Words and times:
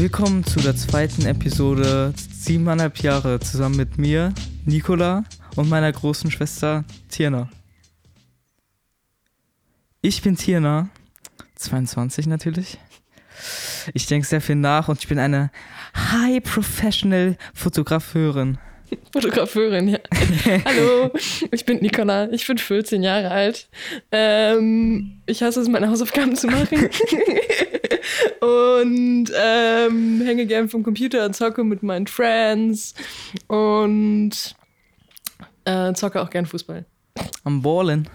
Willkommen 0.00 0.44
zu 0.44 0.60
der 0.60 0.74
zweiten 0.74 1.26
Episode 1.26 2.14
siebeneinhalb 2.16 3.02
Jahre 3.02 3.38
zusammen 3.38 3.76
mit 3.76 3.98
mir, 3.98 4.32
Nicola 4.64 5.24
und 5.56 5.68
meiner 5.68 5.92
großen 5.92 6.30
Schwester 6.30 6.86
Tirna. 7.10 7.50
Ich 10.00 10.22
bin 10.22 10.38
Tirna, 10.38 10.88
22 11.56 12.28
natürlich. 12.28 12.78
Ich 13.92 14.06
denke 14.06 14.26
sehr 14.26 14.40
viel 14.40 14.56
nach 14.56 14.88
und 14.88 15.00
ich 15.00 15.06
bin 15.06 15.18
eine 15.18 15.50
High 15.94 16.42
Professional 16.42 17.36
Fotografeurin. 17.52 18.56
Fotografeurin, 19.12 19.88
ja. 19.88 19.98
Hallo, 20.64 21.10
ich 21.50 21.64
bin 21.64 21.78
Nicola, 21.78 22.30
ich 22.30 22.46
bin 22.46 22.58
14 22.58 23.02
Jahre 23.02 23.30
alt. 23.30 23.68
Ähm, 24.12 25.20
ich 25.26 25.42
hasse 25.42 25.60
es, 25.60 25.68
meine 25.68 25.88
Hausaufgaben 25.88 26.36
zu 26.36 26.46
machen. 26.48 26.88
und 28.40 29.32
ähm, 29.36 30.22
hänge 30.24 30.46
gern 30.46 30.68
vom 30.68 30.82
Computer 30.82 31.26
und 31.26 31.34
zocke 31.34 31.64
mit 31.64 31.82
meinen 31.82 32.06
Friends 32.06 32.94
und 33.46 34.32
äh, 35.64 35.92
zocke 35.94 36.20
auch 36.20 36.30
gern 36.30 36.46
Fußball. 36.46 36.84
Am 37.44 37.62
Ballen. 37.62 38.08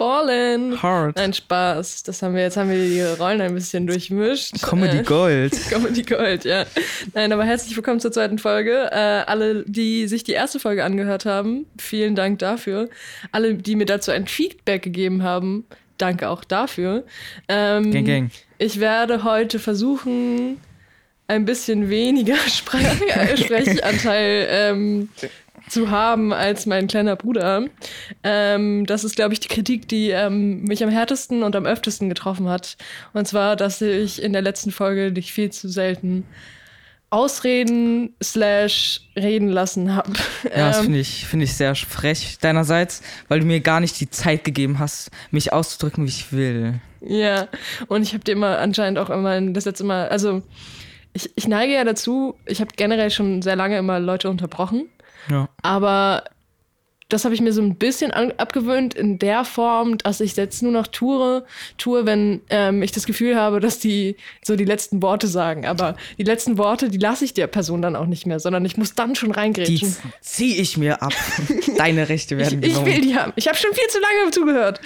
Ballen. 0.00 0.82
Hard. 0.82 1.16
Nein, 1.16 1.34
Spaß. 1.34 2.04
Das 2.04 2.22
haben 2.22 2.34
wir, 2.34 2.40
jetzt 2.40 2.56
haben 2.56 2.70
wir 2.70 2.78
die 2.78 3.02
Rollen 3.02 3.42
ein 3.42 3.54
bisschen 3.54 3.86
durchmischt. 3.86 4.62
Comedy 4.62 5.00
Äh, 5.00 5.02
Gold. 5.02 5.52
Comedy 5.70 6.02
Gold, 6.02 6.46
ja. 6.46 6.64
Nein, 7.12 7.30
aber 7.34 7.44
herzlich 7.44 7.76
willkommen 7.76 8.00
zur 8.00 8.10
zweiten 8.10 8.38
Folge. 8.38 8.88
Äh, 8.90 8.96
alle, 8.96 9.62
die 9.66 10.08
sich 10.08 10.24
die 10.24 10.32
erste 10.32 10.58
Folge 10.58 10.84
angehört 10.84 11.26
haben, 11.26 11.66
vielen 11.78 12.14
Dank 12.14 12.38
dafür. 12.38 12.88
Alle, 13.30 13.56
die 13.56 13.76
mir 13.76 13.84
dazu 13.84 14.10
ein 14.10 14.26
Feedback 14.26 14.80
gegeben 14.80 15.22
haben, 15.22 15.66
danke 15.98 16.30
auch 16.30 16.44
dafür. 16.44 17.04
Ähm, 17.48 17.90
Gang, 17.90 18.06
gang. 18.06 18.30
Ich 18.56 18.80
werde 18.80 19.22
heute 19.22 19.58
versuchen, 19.58 20.56
ein 21.26 21.44
bisschen 21.44 21.90
weniger 21.90 22.36
Sprech 22.48 22.86
Sprechanteil 23.36 24.48
ähm, 24.50 25.08
zu 25.70 25.90
haben 25.90 26.32
als 26.32 26.66
mein 26.66 26.86
kleiner 26.86 27.16
Bruder. 27.16 27.64
Ähm, 28.22 28.86
das 28.86 29.04
ist, 29.04 29.16
glaube 29.16 29.32
ich, 29.32 29.40
die 29.40 29.48
Kritik, 29.48 29.88
die 29.88 30.10
ähm, 30.10 30.64
mich 30.64 30.82
am 30.82 30.90
härtesten 30.90 31.42
und 31.42 31.56
am 31.56 31.66
öftesten 31.66 32.08
getroffen 32.08 32.48
hat. 32.48 32.76
Und 33.12 33.26
zwar, 33.26 33.56
dass 33.56 33.80
ich 33.80 34.22
in 34.22 34.32
der 34.32 34.42
letzten 34.42 34.70
Folge 34.72 35.12
dich 35.12 35.32
viel 35.32 35.50
zu 35.50 35.68
selten 35.68 36.24
ausreden 37.10 38.14
slash 38.22 39.00
reden 39.16 39.48
lassen 39.48 39.94
habe. 39.94 40.12
Ja, 40.44 40.68
das 40.68 40.78
Ähm, 40.78 40.84
finde 40.84 41.00
ich, 41.00 41.26
finde 41.26 41.44
ich 41.44 41.54
sehr 41.54 41.74
frech 41.74 42.38
deinerseits, 42.40 43.02
weil 43.28 43.40
du 43.40 43.46
mir 43.46 43.60
gar 43.60 43.80
nicht 43.80 43.98
die 44.00 44.08
Zeit 44.10 44.44
gegeben 44.44 44.78
hast, 44.78 45.10
mich 45.32 45.52
auszudrücken, 45.52 46.04
wie 46.04 46.10
ich 46.10 46.32
will. 46.32 46.74
Ja, 47.00 47.48
und 47.88 48.02
ich 48.02 48.12
habe 48.12 48.22
dir 48.22 48.32
immer 48.32 48.58
anscheinend 48.58 48.98
auch 48.98 49.10
immer 49.10 49.40
das 49.40 49.64
letzte 49.64 49.84
Mal, 49.84 50.08
also 50.08 50.42
ich, 51.12 51.30
ich 51.34 51.48
neige 51.48 51.72
ja 51.72 51.82
dazu, 51.82 52.36
ich 52.46 52.60
habe 52.60 52.70
generell 52.76 53.10
schon 53.10 53.42
sehr 53.42 53.56
lange 53.56 53.78
immer 53.78 53.98
Leute 53.98 54.30
unterbrochen, 54.30 54.86
Ja. 55.28 55.48
aber 55.62 56.24
das 57.12 57.24
habe 57.24 57.34
ich 57.34 57.40
mir 57.40 57.52
so 57.52 57.60
ein 57.60 57.74
bisschen 57.74 58.12
abgewöhnt 58.12 58.94
in 58.94 59.18
der 59.18 59.44
Form, 59.44 59.98
dass 59.98 60.20
ich 60.20 60.36
jetzt 60.36 60.62
nur 60.62 60.70
noch 60.70 60.86
tue, 60.86 61.44
tue, 61.76 62.06
wenn 62.06 62.40
ähm, 62.50 62.84
ich 62.84 62.92
das 62.92 63.04
Gefühl 63.04 63.34
habe, 63.34 63.58
dass 63.58 63.80
die 63.80 64.14
so 64.44 64.54
die 64.54 64.64
letzten 64.64 65.02
Worte 65.02 65.26
sagen. 65.26 65.66
Aber 65.66 65.96
die 66.18 66.22
letzten 66.22 66.56
Worte, 66.56 66.88
die 66.88 66.98
lasse 66.98 67.24
ich 67.24 67.34
der 67.34 67.48
Person 67.48 67.82
dann 67.82 67.96
auch 67.96 68.06
nicht 68.06 68.26
mehr, 68.28 68.38
sondern 68.38 68.64
ich 68.64 68.76
muss 68.76 68.94
dann 68.94 69.16
schon 69.16 69.30
Die 69.32 69.38
reingrätschen. 69.40 69.96
zieh 70.20 70.56
ich 70.58 70.76
mir 70.76 71.02
ab. 71.02 71.12
Deine 71.76 72.08
Rechte 72.08 72.36
Ich, 72.36 72.40
werden 72.42 72.62
ich 72.62 72.68
genommen. 72.74 72.86
will 72.86 73.00
die 73.00 73.16
haben. 73.16 73.32
Ich 73.34 73.48
habe 73.48 73.58
schon 73.58 73.72
viel 73.74 73.88
zu 73.88 73.98
lange 73.98 74.30
zugehört. 74.30 74.80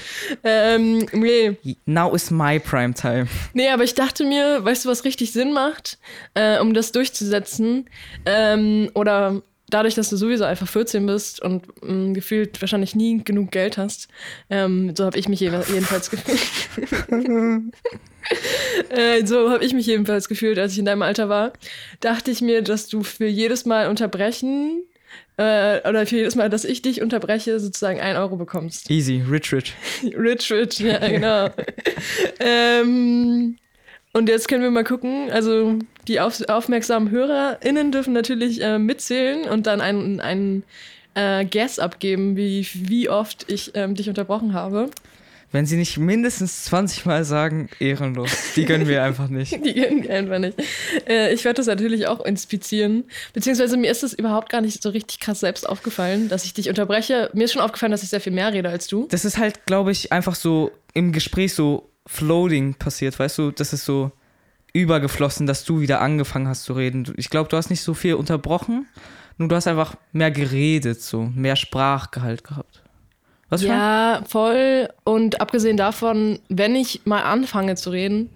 Ähm, 0.44 1.06
nee. 1.12 1.58
Now 1.84 2.14
is 2.14 2.30
my 2.30 2.58
prime 2.58 2.94
time. 2.94 3.26
Nee, 3.52 3.68
aber 3.68 3.84
ich 3.84 3.94
dachte 3.94 4.24
mir, 4.24 4.64
weißt 4.64 4.86
du, 4.86 4.88
was 4.88 5.04
richtig 5.04 5.30
Sinn 5.34 5.52
macht, 5.52 5.98
äh, 6.32 6.58
um 6.58 6.72
das 6.72 6.90
durchzusetzen? 6.90 7.84
Ähm, 8.24 8.90
oder 8.94 9.42
dadurch, 9.70 9.94
dass 9.94 10.10
du 10.10 10.16
sowieso 10.16 10.44
einfach 10.44 10.68
14 10.68 11.06
bist 11.06 11.40
und 11.40 11.66
mh, 11.82 12.12
gefühlt 12.12 12.60
wahrscheinlich 12.60 12.94
nie 12.94 13.22
genug 13.24 13.50
Geld 13.50 13.78
hast, 13.78 14.08
ähm, 14.50 14.94
so 14.96 15.04
habe 15.04 15.18
ich 15.18 15.28
mich 15.28 15.40
jedenfalls 15.40 16.10
gefühlt. 16.10 16.40
äh, 18.90 19.26
so 19.26 19.50
habe 19.50 19.64
ich 19.64 19.72
mich 19.72 19.86
jedenfalls 19.86 20.28
gefühlt, 20.28 20.58
als 20.58 20.72
ich 20.72 20.78
in 20.78 20.84
deinem 20.84 21.02
Alter 21.02 21.28
war. 21.28 21.52
Dachte 22.00 22.30
ich 22.30 22.40
mir, 22.40 22.62
dass 22.62 22.88
du 22.88 23.02
für 23.02 23.26
jedes 23.26 23.64
Mal 23.64 23.88
unterbrechen 23.88 24.82
äh, 25.36 25.86
oder 25.88 26.06
für 26.06 26.16
jedes 26.16 26.36
Mal, 26.36 26.48
dass 26.48 26.64
ich 26.64 26.82
dich 26.82 27.02
unterbreche, 27.02 27.58
sozusagen 27.58 28.00
ein 28.00 28.16
Euro 28.16 28.36
bekommst. 28.36 28.90
Easy, 28.90 29.22
rich, 29.28 29.52
rich. 29.52 29.74
Rich, 30.02 30.52
rich, 30.52 30.78
ja, 30.78 30.98
genau. 30.98 31.50
ähm, 32.40 33.56
und 34.12 34.28
jetzt 34.28 34.46
können 34.46 34.62
wir 34.62 34.70
mal 34.70 34.84
gucken. 34.84 35.30
Also, 35.32 35.78
die 36.08 36.20
auf, 36.20 36.40
aufmerksamen 36.48 37.10
HörerInnen 37.10 37.92
dürfen 37.92 38.12
natürlich 38.12 38.62
äh, 38.62 38.78
mitzählen 38.78 39.48
und 39.48 39.66
dann 39.66 39.80
einen, 39.80 40.20
einen 40.20 40.64
äh, 41.14 41.44
Guess 41.44 41.78
abgeben, 41.78 42.36
wie, 42.36 42.66
wie 42.74 43.08
oft 43.08 43.50
ich 43.50 43.72
ähm, 43.74 43.94
dich 43.94 44.08
unterbrochen 44.08 44.52
habe. 44.52 44.90
Wenn 45.54 45.66
sie 45.66 45.76
nicht 45.76 45.98
mindestens 45.98 46.64
20 46.64 47.06
Mal 47.06 47.24
sagen, 47.24 47.68
ehrenlos. 47.78 48.54
Die 48.56 48.64
gönnen 48.64 48.88
wir 48.88 49.04
einfach 49.04 49.28
nicht. 49.28 49.52
Die 49.64 49.72
gehen 49.72 50.10
einfach 50.10 50.40
nicht. 50.40 50.60
Äh, 51.08 51.32
ich 51.32 51.44
werde 51.44 51.58
das 51.58 51.66
natürlich 51.66 52.08
auch 52.08 52.24
inspizieren. 52.24 53.04
Beziehungsweise 53.32 53.76
mir 53.76 53.88
ist 53.88 54.02
es 54.02 54.14
überhaupt 54.14 54.48
gar 54.48 54.62
nicht 54.62 54.82
so 54.82 54.90
richtig 54.90 55.20
krass 55.20 55.38
selbst 55.38 55.68
aufgefallen, 55.68 56.28
dass 56.28 56.44
ich 56.44 56.54
dich 56.54 56.68
unterbreche. 56.68 57.30
Mir 57.34 57.44
ist 57.44 57.52
schon 57.52 57.62
aufgefallen, 57.62 57.92
dass 57.92 58.02
ich 58.02 58.08
sehr 58.08 58.20
viel 58.20 58.32
mehr 58.32 58.52
rede 58.52 58.68
als 58.68 58.88
du. 58.88 59.06
Das 59.10 59.24
ist 59.24 59.38
halt, 59.38 59.64
glaube 59.66 59.92
ich, 59.92 60.10
einfach 60.10 60.34
so 60.34 60.72
im 60.92 61.12
Gespräch 61.12 61.54
so 61.54 61.88
floating 62.04 62.74
passiert, 62.74 63.16
weißt 63.16 63.38
du? 63.38 63.52
Das 63.52 63.72
ist 63.72 63.84
so 63.84 64.10
übergeflossen, 64.74 65.46
dass 65.46 65.64
du 65.64 65.80
wieder 65.80 66.02
angefangen 66.02 66.48
hast 66.48 66.64
zu 66.64 66.74
reden. 66.74 67.14
Ich 67.16 67.30
glaube, 67.30 67.48
du 67.48 67.56
hast 67.56 67.70
nicht 67.70 67.80
so 67.80 67.94
viel 67.94 68.14
unterbrochen, 68.14 68.86
nur 69.38 69.48
du 69.48 69.56
hast 69.56 69.66
einfach 69.66 69.94
mehr 70.12 70.30
geredet, 70.30 71.00
so 71.00 71.22
mehr 71.34 71.56
Sprachgehalt 71.56 72.44
gehabt. 72.44 72.82
Was 73.48 73.62
Ja, 73.62 74.22
voll. 74.26 74.88
Und 75.04 75.40
abgesehen 75.40 75.76
davon, 75.76 76.40
wenn 76.48 76.74
ich 76.74 77.02
mal 77.04 77.22
anfange 77.22 77.76
zu 77.76 77.90
reden, 77.90 78.30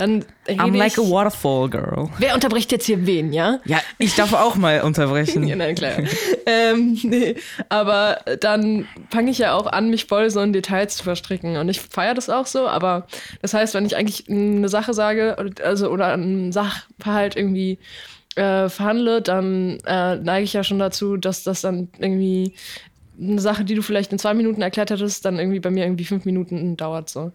dann 0.00 0.24
I'm 0.48 0.76
like 0.76 0.98
a 0.98 1.02
waterfall 1.02 1.68
girl. 1.68 2.08
Wer 2.18 2.34
unterbricht 2.34 2.72
jetzt 2.72 2.86
hier 2.86 3.06
wen, 3.06 3.32
ja? 3.32 3.60
Ja, 3.66 3.80
ich 3.98 4.14
darf 4.14 4.32
auch 4.32 4.56
mal 4.56 4.82
unterbrechen. 4.82 5.44
Ja, 5.50 5.56
nein, 5.56 5.74
klar. 5.74 5.92
ähm, 6.46 6.98
nee, 7.02 7.34
aber 7.68 8.20
dann 8.40 8.86
fange 9.10 9.30
ich 9.30 9.38
ja 9.38 9.54
auch 9.54 9.66
an, 9.66 9.90
mich 9.90 10.06
voll 10.06 10.30
so 10.30 10.40
in 10.40 10.52
Details 10.52 10.96
zu 10.96 11.04
verstricken. 11.04 11.56
Und 11.56 11.68
ich 11.68 11.80
feiere 11.80 12.14
das 12.14 12.30
auch 12.30 12.46
so, 12.46 12.68
aber 12.68 13.06
das 13.42 13.54
heißt, 13.54 13.74
wenn 13.74 13.84
ich 13.84 13.96
eigentlich 13.96 14.28
eine 14.28 14.68
Sache 14.68 14.94
sage, 14.94 15.36
also 15.64 15.90
oder 15.90 16.12
einen 16.12 16.52
Sachverhalt 16.52 17.36
irgendwie 17.36 17.78
äh, 18.36 18.68
verhandle, 18.68 19.22
dann 19.22 19.78
äh, 19.86 20.16
neige 20.16 20.44
ich 20.44 20.52
ja 20.52 20.62
schon 20.62 20.78
dazu, 20.78 21.16
dass 21.16 21.42
das 21.42 21.62
dann 21.62 21.88
irgendwie 21.98 22.54
eine 23.20 23.40
Sache, 23.40 23.64
die 23.64 23.74
du 23.74 23.82
vielleicht 23.82 24.12
in 24.12 24.18
zwei 24.18 24.34
Minuten 24.34 24.62
erklärt 24.62 24.90
hättest, 24.90 25.24
dann 25.24 25.38
irgendwie 25.38 25.60
bei 25.60 25.70
mir 25.70 25.84
irgendwie 25.84 26.04
fünf 26.04 26.24
Minuten 26.24 26.76
dauert 26.76 27.08
so. 27.10 27.32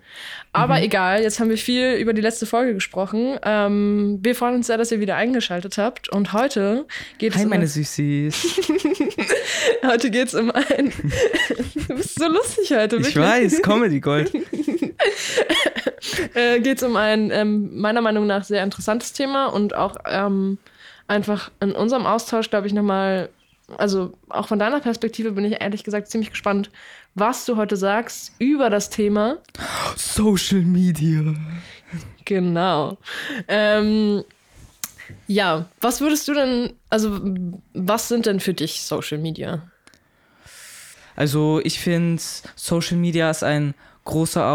Aber 0.52 0.82
egal, 0.82 1.22
jetzt 1.22 1.40
haben 1.40 1.50
wir 1.50 1.58
viel 1.58 1.94
über 1.94 2.14
die 2.14 2.22
letzte 2.22 2.46
Folge 2.46 2.74
gesprochen. 2.74 3.38
Ähm, 3.44 4.20
wir 4.22 4.36
freuen 4.36 4.56
uns 4.56 4.68
sehr, 4.68 4.78
dass 4.78 4.92
ihr 4.92 5.00
wieder 5.00 5.16
eingeschaltet 5.16 5.78
habt. 5.78 6.10
Und 6.10 6.34
heute 6.34 6.86
geht 7.18 7.34
es 7.34 7.38
Hi, 7.38 7.44
um 7.44 7.50
meine 7.50 7.68
Süßis. 7.68 8.62
Heute 9.86 10.10
geht's 10.10 10.34
um 10.34 10.52
ein. 10.52 10.92
du 11.88 11.96
bist 11.96 12.20
so 12.20 12.28
lustig 12.28 12.72
heute, 12.72 12.98
Ich 12.98 13.16
wirklich. 13.16 13.18
weiß, 13.18 13.62
Comedy 13.62 14.00
Gold. 14.00 14.32
Äh, 16.34 16.60
geht's 16.60 16.84
um 16.84 16.96
ein 16.96 17.32
ähm, 17.32 17.80
meiner 17.80 18.02
Meinung 18.02 18.28
nach 18.28 18.44
sehr 18.44 18.64
interessantes 18.64 19.14
Thema 19.14 19.48
und 19.48 19.76
auch 19.76 19.96
ähm, 20.06 20.58
einfach 21.08 21.52
in 21.60 21.72
unserem 21.72 22.06
Austausch, 22.06 22.50
glaube 22.50 22.68
ich, 22.68 22.74
nochmal. 22.74 23.30
Also 23.78 24.14
auch 24.30 24.48
von 24.48 24.60
deiner 24.60 24.80
Perspektive 24.80 25.32
bin 25.32 25.46
ich 25.46 25.62
ehrlich 25.62 25.84
gesagt 25.84 26.08
ziemlich 26.10 26.30
gespannt, 26.30 26.70
was 27.16 27.46
du 27.46 27.58
heute 27.58 27.78
sagst 27.78 28.34
über 28.38 28.70
das 28.70 28.90
Thema. 28.90 29.38
Social 29.96 30.62
Media. 30.62 31.34
Genau. 32.26 32.98
Ähm, 33.48 34.24
ja, 35.28 35.66
was 35.82 36.02
würdest 36.02 36.28
du 36.28 36.34
denn, 36.34 36.74
also 36.90 37.20
was 37.74 38.08
sind 38.08 38.26
denn 38.26 38.40
für 38.40 38.54
dich 38.54 38.82
Social 38.82 39.18
Media? 39.18 39.64
Also 41.16 41.62
ich 41.64 41.80
finde, 41.80 42.22
Social 42.56 42.98
Media 42.98 43.30
ist 43.30 43.44
ein 43.44 43.74
großer 44.04 44.46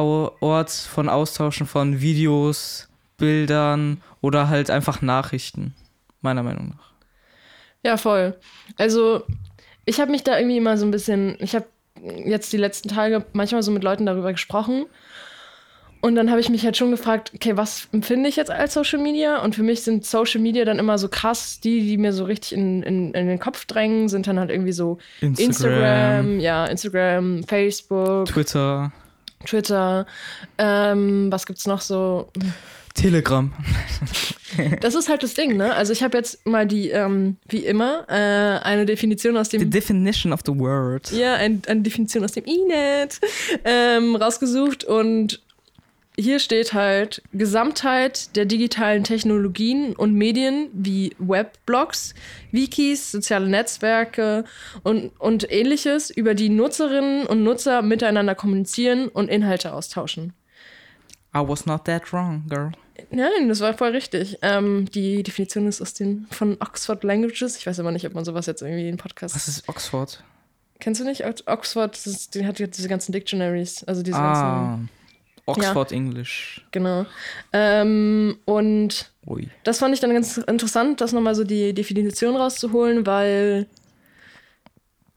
Ort 0.41 0.71
von 0.71 1.09
Austauschen 1.09 1.67
von 1.67 2.01
Videos, 2.01 2.89
Bildern 3.17 4.01
oder 4.21 4.49
halt 4.49 4.71
einfach 4.71 5.03
Nachrichten. 5.03 5.75
Meiner 6.21 6.43
Meinung 6.43 6.71
nach. 6.71 6.90
Ja, 7.85 7.97
voll. 7.97 8.35
Also, 8.77 9.23
ich 9.85 10.01
habe 10.01 10.11
mich 10.11 10.23
da 10.23 10.39
irgendwie 10.39 10.59
immer 10.59 10.77
so 10.77 10.87
ein 10.87 10.91
bisschen, 10.91 11.37
ich 11.41 11.55
habe 11.55 11.67
jetzt 12.25 12.53
die 12.53 12.57
letzten 12.57 12.89
Tage 12.89 13.25
manchmal 13.33 13.63
so 13.63 13.71
mit 13.71 13.83
Leuten 13.83 14.07
darüber 14.07 14.33
gesprochen. 14.33 14.87
Und 16.03 16.15
dann 16.15 16.31
habe 16.31 16.41
ich 16.41 16.49
mich 16.49 16.65
halt 16.65 16.79
schon 16.79 16.91
gefragt, 16.91 17.31
okay, 17.35 17.59
was 17.59 17.89
empfinde 17.93 18.29
ich 18.29 18.37
jetzt 18.37 18.51
als 18.51 18.73
Social 18.73 18.99
Media? 18.99 19.43
Und 19.43 19.55
für 19.55 19.63
mich 19.63 19.83
sind 19.83 20.07
Social 20.07 20.41
Media 20.41 20.65
dann 20.65 20.79
immer 20.79 20.97
so 20.97 21.09
krass, 21.09 21.61
die, 21.61 21.83
die 21.83 21.99
mir 21.99 22.15
so 22.15 22.25
richtig 22.25 22.55
in, 22.55 22.83
in, 22.83 23.13
in 23.13 23.27
den 23.27 23.39
Kopf 23.39 23.67
drängen, 23.67 24.09
sind 24.09 24.27
dann 24.27 24.39
halt 24.39 24.51
irgendwie 24.51 24.73
so 24.73 24.97
Instagram. 25.21 25.49
Instagram, 25.51 26.41
ja, 26.41 26.65
Instagram, 26.65 27.45
Facebook, 27.45 28.27
Twitter, 28.27 28.93
Twitter, 29.45 30.07
ähm, 30.57 31.31
was 31.31 31.45
gibt's 31.45 31.67
noch 31.67 31.83
so? 31.83 32.29
Telegram. 32.95 33.53
das 34.81 34.95
ist 34.95 35.09
halt 35.09 35.23
das 35.23 35.35
Ding, 35.35 35.57
ne? 35.57 35.75
Also 35.75 35.93
ich 35.93 36.03
habe 36.03 36.19
jetzt 36.19 36.47
mal 36.47 36.67
die, 36.67 36.91
ähm, 36.91 37.37
wie 37.49 37.65
immer, 37.65 38.05
äh, 38.09 38.65
eine 38.65 38.87
Definition 38.87 39.37
aus 39.37 39.49
dem 39.49 39.61
The 39.61 39.71
definition 39.71 40.33
of 40.33 40.41
the 40.45 40.53
word. 40.57 41.11
Ja, 41.13 41.35
ein, 41.35 41.63
eine 41.67 41.83
Definition 41.83 42.25
aus 42.25 42.33
dem 42.33 42.45
Inet 42.45 43.21
ähm, 43.65 44.17
rausgesucht 44.17 44.85
und 44.85 45.41
hier 46.19 46.39
steht 46.39 46.75
halt 46.75 47.23
Gesamtheit 47.33 48.37
der 48.37 48.45
digitalen 48.45 49.05
Technologien 49.05 49.95
und 49.95 50.13
Medien 50.13 50.69
wie 50.75 51.15
Webblogs, 51.19 52.15
Wikis, 52.51 53.11
soziale 53.11 53.49
Netzwerke 53.49 54.45
und, 54.83 55.13
und 55.19 55.51
ähnliches, 55.51 56.11
über 56.11 56.35
die 56.35 56.51
Nutzerinnen 56.51 57.27
und 57.27 57.43
Nutzer 57.43 57.81
miteinander 57.81 58.35
kommunizieren 58.35 59.09
und 59.09 59.31
Inhalte 59.31 59.73
austauschen. 59.73 60.35
I 61.35 61.39
was 61.47 61.67
not 61.67 61.85
that 61.85 62.13
wrong, 62.13 62.45
girl. 62.49 62.73
Nein, 63.11 63.49
das 63.49 63.61
war 63.61 63.73
voll 63.75 63.91
richtig. 63.91 64.39
Ähm, 64.43 64.87
die 64.91 65.23
Definition 65.23 65.67
ist 65.67 65.81
aus 65.81 65.95
den 65.95 66.27
von 66.31 66.57
Oxford 66.61 67.03
Languages. 67.05 67.57
Ich 67.57 67.67
weiß 67.67 67.81
aber 67.81 67.93
nicht, 67.93 68.07
ob 68.07 68.15
man 68.15 68.25
sowas 68.25 68.47
jetzt 68.47 68.63
irgendwie 68.63 68.89
in 68.89 68.97
Podcast. 68.97 69.35
Was 69.35 69.49
ist 69.49 69.69
Oxford? 69.69 70.23
Kennst 70.81 71.01
du 71.01 71.05
nicht? 71.05 71.25
Ox- 71.25 71.47
Oxford, 71.47 71.95
das 71.95 72.07
ist, 72.07 72.35
die 72.35 72.47
hat 72.47 72.59
ja 72.59 72.67
diese 72.67 72.89
ganzen 72.89 73.13
Dictionaries, 73.13 73.85
also 73.85 74.03
diese 74.03 74.19
ganzen. 74.19 74.43
Ah, 74.43 74.79
Oxford 75.47 75.93
English. 75.93 76.65
Genau. 76.73 77.07
Ähm, 77.53 78.39
und 78.45 79.11
Ui. 79.27 79.49
das 79.65 79.79
fand 79.79 79.95
ich 79.95 80.01
dann 80.01 80.13
ganz 80.13 80.37
interessant, 80.37 81.01
das 81.01 81.13
nochmal 81.13 81.35
so 81.35 81.45
die 81.45 81.73
Definition 81.73 82.37
rauszuholen, 82.37 83.07
weil 83.07 83.67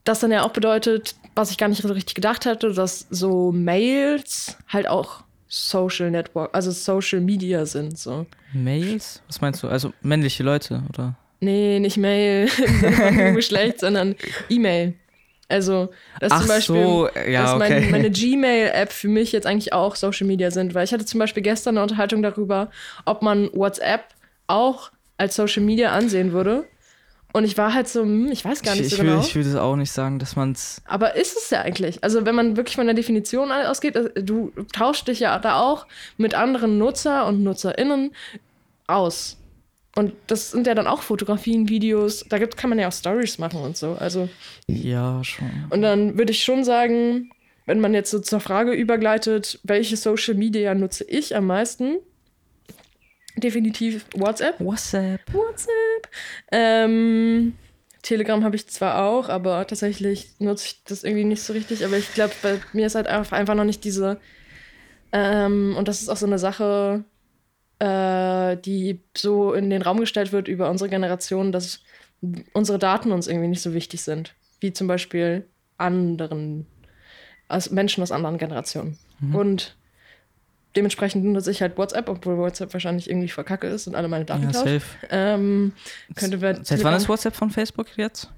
das 0.04 0.20
dann 0.20 0.32
ja 0.32 0.42
auch 0.42 0.52
bedeutet, 0.52 1.14
was 1.34 1.50
ich 1.50 1.58
gar 1.58 1.68
nicht 1.68 1.82
so 1.82 1.92
richtig 1.92 2.14
gedacht 2.14 2.46
hatte, 2.46 2.72
dass 2.72 3.06
so 3.10 3.52
Mails 3.52 4.56
halt 4.68 4.86
auch 4.88 5.23
Social 5.54 6.10
Network, 6.10 6.50
also 6.52 6.72
Social 6.72 7.20
Media 7.20 7.64
sind. 7.64 7.96
So. 7.96 8.26
Mails? 8.52 9.22
Was 9.28 9.40
meinst 9.40 9.62
du? 9.62 9.68
Also 9.68 9.92
männliche 10.02 10.42
Leute, 10.42 10.82
oder? 10.88 11.14
Nee, 11.38 11.78
nicht 11.78 11.96
Mail 11.96 12.48
im 13.28 13.36
Geschlecht, 13.36 13.80
sondern 13.80 14.16
E-Mail. 14.48 14.94
Also, 15.48 15.90
dass 16.18 16.32
Ach 16.32 16.40
zum 16.40 16.48
Beispiel, 16.48 16.82
so, 16.82 17.08
ja, 17.28 17.42
dass 17.42 17.54
okay. 17.54 17.88
meine 17.90 18.10
Gmail-App 18.12 18.92
für 18.92 19.08
mich 19.08 19.30
jetzt 19.30 19.46
eigentlich 19.46 19.72
auch 19.72 19.94
Social 19.94 20.26
Media 20.26 20.50
sind, 20.50 20.74
weil 20.74 20.84
ich 20.84 20.92
hatte 20.92 21.04
zum 21.04 21.20
Beispiel 21.20 21.42
gestern 21.42 21.76
eine 21.76 21.82
Unterhaltung 21.82 22.22
darüber, 22.22 22.70
ob 23.04 23.22
man 23.22 23.48
WhatsApp 23.52 24.06
auch 24.48 24.90
als 25.18 25.36
Social 25.36 25.62
Media 25.62 25.92
ansehen 25.92 26.32
würde. 26.32 26.64
Und 27.34 27.42
ich 27.42 27.58
war 27.58 27.74
halt 27.74 27.88
so, 27.88 28.02
hm, 28.02 28.30
ich 28.30 28.44
weiß 28.44 28.62
gar 28.62 28.76
nicht 28.76 28.82
ich, 28.84 28.90
so 28.90 28.94
ich, 28.94 29.02
will, 29.02 29.10
genau. 29.10 29.20
ich 29.20 29.34
würde 29.34 29.60
auch 29.60 29.74
nicht 29.74 29.90
sagen, 29.90 30.20
dass 30.20 30.36
man 30.36 30.52
es. 30.52 30.80
Aber 30.84 31.16
ist 31.16 31.36
es 31.36 31.50
ja 31.50 31.62
eigentlich. 31.62 32.04
Also 32.04 32.24
wenn 32.24 32.36
man 32.36 32.56
wirklich 32.56 32.76
von 32.76 32.86
der 32.86 32.94
Definition 32.94 33.50
ausgeht, 33.50 33.96
äh, 33.96 34.22
du 34.22 34.52
tauschst 34.72 35.08
dich 35.08 35.18
ja 35.18 35.36
da 35.40 35.58
auch 35.58 35.88
mit 36.16 36.34
anderen 36.34 36.78
Nutzer 36.78 37.26
und 37.26 37.42
NutzerInnen 37.42 38.12
aus. 38.86 39.36
Und 39.96 40.12
das 40.28 40.52
sind 40.52 40.68
ja 40.68 40.76
dann 40.76 40.86
auch 40.86 41.02
Fotografien, 41.02 41.68
Videos. 41.68 42.24
Da 42.28 42.38
gibt, 42.38 42.56
kann 42.56 42.70
man 42.70 42.78
ja 42.78 42.86
auch 42.86 42.92
Stories 42.92 43.38
machen 43.38 43.60
und 43.62 43.76
so. 43.76 43.96
Also, 43.98 44.28
Ja, 44.68 45.24
schon. 45.24 45.50
und 45.70 45.82
dann 45.82 46.16
würde 46.16 46.30
ich 46.30 46.44
schon 46.44 46.62
sagen, 46.62 47.30
wenn 47.66 47.80
man 47.80 47.94
jetzt 47.94 48.12
so 48.12 48.20
zur 48.20 48.38
Frage 48.38 48.70
übergleitet, 48.74 49.58
welche 49.64 49.96
Social 49.96 50.34
Media 50.34 50.72
nutze 50.76 51.02
ich 51.02 51.34
am 51.34 51.46
meisten? 51.48 51.96
Definitiv 53.36 54.06
WhatsApp. 54.14 54.60
WhatsApp. 54.60 55.20
WhatsApp. 55.32 56.08
Ähm, 56.52 57.54
Telegram 58.02 58.44
habe 58.44 58.56
ich 58.56 58.68
zwar 58.68 59.04
auch, 59.04 59.28
aber 59.28 59.66
tatsächlich 59.66 60.32
nutze 60.38 60.66
ich 60.66 60.84
das 60.84 61.04
irgendwie 61.04 61.24
nicht 61.24 61.42
so 61.42 61.52
richtig. 61.52 61.84
Aber 61.84 61.96
ich 61.96 62.12
glaube, 62.12 62.34
bei 62.42 62.60
mir 62.72 62.86
ist 62.86 62.94
halt 62.94 63.08
einfach 63.08 63.54
noch 63.54 63.64
nicht 63.64 63.82
diese. 63.82 64.20
Ähm, 65.12 65.74
und 65.76 65.88
das 65.88 66.02
ist 66.02 66.08
auch 66.08 66.16
so 66.16 66.26
eine 66.26 66.38
Sache, 66.38 67.04
äh, 67.78 68.56
die 68.58 69.00
so 69.16 69.52
in 69.52 69.70
den 69.70 69.82
Raum 69.82 69.98
gestellt 69.98 70.32
wird 70.32 70.48
über 70.48 70.70
unsere 70.70 70.90
Generation, 70.90 71.50
dass 71.50 71.80
unsere 72.52 72.78
Daten 72.78 73.10
uns 73.10 73.26
irgendwie 73.26 73.48
nicht 73.48 73.62
so 73.62 73.74
wichtig 73.74 74.02
sind. 74.02 74.34
Wie 74.60 74.72
zum 74.72 74.86
Beispiel 74.86 75.48
anderen, 75.76 76.66
als 77.48 77.70
Menschen 77.70 78.02
aus 78.02 78.12
anderen 78.12 78.38
Generationen. 78.38 78.98
Und 79.32 79.76
dementsprechend 80.76 81.24
nutze 81.24 81.50
ich 81.50 81.62
halt 81.62 81.78
WhatsApp, 81.78 82.08
obwohl 82.08 82.36
WhatsApp 82.36 82.72
wahrscheinlich 82.72 83.08
irgendwie 83.08 83.28
verkacke 83.28 83.66
ist 83.66 83.86
und 83.86 83.94
alle 83.94 84.08
meine 84.08 84.24
Daten 84.24 84.44
Ja, 84.44 84.52
safe. 84.52 84.82
Ähm, 85.10 85.72
könnte 86.14 86.38
Seit 86.62 86.84
wann 86.84 86.94
ist 86.94 87.08
WhatsApp 87.08 87.34
von 87.34 87.50
Facebook 87.50 87.86
jetzt? 87.96 88.30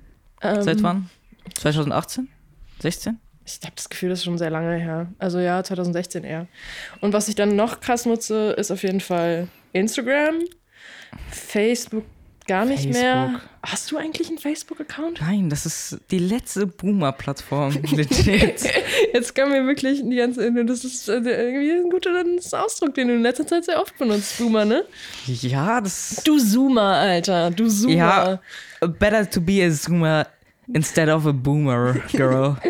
Ähm, 0.43 0.63
Seit 0.63 0.83
wann? 0.83 1.11
2018? 1.55 2.29
16? 2.81 3.19
Ich 3.45 3.61
habe 3.63 3.73
das 3.77 3.89
Gefühl, 3.89 4.11
das 4.11 4.19
ist 4.19 4.25
schon 4.25 4.39
sehr 4.39 4.51
lange 4.51 4.77
her. 4.77 5.13
Also 5.19 5.39
ja, 5.39 5.63
2016 5.63 6.25
eher. 6.25 6.49
Und 7.01 7.13
was 7.13 7.29
ich 7.29 7.37
dann 7.37 7.55
noch 7.55 7.81
krass 7.81 8.05
nutze, 8.05 8.51
ist 8.53 8.73
auf 8.73 8.83
jeden 8.83 9.01
Fall 9.01 9.49
Instagram, 9.73 10.41
Facebook 11.31 12.05
gar 12.47 12.65
nicht 12.65 12.85
Facebook. 12.85 13.03
mehr. 13.03 13.41
Hast 13.63 13.91
du 13.91 13.97
eigentlich 13.97 14.29
einen 14.29 14.39
Facebook-Account? 14.39 15.21
Nein, 15.21 15.51
das 15.51 15.67
ist 15.67 15.99
die 16.11 16.19
letzte 16.19 16.67
Boomer-Plattform. 16.67 17.75
Jetzt 19.13 19.35
kann 19.35 19.51
mir 19.51 19.67
wirklich 19.67 20.03
die 20.03 20.17
ganze. 20.17 20.53
Das 20.65 20.85
ist 20.85 21.09
äh, 21.09 21.15
irgendwie 21.15 21.73
ein 21.73 21.91
guter 21.91 22.11
Ausdruck, 22.63 22.95
den 22.95 23.09
du 23.09 23.15
in 23.15 23.23
letzter 23.23 23.47
Zeit 23.47 23.65
sehr 23.65 23.81
oft 23.81 23.97
benutzt, 23.99 24.39
Boomer, 24.39 24.65
ne? 24.65 24.85
ja, 25.27 25.81
das. 25.81 26.23
Du 26.25 26.39
Zoomer, 26.39 26.97
Alter. 26.97 27.51
Du 27.51 27.69
Zoomer. 27.69 28.41
Ja, 28.81 28.87
better 28.87 29.29
to 29.29 29.41
be 29.41 29.65
a 29.65 29.71
Zoomer 29.71 30.27
instead 30.73 31.09
of 31.09 31.27
a 31.27 31.33
Boomer, 31.33 31.95
girl. 32.13 32.57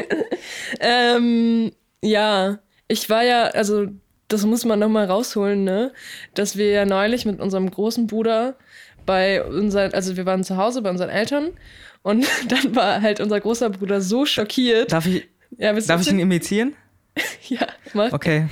Ähm, 0.80 1.72
ja, 2.02 2.58
ich 2.88 3.08
war 3.10 3.22
ja, 3.22 3.44
also 3.48 3.86
das 4.28 4.44
muss 4.44 4.64
man 4.64 4.78
nochmal 4.78 5.06
rausholen, 5.06 5.64
ne? 5.64 5.92
Dass 6.34 6.56
wir 6.56 6.70
ja 6.70 6.84
neulich 6.84 7.24
mit 7.24 7.40
unserem 7.40 7.70
großen 7.70 8.06
Bruder 8.06 8.56
bei 9.06 9.42
unseren, 9.44 9.92
also 9.94 10.16
wir 10.16 10.26
waren 10.26 10.44
zu 10.44 10.56
Hause 10.56 10.82
bei 10.82 10.90
unseren 10.90 11.10
Eltern 11.10 11.50
und 12.02 12.26
dann 12.48 12.74
war 12.74 13.00
halt 13.00 13.20
unser 13.20 13.40
großer 13.40 13.70
Bruder 13.70 14.00
so 14.00 14.26
schockiert. 14.26 14.92
Darf 14.92 15.06
ich, 15.06 15.28
Ja, 15.56 15.72
darf 15.72 16.00
ich 16.02 16.10
ihn 16.10 16.18
imitieren? 16.18 16.74
Ja, 17.48 17.66
mach. 17.94 18.12
Okay. 18.12 18.46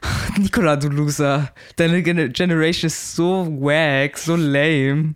Nikola, 0.38 0.76
du 0.76 0.88
Loser. 0.88 1.52
Deine 1.76 2.02
Gen 2.02 2.32
Generation 2.32 2.86
ist 2.86 3.14
so 3.14 3.46
wack, 3.60 4.16
so 4.16 4.36
lame. 4.36 5.14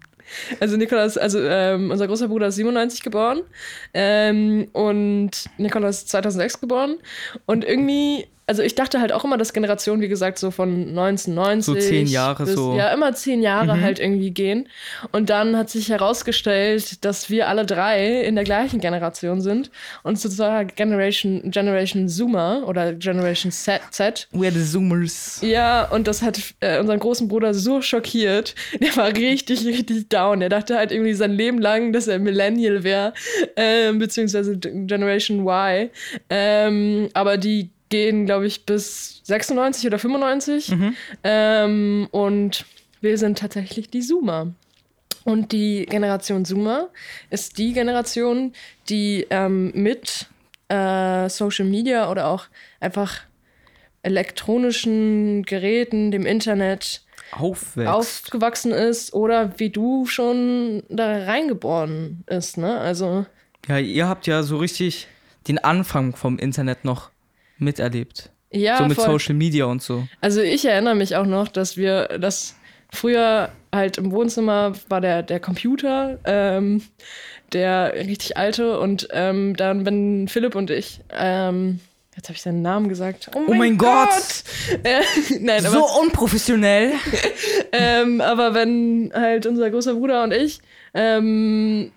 Also 0.60 0.76
Nikolaus, 0.76 1.16
also 1.16 1.38
ähm, 1.40 1.90
unser 1.90 2.06
großer 2.06 2.28
Bruder 2.28 2.48
ist 2.48 2.56
97 2.56 3.02
geboren 3.02 3.42
ähm, 3.92 4.68
und 4.72 5.30
Nikolaus 5.58 5.98
ist 5.98 6.08
2006 6.10 6.60
geboren 6.60 6.96
und 7.46 7.64
irgendwie, 7.64 8.26
also 8.46 8.62
ich 8.62 8.74
dachte 8.74 9.00
halt 9.00 9.12
auch 9.12 9.24
immer, 9.24 9.38
dass 9.38 9.52
Generationen, 9.52 10.02
wie 10.02 10.08
gesagt, 10.08 10.38
so 10.38 10.50
von 10.50 10.88
1990 10.90 11.64
So 11.64 11.74
zehn 11.74 12.06
Jahre 12.06 12.44
bis, 12.44 12.54
so. 12.54 12.74
Ja, 12.76 12.92
immer 12.92 13.14
zehn 13.14 13.42
Jahre 13.42 13.80
halt 13.80 13.98
irgendwie 13.98 14.30
gehen 14.30 14.68
und 15.12 15.30
dann 15.30 15.56
hat 15.56 15.70
sich 15.70 15.88
herausgestellt, 15.88 17.04
dass 17.04 17.30
wir 17.30 17.48
alle 17.48 17.64
drei 17.66 18.20
in 18.22 18.34
der 18.34 18.44
gleichen 18.44 18.80
Generation 18.80 19.40
sind 19.40 19.70
und 20.02 20.18
sozusagen 20.18 20.70
Generation, 20.76 21.50
Generation 21.50 22.08
Zoomer 22.08 22.64
oder 22.66 22.92
Generation 22.94 23.50
Z, 23.52 23.80
Z 23.90 24.28
We're 24.32 24.50
the 24.52 24.62
Zoomers. 24.64 25.38
ja, 25.42 25.84
und 25.90 26.06
das 26.06 26.22
hat 26.22 26.40
äh, 26.60 26.78
unseren 26.80 26.98
großen 26.98 27.28
Bruder 27.28 27.54
so 27.54 27.80
schockiert. 27.82 28.54
Der 28.80 28.96
war 28.96 29.08
richtig, 29.08 29.64
richtig 29.64 30.08
down. 30.08 30.42
Er 30.42 30.48
dachte 30.48 30.76
halt 30.76 30.92
irgendwie 30.92 31.14
sein 31.14 31.32
Leben 31.32 31.58
lang, 31.58 31.92
dass 31.92 32.06
er 32.08 32.18
Millennial 32.18 32.82
wäre, 32.84 33.12
ähm, 33.56 33.98
beziehungsweise 33.98 34.56
Generation 34.58 35.46
Y. 35.46 35.90
Ähm, 36.30 37.08
aber 37.14 37.36
die 37.36 37.70
gehen, 37.94 38.26
glaube 38.26 38.44
ich, 38.48 38.66
bis 38.66 39.20
96 39.22 39.86
oder 39.86 40.00
95. 40.00 40.74
Ähm, 41.22 42.08
und 42.10 42.66
wir 43.00 43.18
sind 43.18 43.38
tatsächlich 43.38 43.88
die 43.88 44.00
Zoomer. 44.00 44.52
Und 45.22 45.52
die 45.52 45.86
Generation 45.86 46.44
Zoomer 46.44 46.88
ist 47.30 47.56
die 47.56 47.72
Generation, 47.72 48.52
die 48.88 49.28
ähm, 49.30 49.70
mit 49.76 50.26
äh, 50.68 51.28
Social 51.28 51.66
Media 51.66 52.10
oder 52.10 52.26
auch 52.26 52.46
einfach 52.80 53.20
elektronischen 54.02 55.44
Geräten, 55.44 56.10
dem 56.10 56.26
Internet 56.26 57.02
Aufwächst. 57.30 57.92
aufgewachsen 57.92 58.72
ist 58.72 59.14
oder 59.14 59.58
wie 59.60 59.70
du 59.70 60.04
schon 60.06 60.82
da 60.88 61.24
reingeboren 61.26 62.24
ist, 62.26 62.58
ne? 62.58 62.76
Also 62.78 63.24
Ja, 63.68 63.78
ihr 63.78 64.08
habt 64.08 64.26
ja 64.26 64.42
so 64.42 64.56
richtig 64.56 65.06
den 65.46 65.58
Anfang 65.58 66.16
vom 66.16 66.38
Internet 66.38 66.84
noch 66.84 67.13
miterlebt. 67.58 68.30
ja, 68.50 68.78
so 68.78 68.84
mit 68.84 68.96
voll. 68.96 69.06
Social 69.06 69.34
Media 69.34 69.64
und 69.66 69.82
so. 69.82 70.06
Also 70.20 70.40
ich 70.40 70.64
erinnere 70.64 70.94
mich 70.94 71.16
auch 71.16 71.26
noch, 71.26 71.48
dass 71.48 71.76
wir 71.76 72.18
das 72.18 72.56
früher 72.92 73.50
halt 73.74 73.98
im 73.98 74.12
Wohnzimmer 74.12 74.72
war 74.88 75.00
der, 75.00 75.22
der 75.22 75.40
Computer, 75.40 76.18
ähm, 76.24 76.82
der 77.52 77.94
richtig 77.94 78.36
alte 78.36 78.78
und 78.78 79.08
ähm, 79.10 79.56
dann 79.56 79.84
wenn 79.84 80.28
Philipp 80.28 80.54
und 80.54 80.70
ich, 80.70 81.00
ähm, 81.10 81.80
jetzt 82.16 82.28
habe 82.28 82.36
ich 82.36 82.42
seinen 82.42 82.62
Namen 82.62 82.88
gesagt. 82.88 83.30
Oh 83.34 83.42
mein, 83.48 83.58
mein 83.58 83.78
Gott! 83.78 84.08
Äh, 84.84 85.02
nein, 85.40 85.64
aber 85.66 85.76
So 85.76 86.00
unprofessionell. 86.00 86.92
Ähm, 87.76 88.20
aber 88.20 88.54
wenn 88.54 89.10
halt 89.12 89.46
unser 89.46 89.68
großer 89.68 89.94
Bruder 89.94 90.22
und 90.22 90.32
ich 90.32 90.60
ähm, 90.94 91.90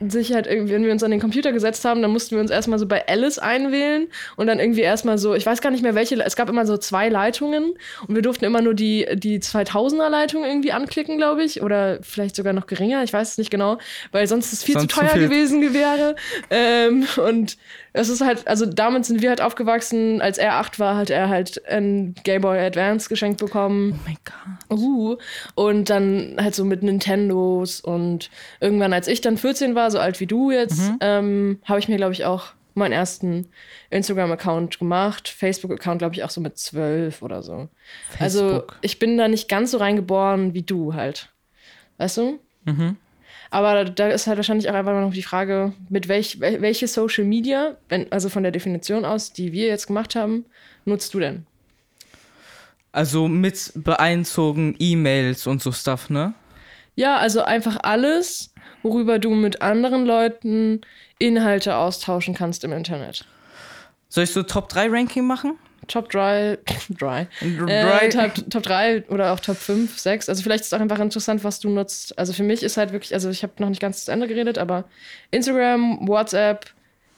sich 0.00 0.32
halt 0.32 0.46
irgendwie, 0.46 0.74
wenn 0.74 0.84
wir 0.84 0.92
uns 0.92 1.02
an 1.02 1.10
den 1.10 1.20
Computer 1.20 1.52
gesetzt 1.52 1.84
haben, 1.84 2.02
dann 2.02 2.10
mussten 2.10 2.32
wir 2.34 2.40
uns 2.40 2.50
erstmal 2.50 2.78
so 2.78 2.86
bei 2.86 3.06
Alice 3.06 3.38
einwählen 3.38 4.08
und 4.36 4.46
dann 4.46 4.58
irgendwie 4.58 4.80
erstmal 4.80 5.18
so, 5.18 5.34
ich 5.34 5.46
weiß 5.46 5.60
gar 5.60 5.70
nicht 5.70 5.82
mehr 5.82 5.94
welche, 5.94 6.22
es 6.22 6.36
gab 6.36 6.48
immer 6.48 6.66
so 6.66 6.76
zwei 6.76 7.08
Leitungen 7.08 7.74
und 8.06 8.14
wir 8.14 8.22
durften 8.22 8.44
immer 8.44 8.60
nur 8.60 8.74
die, 8.74 9.06
die 9.14 9.40
2000er 9.40 10.08
Leitung 10.08 10.44
irgendwie 10.44 10.72
anklicken, 10.72 11.16
glaube 11.16 11.44
ich, 11.44 11.62
oder 11.62 11.98
vielleicht 12.02 12.36
sogar 12.36 12.52
noch 12.52 12.66
geringer, 12.66 13.02
ich 13.02 13.12
weiß 13.12 13.32
es 13.32 13.38
nicht 13.38 13.50
genau, 13.50 13.78
weil 14.12 14.26
sonst 14.26 14.46
ist 14.46 14.52
es 14.54 14.64
viel 14.64 14.74
Sonst 14.74 14.90
zu 14.90 14.96
zu 14.96 15.00
teuer 15.00 15.10
viel. 15.10 15.28
gewesen 15.28 15.74
wäre. 15.74 16.16
Ähm, 16.50 17.06
und 17.16 17.56
es 17.96 18.08
ist 18.08 18.20
halt, 18.20 18.46
also 18.46 18.66
damit 18.66 19.06
sind 19.06 19.22
wir 19.22 19.30
halt 19.30 19.40
aufgewachsen, 19.40 20.20
als 20.20 20.36
er 20.36 20.56
acht 20.56 20.78
war, 20.78 20.96
hat 20.96 21.10
er 21.10 21.28
halt 21.28 21.64
ein 21.66 22.14
Game 22.24 22.42
Boy 22.42 22.58
Advance 22.58 23.08
geschenkt 23.08 23.38
bekommen. 23.40 23.92
Oh 23.94 24.00
mein 24.04 24.16
Gott. 24.24 24.78
Uh, 24.78 25.16
und 25.54 25.88
dann 25.90 26.36
halt 26.38 26.54
so 26.54 26.64
mit 26.64 26.82
Nintendos 26.82 27.80
und 27.80 28.30
irgendwann, 28.60 28.92
als 28.92 29.06
ich 29.08 29.20
dann 29.20 29.36
14 29.38 29.74
war, 29.74 29.90
so 29.90 29.98
alt 30.00 30.18
wie 30.20 30.26
du 30.26 30.50
jetzt, 30.50 30.80
Mhm. 30.80 30.98
ähm, 31.00 31.58
habe 31.64 31.78
ich 31.78 31.88
mir, 31.88 31.96
glaube 31.96 32.12
ich, 32.12 32.24
auch 32.24 32.48
meinen 32.74 32.92
ersten 32.92 33.46
Instagram-Account 33.90 34.80
gemacht. 34.80 35.28
Facebook-Account, 35.28 36.00
glaube 36.00 36.16
ich, 36.16 36.24
auch 36.24 36.30
so 36.30 36.40
mit 36.40 36.58
12 36.58 37.22
oder 37.22 37.42
so. 37.42 37.68
Also 38.18 38.48
Facebook. 38.48 38.78
ich 38.82 38.98
bin 38.98 39.16
da 39.16 39.28
nicht 39.28 39.48
ganz 39.48 39.70
so 39.70 39.78
reingeboren 39.78 40.52
wie 40.54 40.62
du 40.62 40.94
halt. 40.94 41.28
Weißt 41.98 42.16
du? 42.16 42.40
Mhm. 42.64 42.96
Aber 43.54 43.84
da 43.84 44.08
ist 44.08 44.26
halt 44.26 44.36
wahrscheinlich 44.36 44.68
auch 44.68 44.74
einfach 44.74 45.00
noch 45.00 45.12
die 45.12 45.22
Frage, 45.22 45.72
mit 45.88 46.08
welch, 46.08 46.40
wel- 46.40 46.60
welche 46.60 46.88
Social 46.88 47.22
Media, 47.22 47.76
wenn, 47.88 48.10
also 48.10 48.28
von 48.28 48.42
der 48.42 48.50
Definition 48.50 49.04
aus, 49.04 49.32
die 49.32 49.52
wir 49.52 49.68
jetzt 49.68 49.86
gemacht 49.86 50.16
haben, 50.16 50.44
nutzt 50.84 51.14
du 51.14 51.20
denn? 51.20 51.46
Also 52.90 53.28
mit 53.28 53.70
beeinzogen 53.76 54.74
E-Mails 54.80 55.46
und 55.46 55.62
so 55.62 55.70
Stuff, 55.70 56.10
ne? 56.10 56.34
Ja, 56.96 57.18
also 57.18 57.42
einfach 57.42 57.78
alles, 57.84 58.52
worüber 58.82 59.20
du 59.20 59.30
mit 59.30 59.62
anderen 59.62 60.04
Leuten 60.04 60.80
Inhalte 61.20 61.76
austauschen 61.76 62.34
kannst 62.34 62.64
im 62.64 62.72
Internet. 62.72 63.24
Soll 64.08 64.24
ich 64.24 64.32
so 64.32 64.42
Top 64.42 64.68
3 64.68 64.88
Ranking 64.88 65.28
machen? 65.28 65.58
Top 65.88 66.10
3, 66.10 66.58
dry. 66.90 67.26
Dry- 67.40 67.70
Äh, 67.70 68.08
Top, 68.08 68.34
Top 68.50 68.62
3 68.62 69.04
oder 69.08 69.32
auch 69.32 69.40
Top 69.40 69.56
5, 69.56 69.98
6. 69.98 70.28
Also 70.28 70.42
vielleicht 70.42 70.62
ist 70.62 70.68
es 70.68 70.72
auch 70.74 70.80
einfach 70.80 70.98
interessant, 71.00 71.44
was 71.44 71.60
du 71.60 71.68
nutzt. 71.68 72.18
Also 72.18 72.32
für 72.32 72.42
mich 72.42 72.62
ist 72.62 72.76
halt 72.76 72.92
wirklich, 72.92 73.14
also 73.14 73.30
ich 73.30 73.42
habe 73.42 73.52
noch 73.58 73.68
nicht 73.68 73.80
ganz 73.80 74.04
zu 74.04 74.12
Ende 74.12 74.28
geredet, 74.28 74.58
aber 74.58 74.84
Instagram, 75.30 76.06
WhatsApp, 76.08 76.66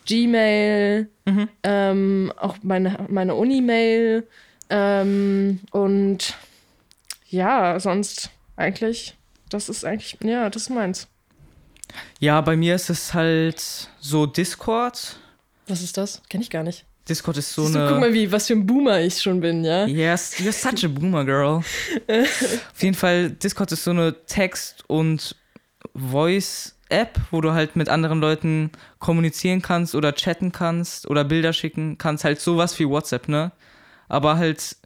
Gmail, 0.06 1.08
Mhm. 1.24 1.48
ähm, 1.64 2.32
auch 2.36 2.56
meine, 2.62 3.06
meine 3.08 3.34
Uni-Mail 3.34 4.26
ähm, 4.70 5.60
und 5.72 6.34
ja, 7.28 7.78
sonst 7.80 8.30
eigentlich, 8.56 9.16
das 9.50 9.68
ist 9.68 9.84
eigentlich, 9.84 10.16
ja, 10.22 10.48
das 10.48 10.62
ist 10.62 10.70
meins. 10.70 11.08
Ja, 12.20 12.40
bei 12.40 12.56
mir 12.56 12.74
ist 12.74 12.88
es 12.90 13.14
halt 13.14 13.60
so 14.00 14.26
Discord. 14.26 15.18
Was 15.68 15.82
ist 15.82 15.96
das? 15.96 16.22
Kenn 16.28 16.40
ich 16.40 16.50
gar 16.50 16.62
nicht. 16.62 16.84
Discord 17.08 17.36
ist 17.36 17.52
so 17.52 17.62
Siehst 17.62 17.74
du, 17.76 17.80
eine. 17.80 17.88
guck 17.90 18.00
mal, 18.00 18.12
wie, 18.12 18.30
was 18.32 18.46
für 18.48 18.54
ein 18.54 18.66
Boomer 18.66 19.00
ich 19.00 19.20
schon 19.20 19.40
bin, 19.40 19.64
ja? 19.64 19.86
Yes, 19.86 20.36
you're 20.38 20.52
such 20.52 20.84
a 20.84 20.88
boomer 20.88 21.24
girl. 21.24 21.58
Auf 22.08 22.82
jeden 22.82 22.94
Fall, 22.94 23.30
Discord 23.30 23.70
ist 23.72 23.84
so 23.84 23.92
eine 23.92 24.14
Text- 24.26 24.84
und 24.88 25.36
Voice-App, 25.94 27.20
wo 27.30 27.40
du 27.40 27.52
halt 27.52 27.76
mit 27.76 27.88
anderen 27.88 28.20
Leuten 28.20 28.70
kommunizieren 28.98 29.62
kannst 29.62 29.94
oder 29.94 30.14
chatten 30.14 30.52
kannst 30.52 31.08
oder 31.08 31.24
Bilder 31.24 31.52
schicken 31.52 31.96
kannst. 31.98 32.24
Halt 32.24 32.40
sowas 32.40 32.78
wie 32.78 32.88
WhatsApp, 32.88 33.28
ne? 33.28 33.52
Aber 34.08 34.36
halt 34.36 34.76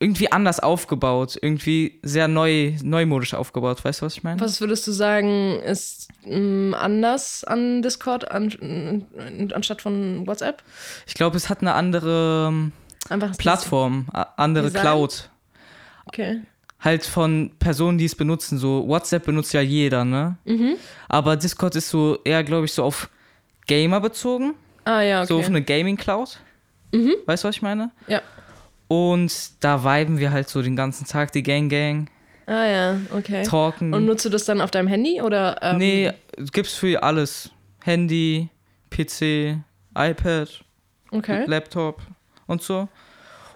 irgendwie 0.00 0.32
anders 0.32 0.58
aufgebaut. 0.60 1.38
Irgendwie 1.40 2.00
sehr 2.02 2.26
neu, 2.26 2.72
neumodisch 2.82 3.34
aufgebaut. 3.34 3.84
Weißt 3.84 4.00
du, 4.00 4.06
was 4.06 4.14
ich 4.14 4.22
meine? 4.22 4.40
Was 4.40 4.60
würdest 4.60 4.86
du 4.86 4.92
sagen, 4.92 5.60
ist 5.60 6.08
mm, 6.24 6.74
anders 6.74 7.44
an 7.44 7.82
Discord 7.82 8.30
an, 8.30 8.50
n- 8.60 9.52
anstatt 9.54 9.82
von 9.82 10.26
WhatsApp? 10.26 10.62
Ich 11.06 11.14
glaube, 11.14 11.36
es 11.36 11.48
hat 11.50 11.60
eine 11.60 11.74
andere 11.74 12.48
ähm, 12.50 12.72
Einfach 13.10 13.36
Plattform, 13.36 14.06
andere 14.36 14.64
Design? 14.66 14.80
Cloud. 14.82 15.30
Okay. 16.06 16.40
halt 16.80 17.04
von 17.04 17.50
Personen, 17.58 17.98
die 17.98 18.06
es 18.06 18.14
benutzen. 18.16 18.58
So 18.58 18.88
WhatsApp 18.88 19.26
benutzt 19.26 19.52
ja 19.52 19.60
jeder, 19.60 20.04
ne? 20.04 20.36
Mhm. 20.44 20.76
Aber 21.08 21.36
Discord 21.36 21.76
ist 21.76 21.90
so 21.90 22.18
eher, 22.24 22.42
glaube 22.42 22.64
ich, 22.64 22.72
so 22.72 22.82
auf 22.84 23.10
Gamer 23.66 24.00
bezogen. 24.00 24.54
Ah 24.84 25.02
ja, 25.02 25.26
So 25.26 25.34
auf 25.34 25.40
okay. 25.42 25.48
eine 25.50 25.62
Gaming 25.62 25.96
Cloud. 25.98 26.40
Weißt 27.26 27.44
du, 27.44 27.48
was 27.48 27.54
ich 27.56 27.62
meine? 27.62 27.90
Ja. 28.08 28.22
Und 28.92 29.62
da 29.62 29.84
viben 29.84 30.18
wir 30.18 30.32
halt 30.32 30.48
so 30.48 30.62
den 30.62 30.74
ganzen 30.74 31.06
Tag, 31.06 31.30
die 31.30 31.44
Gang 31.44 31.70
Gang, 31.70 32.10
Ah 32.46 32.66
ja, 32.66 32.96
okay. 33.14 33.44
talken. 33.44 33.94
Und 33.94 34.04
nutzt 34.04 34.24
du 34.24 34.30
das 34.30 34.44
dann 34.44 34.60
auf 34.60 34.72
deinem 34.72 34.88
Handy 34.88 35.22
oder? 35.22 35.58
Ähm, 35.62 35.78
nee, 35.78 36.12
gibt's 36.50 36.74
für 36.74 37.00
alles. 37.00 37.50
Handy, 37.84 38.48
PC, 38.90 39.58
iPad, 39.96 40.64
Okay. 41.12 41.44
Laptop 41.46 42.02
und 42.48 42.62
so. 42.62 42.88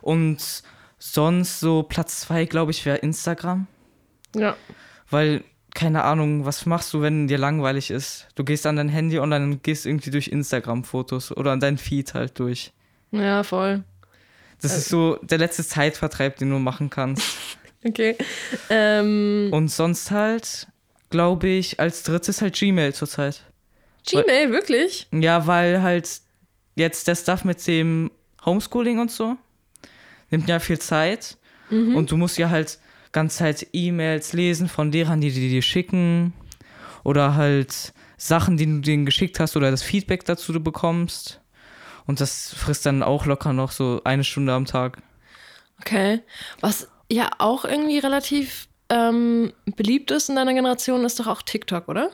Und 0.03 0.62
sonst 1.00 1.59
so 1.59 1.83
Platz 1.83 2.21
zwei, 2.21 2.45
glaube 2.45 2.71
ich, 2.71 2.87
wäre 2.87 2.99
Instagram. 2.99 3.67
Ja. 4.37 4.55
Weil, 5.11 5.43
keine 5.75 6.05
Ahnung, 6.05 6.47
was 6.47 6.64
machst 6.64 6.95
du, 6.95 7.03
wenn 7.03 7.26
dir 7.26 7.38
langweilig 7.38 7.91
ist? 7.91 8.29
Du 8.37 8.45
gehst 8.45 8.67
an 8.69 8.76
dein 8.76 8.88
Handy 8.88 9.19
und 9.19 9.33
dann 9.33 9.61
gehst 9.62 9.85
irgendwie 9.85 10.11
durch 10.12 10.29
Instagram-Fotos 10.29 11.37
oder 11.37 11.50
an 11.50 11.59
dein 11.59 11.76
Feed 11.76 12.14
halt 12.14 12.38
durch. 12.38 12.73
Ja, 13.11 13.43
voll. 13.43 13.83
Das 14.63 14.77
ist 14.77 14.89
so 14.89 15.19
der 15.23 15.39
letzte 15.39 15.67
Zeitvertreib, 15.67 16.37
den 16.37 16.51
du 16.51 16.59
machen 16.59 16.91
kannst. 16.91 17.37
Okay. 17.87 18.17
Ähm, 18.71 19.51
Und 19.53 19.69
sonst 19.69 20.11
halt, 20.11 20.69
glaube 21.11 21.49
ich, 21.49 21.81
als 21.81 22.03
drittes 22.03 22.41
halt 22.41 22.55
Gmail 22.55 22.95
zurzeit. 22.95 23.43
Gmail, 24.07 24.53
wirklich? 24.53 25.07
Ja, 25.13 25.47
weil 25.47 25.83
halt 25.83 26.09
jetzt 26.77 27.09
der 27.09 27.15
Stuff 27.15 27.45
mit 27.45 27.67
dem 27.67 28.11
Homeschooling 28.47 28.99
und 29.01 29.11
so 29.11 29.37
nimmt 30.31 30.49
ja 30.49 30.61
viel 30.61 30.79
Zeit. 30.79 31.37
Und 31.71 32.11
du 32.11 32.17
musst 32.17 32.39
ja 32.39 32.49
halt 32.49 32.79
ganz 33.13 33.37
Zeit 33.37 33.67
E-Mails 33.73 34.33
lesen 34.33 34.69
von 34.69 34.91
Lehrern, 34.91 35.21
die 35.21 35.31
die 35.31 35.51
dir 35.51 35.61
schicken. 35.63 36.33
Oder 37.03 37.35
halt 37.35 37.93
Sachen, 38.17 38.57
die 38.57 38.65
du 38.65 38.81
denen 38.81 39.05
geschickt 39.05 39.41
hast 39.41 39.57
oder 39.57 39.71
das 39.71 39.83
Feedback 39.83 40.25
dazu 40.25 40.53
du 40.55 40.61
bekommst. 40.61 41.41
Und 42.07 42.21
das 42.21 42.55
frisst 42.55 42.87
dann 42.87 43.03
auch 43.03 43.27
locker 43.27 43.53
noch 43.53 43.71
so 43.73 44.01
eine 44.05 44.25
Stunde 44.25 44.53
am 44.53 44.67
Tag. 44.67 44.99
Okay. 45.81 46.21
Was 46.61 46.89
ja 47.11 47.31
auch 47.39 47.65
irgendwie 47.65 47.99
relativ 47.99 48.69
ähm, 48.91 49.53
beliebt 49.77 50.11
ist 50.11 50.29
in 50.29 50.37
deiner 50.37 50.55
Generation, 50.55 51.05
ist 51.05 51.19
doch 51.21 51.27
auch 51.27 51.43
TikTok, 51.43 51.89
oder? 51.89 52.11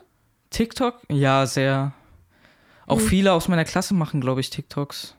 TikTok? 0.51 1.01
Ja, 1.09 1.47
sehr. 1.47 1.93
Auch 2.87 3.01
viele 3.01 3.33
aus 3.33 3.47
meiner 3.47 3.65
Klasse 3.65 3.95
machen, 3.95 4.21
glaube 4.21 4.41
ich, 4.41 4.51
TikToks. 4.51 5.15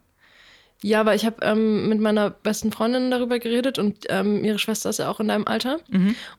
Ja, 0.83 0.99
aber 0.99 1.15
ich 1.15 1.25
habe 1.25 1.37
ähm, 1.41 1.87
mit 1.87 1.99
meiner 1.99 2.29
besten 2.31 2.71
Freundin 2.71 3.11
darüber 3.11 3.39
geredet 3.39 3.77
und 3.79 4.05
ähm, 4.09 4.43
ihre 4.43 4.59
Schwester 4.59 4.89
ist 4.89 4.99
ja 4.99 5.09
auch 5.09 5.19
in 5.19 5.27
deinem 5.27 5.47
Alter. 5.47 5.79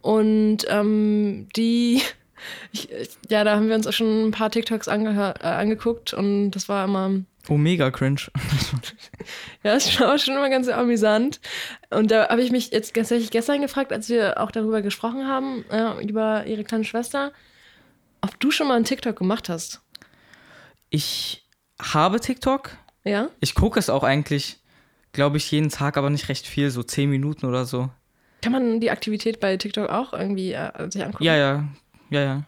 Und 0.00 0.58
ähm, 0.68 1.48
die, 1.56 2.02
ich, 2.72 2.88
ja, 3.30 3.44
da 3.44 3.56
haben 3.56 3.68
wir 3.68 3.76
uns 3.76 3.86
auch 3.86 3.92
schon 3.92 4.28
ein 4.28 4.30
paar 4.32 4.50
TikToks 4.50 4.88
äh, 4.88 4.90
angeguckt 4.90 6.12
und 6.12 6.50
das 6.50 6.68
war 6.68 6.84
immer, 6.84 7.12
Oh, 7.52 7.58
mega 7.58 7.90
cringe. 7.90 8.30
ja, 9.62 9.74
das 9.74 10.00
war 10.00 10.18
schon 10.18 10.34
immer 10.34 10.48
ganz 10.48 10.68
amüsant. 10.68 11.38
Und 11.90 12.10
da 12.10 12.30
habe 12.30 12.40
ich 12.40 12.50
mich 12.50 12.70
jetzt 12.70 12.94
tatsächlich 12.94 13.30
gestern 13.30 13.60
gefragt, 13.60 13.92
als 13.92 14.08
wir 14.08 14.40
auch 14.40 14.50
darüber 14.50 14.80
gesprochen 14.80 15.28
haben, 15.28 15.62
äh, 15.70 16.02
über 16.02 16.46
ihre 16.46 16.64
kleine 16.64 16.84
Schwester, 16.84 17.30
ob 18.22 18.40
du 18.40 18.50
schon 18.50 18.68
mal 18.68 18.76
einen 18.76 18.86
TikTok 18.86 19.16
gemacht 19.16 19.50
hast. 19.50 19.82
Ich 20.88 21.46
habe 21.78 22.20
TikTok. 22.20 22.70
Ja? 23.04 23.28
Ich 23.40 23.54
gucke 23.54 23.78
es 23.78 23.90
auch 23.90 24.02
eigentlich, 24.02 24.60
glaube 25.12 25.36
ich, 25.36 25.50
jeden 25.50 25.68
Tag, 25.68 25.98
aber 25.98 26.08
nicht 26.08 26.30
recht 26.30 26.46
viel, 26.46 26.70
so 26.70 26.82
10 26.82 27.10
Minuten 27.10 27.44
oder 27.44 27.66
so. 27.66 27.90
Kann 28.40 28.52
man 28.52 28.80
die 28.80 28.90
Aktivität 28.90 29.40
bei 29.40 29.58
TikTok 29.58 29.90
auch 29.90 30.14
irgendwie 30.14 30.54
äh, 30.54 30.90
sich 30.90 31.04
angucken? 31.04 31.24
Ja, 31.24 31.36
ja, 31.36 31.68
ja, 32.08 32.22
ja. 32.22 32.42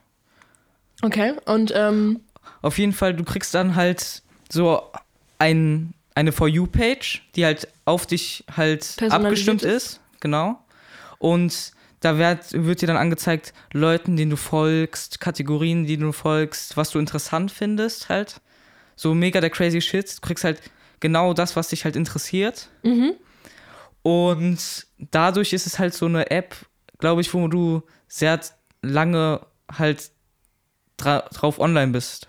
Okay, 1.02 1.34
und 1.44 1.75
ähm, 1.76 2.20
Auf 2.62 2.78
jeden 2.78 2.94
Fall, 2.94 3.12
du 3.12 3.25
kriegst 3.25 3.54
dann 3.54 3.75
halt 3.75 4.23
so 4.54 4.90
ein, 5.38 5.92
eine 6.14 6.32
For 6.32 6.49
You-Page, 6.49 7.23
die 7.37 7.44
halt 7.44 7.68
auf 7.84 8.06
dich 8.06 8.44
halt 8.56 8.96
abgestimmt 9.11 9.62
ist. 9.62 10.00
Genau. 10.20 10.58
Und 11.18 11.73
da 12.00 12.18
wird, 12.18 12.52
wird 12.52 12.82
dir 12.82 12.87
dann 12.87 12.96
angezeigt, 12.96 13.52
Leuten, 13.73 14.16
denen 14.16 14.30
du 14.30 14.37
folgst, 14.37 15.20
Kategorien, 15.20 15.87
die 15.87 15.96
du 15.96 16.12
folgst, 16.12 16.76
was 16.76 16.90
du 16.90 16.99
interessant 16.99 17.50
findest, 17.50 18.08
halt. 18.08 18.40
So 18.96 19.14
mega 19.14 19.40
der 19.40 19.50
crazy 19.50 19.80
shit. 19.80 20.16
Du 20.16 20.20
kriegst 20.20 20.44
halt 20.44 20.61
genau 21.00 21.34
das, 21.34 21.56
was 21.56 21.68
dich 21.68 21.84
halt 21.84 21.96
interessiert. 21.96 22.68
Und 24.02 24.87
dadurch 24.99 25.52
ist 25.52 25.66
es 25.66 25.78
halt 25.78 25.94
so 25.94 26.06
eine 26.06 26.30
App, 26.30 26.54
glaube 26.99 27.23
ich, 27.23 27.32
wo 27.34 27.49
du 27.49 27.82
sehr 28.06 28.38
lange 28.82 29.40
halt 29.73 30.11
dra 30.96 31.20
drauf 31.32 31.58
online 31.58 31.92
bist. 31.92 32.28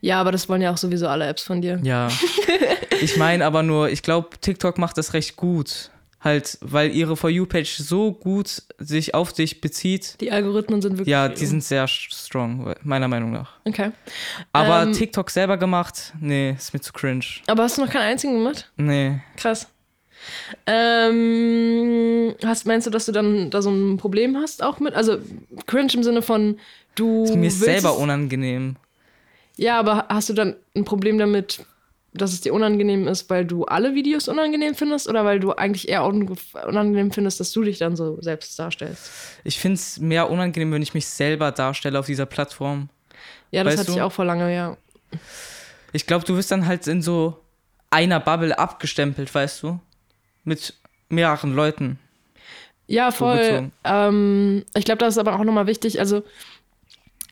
Ja, 0.00 0.20
aber 0.20 0.32
das 0.32 0.48
wollen 0.48 0.62
ja 0.62 0.72
auch 0.72 0.76
sowieso 0.76 1.08
alle 1.08 1.26
Apps 1.26 1.42
von 1.42 1.60
dir. 1.60 1.78
Ja. 1.82 2.08
ich 3.00 3.16
meine 3.16 3.44
aber 3.44 3.62
nur, 3.62 3.90
ich 3.90 4.02
glaube, 4.02 4.28
TikTok 4.40 4.78
macht 4.78 4.98
das 4.98 5.14
recht 5.14 5.36
gut. 5.36 5.90
Halt, 6.22 6.58
weil 6.60 6.94
ihre 6.94 7.16
For 7.16 7.30
You-Page 7.30 7.78
so 7.78 8.12
gut 8.12 8.62
sich 8.76 9.14
auf 9.14 9.32
dich 9.32 9.62
bezieht. 9.62 10.20
Die 10.20 10.30
Algorithmen 10.30 10.82
sind 10.82 10.98
wirklich. 10.98 11.08
Ja, 11.08 11.28
die 11.28 11.46
sind 11.46 11.64
sehr 11.64 11.88
strong, 11.88 12.74
meiner 12.82 13.08
Meinung 13.08 13.32
nach. 13.32 13.52
Okay. 13.64 13.92
Aber 14.52 14.82
Ähm, 14.82 14.92
TikTok 14.92 15.30
selber 15.30 15.56
gemacht, 15.56 16.12
nee, 16.20 16.50
ist 16.50 16.74
mir 16.74 16.80
zu 16.80 16.92
cringe. 16.92 17.24
Aber 17.46 17.62
hast 17.62 17.78
du 17.78 17.82
noch 17.82 17.90
keinen 17.90 18.02
einzigen 18.02 18.34
gemacht? 18.34 18.70
Nee. 18.76 19.20
Krass. 19.38 19.68
Ähm, 20.66 22.34
hast, 22.44 22.66
meinst 22.66 22.86
du, 22.86 22.90
dass 22.90 23.06
du 23.06 23.12
dann 23.12 23.48
da 23.50 23.62
so 23.62 23.70
ein 23.70 23.96
Problem 23.96 24.36
hast 24.36 24.62
auch 24.62 24.78
mit? 24.78 24.94
Also 24.94 25.16
cringe 25.66 25.94
im 25.94 26.02
Sinne 26.02 26.20
von 26.20 26.58
du. 26.96 27.24
Mir 27.34 27.48
ist 27.48 27.60
willst 27.60 27.64
selber 27.64 27.96
unangenehm. 27.96 28.76
Ja, 29.60 29.78
aber 29.78 30.06
hast 30.08 30.30
du 30.30 30.32
dann 30.32 30.56
ein 30.74 30.86
Problem 30.86 31.18
damit, 31.18 31.66
dass 32.14 32.32
es 32.32 32.40
dir 32.40 32.54
unangenehm 32.54 33.06
ist, 33.06 33.28
weil 33.28 33.44
du 33.44 33.66
alle 33.66 33.94
Videos 33.94 34.26
unangenehm 34.26 34.74
findest 34.74 35.06
oder 35.06 35.26
weil 35.26 35.38
du 35.38 35.52
eigentlich 35.52 35.90
eher 35.90 36.02
un- 36.06 36.34
unangenehm 36.66 37.12
findest, 37.12 37.40
dass 37.40 37.52
du 37.52 37.62
dich 37.62 37.76
dann 37.76 37.94
so 37.94 38.18
selbst 38.22 38.58
darstellst? 38.58 39.10
Ich 39.44 39.58
finde 39.58 39.74
es 39.74 39.98
mehr 40.00 40.30
unangenehm, 40.30 40.72
wenn 40.72 40.80
ich 40.80 40.94
mich 40.94 41.04
selber 41.06 41.52
darstelle 41.52 41.98
auf 41.98 42.06
dieser 42.06 42.24
Plattform. 42.24 42.88
Ja, 43.50 43.62
das 43.62 43.72
Weißt 43.72 43.80
hatte 43.80 43.90
ich 43.92 43.98
du? 43.98 44.04
auch 44.04 44.12
vor 44.12 44.24
lange, 44.24 44.54
ja. 44.54 44.78
Ich 45.92 46.06
glaube, 46.06 46.24
du 46.24 46.36
wirst 46.36 46.50
dann 46.50 46.66
halt 46.66 46.86
in 46.86 47.02
so 47.02 47.38
einer 47.90 48.18
Bubble 48.18 48.58
abgestempelt, 48.58 49.34
weißt 49.34 49.62
du? 49.62 49.78
Mit 50.42 50.72
mehreren 51.10 51.54
Leuten. 51.54 51.98
Ja, 52.86 53.10
voll. 53.10 53.70
Ähm, 53.84 54.64
ich 54.74 54.86
glaube, 54.86 55.00
das 55.00 55.14
ist 55.14 55.18
aber 55.18 55.34
auch 55.34 55.44
nochmal 55.44 55.66
wichtig. 55.66 56.00
Also, 56.00 56.22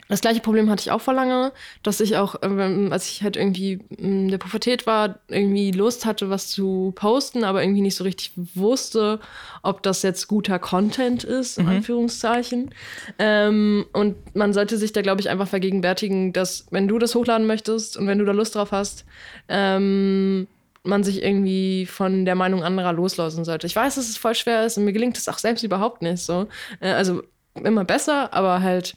das 0.08 0.20
gleiche 0.22 0.40
Problem 0.40 0.70
hatte 0.70 0.80
ich 0.80 0.90
auch 0.90 1.00
vor 1.00 1.14
lange, 1.14 1.52
dass 1.82 2.00
ich 2.00 2.16
auch, 2.16 2.36
ähm, 2.42 2.88
als 2.92 3.08
ich 3.08 3.22
halt 3.22 3.36
irgendwie 3.36 3.80
in 3.96 4.28
der 4.28 4.38
Pubertät 4.38 4.86
war, 4.86 5.20
irgendwie 5.28 5.70
Lust 5.70 6.06
hatte, 6.06 6.30
was 6.30 6.48
zu 6.48 6.92
posten, 6.94 7.44
aber 7.44 7.62
irgendwie 7.62 7.82
nicht 7.82 7.96
so 7.96 8.04
richtig 8.04 8.32
wusste, 8.54 9.20
ob 9.62 9.82
das 9.82 10.02
jetzt 10.02 10.26
guter 10.28 10.58
Content 10.58 11.24
ist, 11.24 11.58
in 11.58 11.68
Anführungszeichen. 11.68 12.74
Ähm, 13.18 13.86
und 13.92 14.34
man 14.34 14.52
sollte 14.52 14.78
sich 14.78 14.92
da, 14.92 15.02
glaube 15.02 15.20
ich, 15.20 15.28
einfach 15.28 15.48
vergegenwärtigen, 15.48 16.32
dass, 16.32 16.66
wenn 16.70 16.88
du 16.88 16.98
das 16.98 17.14
hochladen 17.14 17.46
möchtest 17.46 17.96
und 17.96 18.06
wenn 18.06 18.18
du 18.18 18.24
da 18.24 18.32
Lust 18.32 18.54
drauf 18.54 18.72
hast, 18.72 19.04
ähm, 19.48 20.48
man 20.84 21.04
sich 21.04 21.22
irgendwie 21.22 21.86
von 21.86 22.24
der 22.24 22.34
Meinung 22.34 22.62
anderer 22.62 22.92
loslassen 22.92 23.44
sollte. 23.44 23.66
Ich 23.66 23.76
weiß, 23.76 23.96
dass 23.96 24.08
es 24.08 24.16
voll 24.16 24.34
schwer 24.34 24.64
ist 24.64 24.78
und 24.78 24.84
mir 24.84 24.92
gelingt 24.92 25.18
es 25.18 25.28
auch 25.28 25.38
selbst 25.38 25.62
überhaupt 25.62 26.02
nicht 26.02 26.22
so. 26.22 26.48
Äh, 26.80 26.92
also 26.92 27.22
immer 27.54 27.84
besser, 27.84 28.32
aber 28.32 28.62
halt 28.62 28.96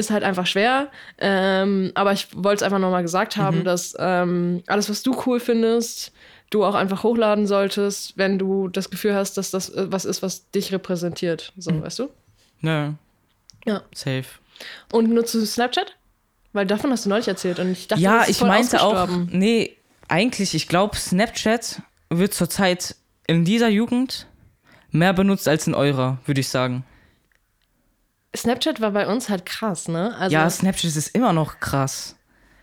ist 0.00 0.10
halt 0.10 0.24
einfach 0.24 0.46
schwer. 0.46 0.88
Ähm, 1.18 1.92
aber 1.94 2.12
ich 2.12 2.28
wollte 2.34 2.56
es 2.56 2.62
einfach 2.62 2.78
nochmal 2.78 3.02
gesagt 3.02 3.36
haben, 3.36 3.64
dass 3.64 3.94
ähm, 3.98 4.62
alles, 4.66 4.90
was 4.90 5.02
du 5.02 5.16
cool 5.26 5.38
findest, 5.40 6.12
du 6.50 6.64
auch 6.64 6.74
einfach 6.74 7.04
hochladen 7.04 7.46
solltest, 7.46 8.18
wenn 8.18 8.38
du 8.38 8.68
das 8.68 8.90
Gefühl 8.90 9.14
hast, 9.14 9.36
dass 9.36 9.50
das 9.50 9.68
äh, 9.70 9.86
was 9.92 10.04
ist, 10.04 10.22
was 10.22 10.50
dich 10.50 10.72
repräsentiert. 10.72 11.52
So, 11.56 11.80
weißt 11.80 12.00
du? 12.00 12.10
Nö, 12.60 12.92
Ja. 13.64 13.82
safe. 13.94 14.26
Und 14.92 15.10
nutzt 15.10 15.34
du 15.34 15.44
Snapchat? 15.46 15.96
Weil 16.52 16.66
davon 16.66 16.90
hast 16.90 17.04
du 17.06 17.08
neulich 17.10 17.28
erzählt 17.28 17.60
und 17.60 17.70
ich 17.70 17.86
dachte, 17.86 18.02
ja, 18.02 18.18
das 18.18 18.28
ist 18.30 18.40
ich 18.40 18.46
meinte 18.46 18.82
auch, 18.82 19.08
nee, 19.30 19.76
eigentlich, 20.08 20.54
ich 20.54 20.66
glaube, 20.66 20.96
Snapchat 20.96 21.80
wird 22.10 22.34
zurzeit 22.34 22.96
in 23.28 23.44
dieser 23.44 23.68
Jugend 23.68 24.26
mehr 24.90 25.12
benutzt 25.12 25.46
als 25.46 25.68
in 25.68 25.74
eurer, 25.74 26.18
würde 26.26 26.40
ich 26.40 26.48
sagen. 26.48 26.84
Snapchat 28.36 28.80
war 28.80 28.92
bei 28.92 29.06
uns 29.06 29.28
halt 29.28 29.44
krass, 29.46 29.88
ne? 29.88 30.14
Also 30.16 30.34
ja, 30.34 30.48
Snapchat 30.48 30.84
ist 30.96 31.14
immer 31.14 31.32
noch 31.32 31.58
krass. 31.60 32.16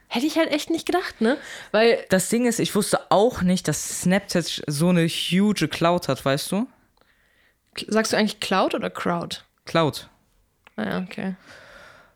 hätte 0.08 0.26
ich 0.26 0.38
halt 0.38 0.50
echt 0.52 0.70
nicht 0.70 0.86
gedacht, 0.86 1.20
ne? 1.22 1.38
Weil 1.72 2.06
Das 2.10 2.30
Ding 2.30 2.46
ist, 2.46 2.60
ich 2.60 2.74
wusste 2.76 3.00
auch 3.12 3.42
nicht, 3.42 3.68
dass 3.68 4.02
Snapchat 4.02 4.64
so 4.68 4.90
eine 4.90 5.06
huge 5.08 5.68
Cloud 5.68 6.08
hat, 6.08 6.24
weißt 6.24 6.52
du? 6.52 6.68
sagst 7.88 8.12
du 8.14 8.18
eigentlich 8.18 8.40
Cloud 8.40 8.74
oder 8.74 8.90
Crowd? 8.90 9.38
Cloud. 9.66 10.10
Ah 10.78 10.84
ja, 10.86 11.00
okay. 11.00 11.36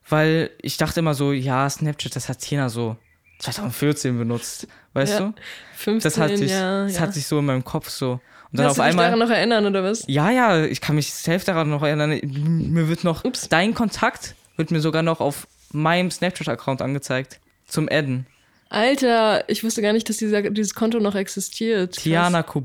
Weil 0.09 0.49
ich 0.61 0.77
dachte 0.77 0.99
immer 1.01 1.13
so, 1.13 1.31
ja, 1.33 1.69
Snapchat, 1.69 2.15
das 2.15 2.29
hat 2.29 2.39
Tina 2.39 2.69
so 2.69 2.97
2014 3.39 4.17
benutzt, 4.17 4.67
weißt 4.93 5.13
Ja, 5.13 5.19
du? 5.19 5.33
15, 5.75 5.99
Das 6.01 6.17
hat 6.19 6.37
sich, 6.37 6.51
ja, 6.51 6.83
das 6.85 6.95
ja. 6.95 7.01
hat 7.01 7.13
sich 7.13 7.27
so 7.27 7.39
in 7.39 7.45
meinem 7.45 7.63
Kopf 7.63 7.89
so. 7.89 8.19
Und 8.51 8.57
dann 8.59 8.65
Kannst 8.65 8.79
auf 8.79 8.85
du 8.85 8.89
dich 8.89 8.99
einmal. 8.99 9.05
daran 9.05 9.19
noch 9.19 9.29
erinnern, 9.29 9.65
oder 9.65 9.83
was? 9.83 10.03
Ja, 10.07 10.29
ja, 10.29 10.65
ich 10.65 10.81
kann 10.81 10.95
mich 10.97 11.13
selbst 11.13 11.47
daran 11.47 11.69
noch 11.69 11.83
erinnern. 11.83 12.19
Mir 12.21 12.89
wird 12.89 13.03
noch 13.05 13.23
Ups. 13.23 13.47
dein 13.47 13.73
Kontakt 13.73 14.35
wird 14.57 14.71
mir 14.71 14.81
sogar 14.81 15.03
noch 15.03 15.21
auf 15.21 15.47
meinem 15.71 16.11
Snapchat-Account 16.11 16.81
angezeigt. 16.81 17.39
Zum 17.67 17.87
Adden. 17.89 18.25
Alter, 18.69 19.49
ich 19.49 19.63
wusste 19.63 19.81
gar 19.81 19.93
nicht, 19.93 20.09
dass 20.09 20.17
dieser, 20.17 20.41
dieses 20.49 20.75
Konto 20.75 20.99
noch 20.99 21.15
existiert. 21.15 21.93
Krass. 21.93 22.03
Tiana 22.03 22.43
Co- 22.43 22.61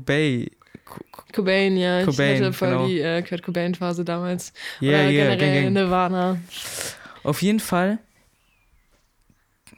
Cobain, 1.33 1.77
ja. 1.77 2.03
Cobain, 2.05 2.35
ich 2.35 2.41
hatte 2.41 2.53
voll 2.53 2.69
genau. 2.69 2.87
die 2.87 2.99
äh, 2.99 3.21
Kurt 3.21 3.43
Cobain-Phase 3.43 4.03
damals. 4.05 4.53
Yeah, 4.81 4.91
Oder 4.91 5.09
yeah, 5.09 5.11
generell 5.35 5.37
gang, 5.37 5.63
gang. 5.63 5.73
Nirvana. 5.73 6.37
Auf 7.23 7.41
jeden 7.41 7.59
Fall. 7.59 7.99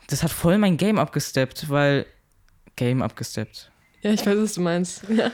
Das 0.08 0.24
hat 0.24 0.32
voll 0.32 0.58
mein 0.58 0.78
Game 0.78 0.98
abgesteppt, 0.98 1.70
weil. 1.70 2.06
Game 2.76 3.02
abgesteppt. 3.02 3.69
Ja, 4.02 4.12
ich 4.12 4.26
weiß, 4.26 4.38
was 4.38 4.54
du 4.54 4.62
meinst. 4.62 5.02
Ja. 5.10 5.32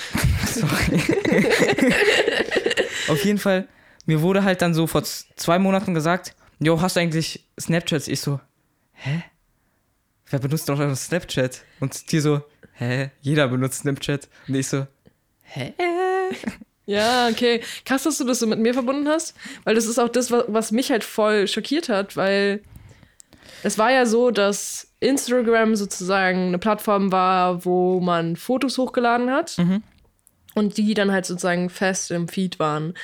Sorry. 0.46 1.02
Auf 3.08 3.24
jeden 3.24 3.38
Fall, 3.38 3.68
mir 4.06 4.20
wurde 4.22 4.42
halt 4.44 4.62
dann 4.62 4.74
so 4.74 4.86
vor 4.86 5.02
zwei 5.04 5.58
Monaten 5.58 5.94
gesagt, 5.94 6.34
Jo, 6.58 6.80
hast 6.80 6.96
du 6.96 7.00
eigentlich 7.00 7.44
Snapchats? 7.60 8.08
Ich 8.08 8.20
so, 8.22 8.40
hä? 8.94 9.22
Wer 10.30 10.38
benutzt 10.38 10.68
doch 10.68 10.78
noch 10.78 10.96
Snapchat? 10.96 11.60
Und 11.80 12.10
die 12.10 12.20
so, 12.20 12.40
hä? 12.72 13.10
Jeder 13.20 13.48
benutzt 13.48 13.80
Snapchat. 13.80 14.28
Und 14.48 14.54
ich 14.54 14.66
so, 14.66 14.86
hä? 15.42 15.74
Ja, 16.86 17.28
okay. 17.28 17.60
Krass, 17.84 18.04
dass 18.04 18.16
du 18.18 18.24
das 18.24 18.38
so 18.38 18.46
mit 18.46 18.58
mir 18.58 18.72
verbunden 18.72 19.06
hast, 19.08 19.34
weil 19.64 19.74
das 19.74 19.84
ist 19.84 19.98
auch 19.98 20.08
das, 20.08 20.30
wa- 20.30 20.44
was 20.48 20.72
mich 20.72 20.90
halt 20.90 21.04
voll 21.04 21.46
schockiert 21.46 21.88
hat, 21.90 22.16
weil 22.16 22.62
es 23.62 23.76
war 23.76 23.90
ja 23.92 24.06
so, 24.06 24.30
dass 24.30 24.88
Instagram 25.06 25.76
sozusagen 25.76 26.48
eine 26.48 26.58
Plattform 26.58 27.12
war, 27.12 27.64
wo 27.64 28.00
man 28.00 28.36
Fotos 28.36 28.78
hochgeladen 28.78 29.30
hat 29.30 29.56
und 30.54 30.76
die 30.76 30.94
dann 30.94 31.12
halt 31.12 31.26
sozusagen 31.26 31.70
fest 31.70 32.10
im 32.10 32.28
Feed 32.28 32.58
waren. 32.58 32.94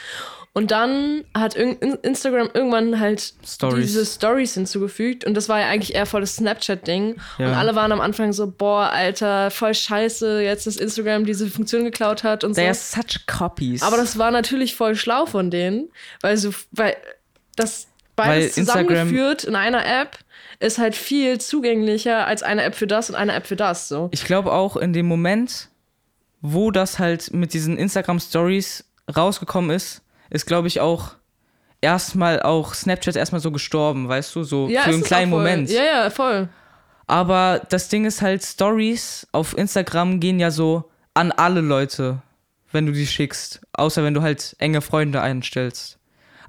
Und 0.55 0.71
dann 0.71 1.25
hat 1.33 1.55
Instagram 1.55 2.51
irgendwann 2.53 3.01
halt 3.01 3.33
Stories. 3.43 3.87
diese 3.87 4.05
Stories 4.05 4.53
hinzugefügt 4.53 5.25
und 5.25 5.33
das 5.33 5.49
war 5.49 5.61
ja 5.61 5.69
eigentlich 5.69 5.95
eher 5.95 6.05
voll 6.05 6.21
das 6.21 6.37
Snapchat-Ding. 6.37 7.17
Ja. 7.39 7.47
Und 7.47 7.55
alle 7.55 7.75
waren 7.75 7.91
am 7.91 8.03
Anfang 8.03 8.35
so, 8.35 8.51
boah, 8.51 8.91
Alter, 8.91 9.51
voll 9.51 9.73
scheiße, 9.73 10.43
jetzt 10.43 10.67
dass 10.67 10.77
Instagram 10.77 11.25
diese 11.25 11.47
Funktion 11.47 11.85
geklaut 11.85 12.23
hat 12.23 12.45
und 12.45 12.53
so. 12.53 12.61
They 12.61 12.67
are 12.67 12.75
such 12.75 13.27
copies. 13.27 13.83
Aber 13.83 13.97
das 13.97 14.19
war 14.19 14.31
natürlich 14.31 14.77
voll 14.77 14.95
schlau 14.95 15.25
von 15.25 15.51
denen, 15.51 15.89
weil 16.21 16.37
so, 16.37 16.51
weil 16.73 16.97
das 17.57 17.87
beides 18.15 18.57
Weil 18.57 18.65
Instagram- 18.65 18.89
zusammengeführt 18.89 19.45
in 19.45 19.57
einer 19.57 19.87
App 19.87 20.19
ist 20.63 20.79
halt 20.79 20.95
viel 20.95 21.41
zugänglicher 21.41 22.27
als 22.27 22.43
eine 22.43 22.63
App 22.63 22.75
für 22.75 22.87
das 22.87 23.11
und 23.11 23.17
eine 23.17 23.35
App 23.35 23.47
für 23.47 23.57
das. 23.57 23.89
So. 23.89 24.09
Ich 24.13 24.25
glaube 24.25 24.53
auch 24.53 24.77
in 24.77 24.93
dem 24.93 25.07
Moment, 25.07 25.69
wo 26.41 26.71
das 26.71 26.99
halt 26.99 27.33
mit 27.35 27.53
diesen 27.53 27.77
Instagram 27.77 28.21
Stories 28.21 28.85
rausgekommen 29.15 29.71
ist, 29.71 30.03
ist 30.31 30.47
glaube 30.47 30.69
ich 30.69 30.81
auch 30.81 31.17
erstmal 31.81 32.41
auch 32.43 32.75
Snapchat 32.75 33.17
erstmal 33.17 33.41
so 33.41 33.51
gestorben, 33.51 34.09
weißt 34.09 34.35
du, 34.37 34.45
so 34.45 34.69
Ja, 34.69 34.83
für 34.83 34.91
einen 34.91 35.03
kleinen. 35.03 35.31
Moment. 35.31 35.69
Ja, 35.69 35.85
ja, 35.85 36.11
voll. 36.11 36.49
Aber 37.07 37.61
das 37.69 37.89
Ding 37.89 38.07
ist 38.07 38.23
halt, 38.23 38.43
Stories 38.43 39.27
auf 39.33 39.57
Instagram 39.59 40.21
gehen 40.21 40.39
ja 40.39 40.51
so 40.51 40.89
an 41.13 41.33
alle 41.33 41.61
Leute, 41.61 42.23
wenn 42.71 42.87
du 42.87 42.93
die 42.93 43.07
schickst. 43.07 43.61
Außer 43.73 44.05
wenn 44.05 44.15
du 44.15 44.23
halt 44.23 44.57
enge 44.59 44.81
Freunde 44.81 45.21
einstellst. 45.21 45.99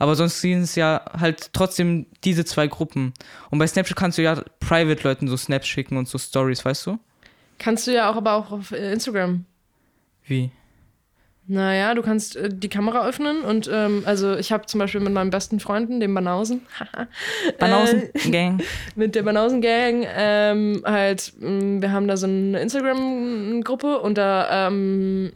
Aber 0.04 0.16
sonst 0.18 0.42
sind 0.42 0.64
es 0.64 0.76
ja 0.76 1.06
halt 1.18 1.54
trotzdem 1.54 2.08
diese 2.26 2.44
zwei 2.44 2.68
Gruppen. 2.68 3.14
Und 3.52 3.60
bei 3.60 3.66
Snapchat 3.66 3.96
kannst 3.96 4.18
du 4.18 4.22
ja 4.22 4.44
Private-Leuten 4.60 5.30
so 5.30 5.38
Snaps 5.38 5.66
schicken 5.66 5.96
und 5.96 6.10
so 6.10 6.18
Stories, 6.18 6.66
weißt 6.66 6.88
du? 6.88 7.00
Kannst 7.58 7.88
du 7.88 7.94
ja 7.94 8.12
auch, 8.12 8.18
aber 8.18 8.34
auch 8.34 8.52
auf 8.52 8.74
äh, 8.74 8.92
Instagram. 8.92 9.46
Wie? 10.26 10.52
Naja, 11.48 11.94
du 11.94 12.02
kannst 12.02 12.36
äh, 12.36 12.50
die 12.52 12.68
Kamera 12.68 13.08
öffnen 13.08 13.44
und 13.44 13.70
ähm, 13.72 14.04
also 14.06 14.36
ich 14.36 14.52
habe 14.52 14.66
zum 14.66 14.82
Beispiel 14.82 15.00
mit 15.00 15.14
meinen 15.14 15.30
besten 15.30 15.62
Freunden, 15.62 16.02
dem 16.02 16.14
Banausen, 16.14 16.64
Banausen, 17.60 18.10
Gang. 18.30 18.62
mit 18.98 19.16
der 19.16 19.24
Banausen 19.24 19.62
Gang 19.62 20.06
ähm, 20.14 20.84
halt, 20.86 21.32
mh, 21.40 21.82
wir 21.82 21.94
haben 21.94 22.10
da 22.10 22.18
so 22.18 22.28
eine 22.28 22.60
Instagram-Gruppe 22.60 24.02
und 24.02 24.18
da, 24.18 24.68
ähm, 24.68 25.32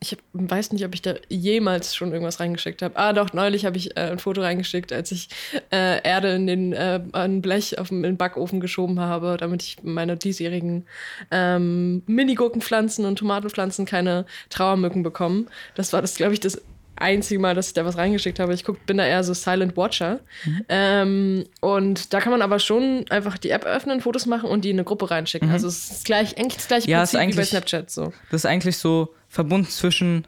ich 0.00 0.16
weiß 0.32 0.72
nicht, 0.72 0.84
ob 0.84 0.94
ich 0.94 1.02
da 1.02 1.14
jemals 1.28 1.94
schon 1.94 2.12
irgendwas 2.12 2.40
reingeschickt 2.40 2.82
habe. 2.82 2.96
Ah, 2.96 3.12
doch, 3.12 3.32
neulich 3.32 3.64
habe 3.64 3.76
ich 3.76 3.96
äh, 3.96 4.10
ein 4.10 4.18
Foto 4.18 4.40
reingeschickt, 4.40 4.92
als 4.92 5.12
ich 5.12 5.28
äh, 5.72 6.02
Erde 6.02 6.34
in 6.34 6.46
den 6.46 6.72
äh, 6.72 7.00
ein 7.12 7.42
Blech 7.42 7.78
auf 7.78 7.88
den 7.88 7.98
in 7.98 8.14
den 8.14 8.16
Backofen 8.16 8.60
geschoben 8.60 9.00
habe, 9.00 9.36
damit 9.38 9.62
ich 9.62 9.78
meine 9.82 10.16
diesjährigen 10.16 10.86
ähm, 11.30 12.02
Mini-Gurkenpflanzen 12.06 13.04
und 13.04 13.18
Tomatenpflanzen 13.18 13.86
keine 13.86 14.26
Trauermücken 14.48 15.02
bekommen. 15.02 15.48
Das 15.74 15.92
war 15.92 16.00
das, 16.00 16.16
glaube 16.16 16.32
ich, 16.32 16.40
das 16.40 16.60
einzige 17.00 17.40
Mal, 17.40 17.54
dass 17.54 17.68
ich 17.68 17.74
da 17.74 17.84
was 17.84 17.96
reingeschickt 17.96 18.38
habe. 18.38 18.54
Ich 18.54 18.64
guck, 18.64 18.84
bin 18.86 18.98
da 18.98 19.06
eher 19.06 19.24
so 19.24 19.34
Silent 19.34 19.76
Watcher. 19.76 20.20
Ähm, 20.68 21.46
und 21.60 22.12
da 22.12 22.20
kann 22.20 22.30
man 22.30 22.42
aber 22.42 22.58
schon 22.58 23.06
einfach 23.10 23.38
die 23.38 23.50
App 23.50 23.64
öffnen, 23.64 24.00
Fotos 24.00 24.26
machen 24.26 24.48
und 24.50 24.64
die 24.64 24.70
in 24.70 24.76
eine 24.76 24.84
Gruppe 24.84 25.10
reinschicken. 25.10 25.50
Also 25.50 25.66
es 25.66 25.90
ist 25.90 26.04
gleich, 26.04 26.38
eigentlich 26.38 26.56
das 26.56 26.68
gleiche 26.68 26.90
Ja, 26.90 26.98
Prinzip 26.98 27.20
wie 27.28 27.36
bei 27.36 27.44
Snapchat 27.44 27.90
so. 27.90 28.12
Das 28.30 28.42
ist 28.42 28.46
eigentlich 28.46 28.76
so 28.76 29.14
verbunden 29.30 29.68
zwischen 29.68 30.26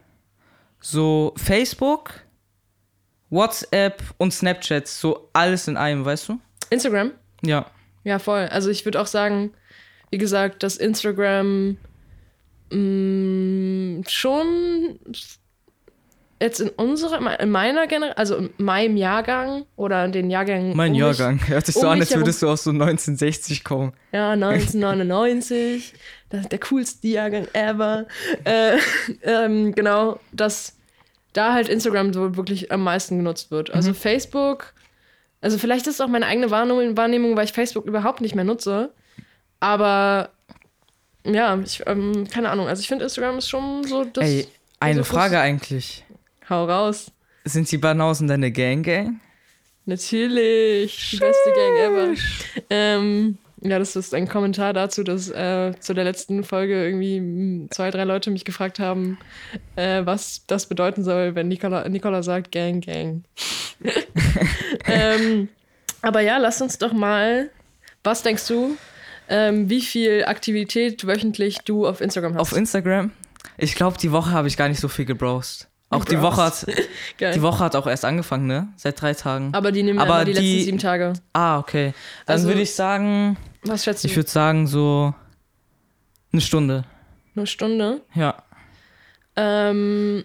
so 0.80 1.34
Facebook, 1.36 2.14
WhatsApp 3.28 4.02
und 4.16 4.32
Snapchat. 4.32 4.88
So 4.88 5.28
alles 5.34 5.68
in 5.68 5.76
einem, 5.76 6.04
weißt 6.04 6.30
du? 6.30 6.40
Instagram? 6.70 7.10
Ja. 7.42 7.66
Ja, 8.04 8.18
voll. 8.18 8.46
Also 8.46 8.70
ich 8.70 8.84
würde 8.84 9.00
auch 9.00 9.06
sagen, 9.06 9.52
wie 10.10 10.18
gesagt, 10.18 10.62
dass 10.62 10.76
Instagram 10.76 11.76
mh, 12.70 14.08
schon 14.08 14.98
jetzt 16.40 16.60
in 16.60 16.70
unserer, 16.70 17.40
in 17.40 17.50
meiner 17.50 17.86
Generation, 17.86 18.18
also 18.18 18.36
in 18.36 18.50
meinem 18.58 18.96
Jahrgang 18.96 19.64
oder 19.76 20.04
in 20.04 20.12
den 20.12 20.28
Jahrgängen. 20.30 20.76
Mein 20.76 20.92
um 20.92 20.98
Jahrgang. 20.98 21.40
Hört 21.46 21.66
sich 21.66 21.76
so 21.76 21.82
um 21.82 21.88
an, 21.88 21.98
mich 22.00 22.10
als 22.10 22.16
würdest 22.16 22.42
du 22.42 22.48
aus 22.48 22.64
so 22.64 22.70
1960 22.70 23.62
kommen. 23.64 23.92
Ja, 24.12 24.32
1999. 24.32 25.94
das, 26.32 26.48
der 26.48 26.58
coolste 26.58 27.06
Jahrgang 27.06 27.46
ever. 27.52 28.06
Äh, 28.44 28.78
ähm, 29.22 29.74
genau, 29.74 30.18
dass 30.32 30.76
da 31.32 31.54
halt 31.54 31.68
Instagram 31.68 32.12
so 32.12 32.36
wirklich 32.36 32.72
am 32.72 32.82
meisten 32.82 33.18
genutzt 33.18 33.50
wird. 33.50 33.72
Also 33.72 33.90
Mhm. 33.90 33.94
Facebook, 33.94 34.74
also 35.40 35.58
vielleicht 35.58 35.86
ist 35.86 35.94
es 35.94 36.00
auch 36.00 36.08
meine 36.08 36.26
eigene 36.26 36.50
Wahrnehmung, 36.50 37.36
weil 37.36 37.44
ich 37.44 37.52
Facebook 37.52 37.86
überhaupt 37.86 38.20
nicht 38.20 38.34
mehr 38.34 38.44
nutze. 38.44 38.92
Aber 39.60 40.30
ja, 41.24 41.58
ich, 41.58 41.82
ähm, 41.86 42.26
keine 42.28 42.50
Ahnung. 42.50 42.68
Also 42.68 42.80
ich 42.80 42.88
finde 42.88 43.04
Instagram 43.04 43.38
ist 43.38 43.48
schon 43.48 43.84
so 43.84 44.04
das. 44.04 44.24
Ey, 44.24 44.46
eine 44.80 45.00
also, 45.00 45.12
Frage 45.12 45.38
eigentlich. 45.38 46.04
Hau 46.48 46.64
raus. 46.64 47.12
Sind 47.44 47.70
die 47.70 47.78
Banausen 47.78 48.28
deine 48.28 48.50
Gang-Gang? 48.50 49.20
Natürlich. 49.84 51.10
Die 51.10 51.16
beste 51.16 51.52
Gang 51.54 51.76
ever. 51.78 52.14
Ähm, 52.70 53.38
ja, 53.62 53.78
das 53.78 53.96
ist 53.96 54.12
ein 54.14 54.28
Kommentar 54.28 54.72
dazu, 54.72 55.02
dass 55.04 55.30
äh, 55.30 55.72
zu 55.80 55.94
der 55.94 56.04
letzten 56.04 56.44
Folge 56.44 56.84
irgendwie 56.84 57.66
zwei, 57.70 57.90
drei 57.90 58.04
Leute 58.04 58.30
mich 58.30 58.44
gefragt 58.44 58.78
haben, 58.78 59.18
äh, 59.76 60.04
was 60.04 60.42
das 60.46 60.66
bedeuten 60.66 61.04
soll, 61.04 61.34
wenn 61.34 61.48
Nicola, 61.48 61.88
Nicola 61.88 62.22
sagt 62.22 62.52
Gang, 62.52 62.84
Gang. 62.84 63.24
ähm, 64.86 65.48
aber 66.00 66.20
ja, 66.20 66.38
lass 66.38 66.60
uns 66.60 66.78
doch 66.78 66.92
mal, 66.92 67.50
was 68.04 68.22
denkst 68.22 68.46
du, 68.48 68.76
ähm, 69.28 69.68
wie 69.70 69.80
viel 69.80 70.24
Aktivität 70.24 71.06
wöchentlich 71.06 71.58
du 71.64 71.86
auf 71.86 72.00
Instagram 72.00 72.34
hast? 72.34 72.40
Auf 72.40 72.56
Instagram? 72.56 73.10
Ich 73.58 73.74
glaube, 73.74 73.96
die 73.98 74.10
Woche 74.12 74.30
habe 74.32 74.48
ich 74.48 74.56
gar 74.56 74.68
nicht 74.68 74.80
so 74.80 74.88
viel 74.88 75.04
gebrowst. 75.04 75.68
Auch 75.90 76.04
die 76.06 76.20
Woche 76.22 76.42
hat, 76.42 76.66
die 77.20 77.42
Woche 77.42 77.62
hat 77.62 77.76
auch 77.76 77.86
erst 77.86 78.04
angefangen, 78.06 78.46
ne? 78.46 78.68
Seit 78.76 79.00
drei 79.00 79.12
Tagen. 79.12 79.50
aber 79.52 79.72
die 79.72 79.82
nehmen 79.82 79.98
Aber 79.98 80.14
aber 80.14 80.24
die, 80.24 80.32
letzten 80.32 80.44
die- 80.46 80.62
sieben 80.62 80.78
Tage. 80.78 81.12
Ah, 81.34 81.58
okay. 81.58 81.92
Dann 82.26 82.34
Also- 82.36 82.48
würde 82.48 82.62
ich 82.62 82.74
sagen, 82.74 83.36
Was 83.62 83.84
schätzt 83.84 84.04
du? 84.04 84.08
ich 84.08 84.16
würde 84.16 84.30
sagen 84.30 84.66
so 84.66 85.14
eine 86.32 86.40
Stunde. 86.40 86.84
Eine 87.34 87.46
Stunde? 87.46 88.02
Ja. 88.14 88.42
Ähm, 89.36 90.24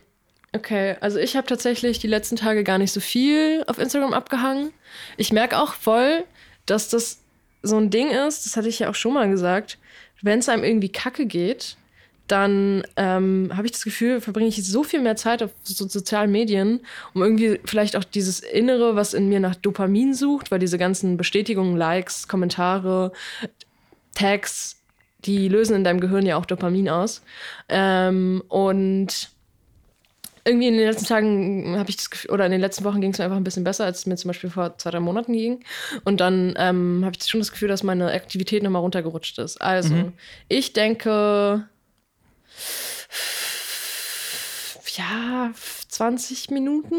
okay, 0.54 0.98
also 1.02 1.20
ich 1.20 1.36
habe 1.36 1.48
tatsächlich 1.48 2.00
die 2.00 2.08
letzten 2.08 2.36
Tage 2.36 2.64
gar 2.64 2.78
nicht 2.78 2.92
so 2.92 3.00
viel 3.00 3.64
auf 3.68 3.78
Instagram 3.78 4.14
abgehangen. 4.14 4.74
Ich 5.18 5.32
merke 5.32 5.60
auch 5.60 5.74
voll, 5.74 6.24
dass 6.66 6.90
das 6.90 7.22
so 7.64 7.78
ein 7.78 7.90
Ding 7.90 8.10
ist, 8.10 8.46
das 8.46 8.58
hatte 8.58 8.68
ich 8.68 8.80
ja 8.80 8.90
auch 8.90 8.96
schon 8.96 9.14
mal 9.14 9.30
gesagt, 9.30 9.78
wenn 10.22 10.40
es 10.40 10.50
einem 10.50 10.64
irgendwie 10.64 10.90
kacke 10.90 11.26
geht, 11.26 11.78
dann 12.28 12.84
ähm, 12.96 13.52
habe 13.56 13.66
ich 13.66 13.72
das 13.72 13.84
Gefühl, 13.84 14.22
verbringe 14.22 14.50
ich 14.50 14.66
so 14.66 14.84
viel 14.84 15.02
mehr 15.02 15.16
Zeit 15.16 15.42
auf 15.42 15.52
so 15.64 15.88
sozialen 15.88 16.32
Medien, 16.32 16.82
um 17.14 17.24
irgendwie 17.24 17.60
vielleicht 17.66 17.96
auch 17.96 18.04
dieses 18.04 18.42
Innere, 18.42 18.96
was 18.96 19.14
in 19.14 19.30
mir 19.30 19.40
nach 19.40 19.56
Dopamin 19.56 20.14
sucht, 20.14 20.52
weil 20.52 20.60
diese 20.60 20.78
ganzen 20.78 21.18
Bestätigungen, 21.18 21.78
Likes, 21.78 22.28
Kommentare, 22.28 23.12
Tags, 24.14 24.82
die 25.26 25.48
lösen 25.48 25.76
in 25.76 25.84
deinem 25.84 26.00
Gehirn 26.00 26.26
ja 26.26 26.38
auch 26.38 26.46
Dopamin 26.46 26.90
aus. 26.90 27.22
Ähm, 27.70 28.44
und 28.50 29.30
irgendwie 30.48 30.68
in 30.68 30.78
den 30.78 30.88
letzten 30.88 31.06
Tagen 31.06 31.76
habe 31.78 31.90
ich 31.90 31.98
das 31.98 32.10
Gefühl, 32.10 32.32
oder 32.32 32.46
in 32.46 32.52
den 32.52 32.62
letzten 32.62 32.86
Wochen 32.86 33.02
ging 33.02 33.12
es 33.12 33.18
mir 33.18 33.26
einfach 33.26 33.38
ein 33.38 33.44
bisschen 33.44 33.66
besser, 33.66 33.84
als 33.84 34.00
es 34.00 34.06
mir 34.06 34.16
zum 34.16 34.30
Beispiel 34.30 34.50
vor 34.50 34.78
zwei, 34.78 34.92
drei 34.92 35.02
Monaten 35.02 35.34
ging. 35.34 35.60
Und 36.06 36.22
dann 36.22 36.56
ähm, 36.58 37.04
habe 37.04 37.16
ich 37.18 37.28
schon 37.28 37.42
das 37.42 37.52
Gefühl, 37.52 37.68
dass 37.68 37.84
meine 37.84 38.12
Aktivität 38.12 38.64
nochmal 38.64 38.82
runtergerutscht 38.82 39.38
ist. 39.40 39.62
Also, 39.62 39.94
ich 40.48 40.72
denke, 40.72 41.68
ja, 44.96 45.52
20 45.90 46.50
Minuten 46.52 46.96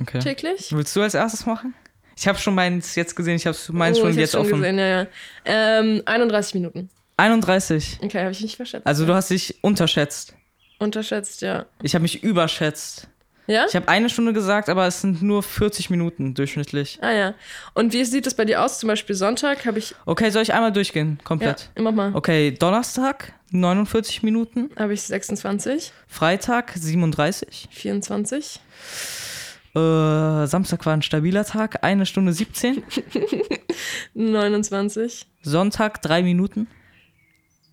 Okay. 0.00 0.18
täglich. 0.20 0.72
Willst 0.72 0.96
du 0.96 1.02
als 1.02 1.14
erstes 1.14 1.44
machen? 1.46 1.74
Ich 2.16 2.26
habe 2.26 2.38
schon 2.38 2.54
meins 2.54 2.94
jetzt 2.94 3.14
gesehen, 3.16 3.36
ich 3.36 3.46
habe 3.46 3.56
meins 3.72 3.98
Oh, 3.98 4.02
schon 4.02 4.14
jetzt 4.18 4.32
schon 4.32 4.40
offen. 4.42 4.58
gesehen, 4.60 4.78
ja, 4.78 4.86
ja. 5.02 5.06
Ähm, 5.44 6.02
31 6.06 6.54
Minuten. 6.54 6.90
31. 7.16 7.98
Okay, 8.02 8.20
habe 8.20 8.30
ich 8.30 8.40
nicht 8.40 8.56
verschätzt. 8.56 8.86
Also 8.86 9.04
du 9.04 9.14
hast 9.14 9.30
dich 9.30 9.62
unterschätzt. 9.62 10.34
Unterschätzt, 10.78 11.42
ja. 11.42 11.66
Ich 11.82 11.94
habe 11.94 12.02
mich 12.02 12.22
überschätzt. 12.22 13.08
Ja? 13.50 13.66
Ich 13.68 13.74
habe 13.74 13.88
eine 13.88 14.08
Stunde 14.08 14.32
gesagt, 14.32 14.68
aber 14.68 14.86
es 14.86 15.00
sind 15.00 15.22
nur 15.22 15.42
40 15.42 15.90
Minuten 15.90 16.34
durchschnittlich. 16.34 16.98
Ah 17.02 17.10
ja. 17.10 17.34
Und 17.74 17.92
wie 17.92 18.04
sieht 18.04 18.24
das 18.26 18.34
bei 18.34 18.44
dir 18.44 18.62
aus? 18.62 18.78
Zum 18.78 18.86
Beispiel 18.86 19.16
Sonntag 19.16 19.66
habe 19.66 19.80
ich. 19.80 19.94
Okay, 20.06 20.30
soll 20.30 20.42
ich 20.42 20.54
einmal 20.54 20.70
durchgehen? 20.72 21.16
Ja, 21.18 21.24
Komplett. 21.24 21.70
mach 21.76 21.90
mal. 21.92 22.14
Okay, 22.14 22.52
Donnerstag 22.52 23.32
49 23.50 24.22
Minuten, 24.22 24.70
Habe 24.78 24.92
ich 24.94 25.02
26, 25.02 25.92
Freitag 26.06 26.72
37, 26.76 27.68
24, 27.72 28.60
äh, 29.74 30.46
Samstag 30.46 30.86
war 30.86 30.92
ein 30.92 31.02
stabiler 31.02 31.44
Tag, 31.44 31.82
eine 31.82 32.06
Stunde 32.06 32.32
17, 32.32 32.84
29. 34.14 35.26
Sonntag 35.42 36.00
drei 36.02 36.22
Minuten. 36.22 36.68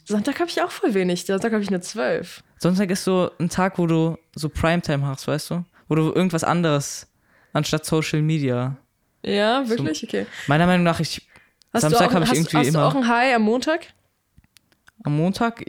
Sonntag 0.06 0.40
habe 0.40 0.50
ich 0.50 0.60
auch 0.64 0.72
voll 0.72 0.96
wenig. 0.96 1.26
Sonntag 1.26 1.54
habe 1.54 1.62
ich 1.62 1.70
nur 1.70 1.82
12. 1.82 2.42
Sonntag 2.60 2.90
ist 2.92 3.04
so 3.04 3.32
ein 3.40 3.50
Tag, 3.50 3.78
wo 3.78 3.86
du 3.88 4.18
so 4.36 4.50
Primetime 4.50 5.06
hast, 5.06 5.28
weißt 5.28 5.52
du? 5.52 5.66
Wo 5.88 5.96
du 5.96 6.12
irgendwas 6.14 6.44
anderes 6.44 7.08
anstatt 7.54 7.86
Social 7.86 8.22
Media. 8.22 8.78
Ja, 9.24 9.68
wirklich? 9.68 10.04
Okay. 10.04 10.26
Meiner 10.48 10.66
Meinung 10.66 10.84
nach, 10.84 11.00
ich 11.00 11.28
Hast 11.74 11.82
Samstag 11.82 12.14
habe 12.14 12.24
ich 12.24 12.30
hast, 12.32 12.38
irgendwie 12.38 12.58
hast 12.58 12.68
immer- 12.68 12.80
du 12.80 12.86
auch 12.86 12.96
ein 12.96 13.08
High 13.08 13.36
am 13.36 13.42
Montag? 13.44 13.88
am 15.04 15.16
Montag 15.16 15.64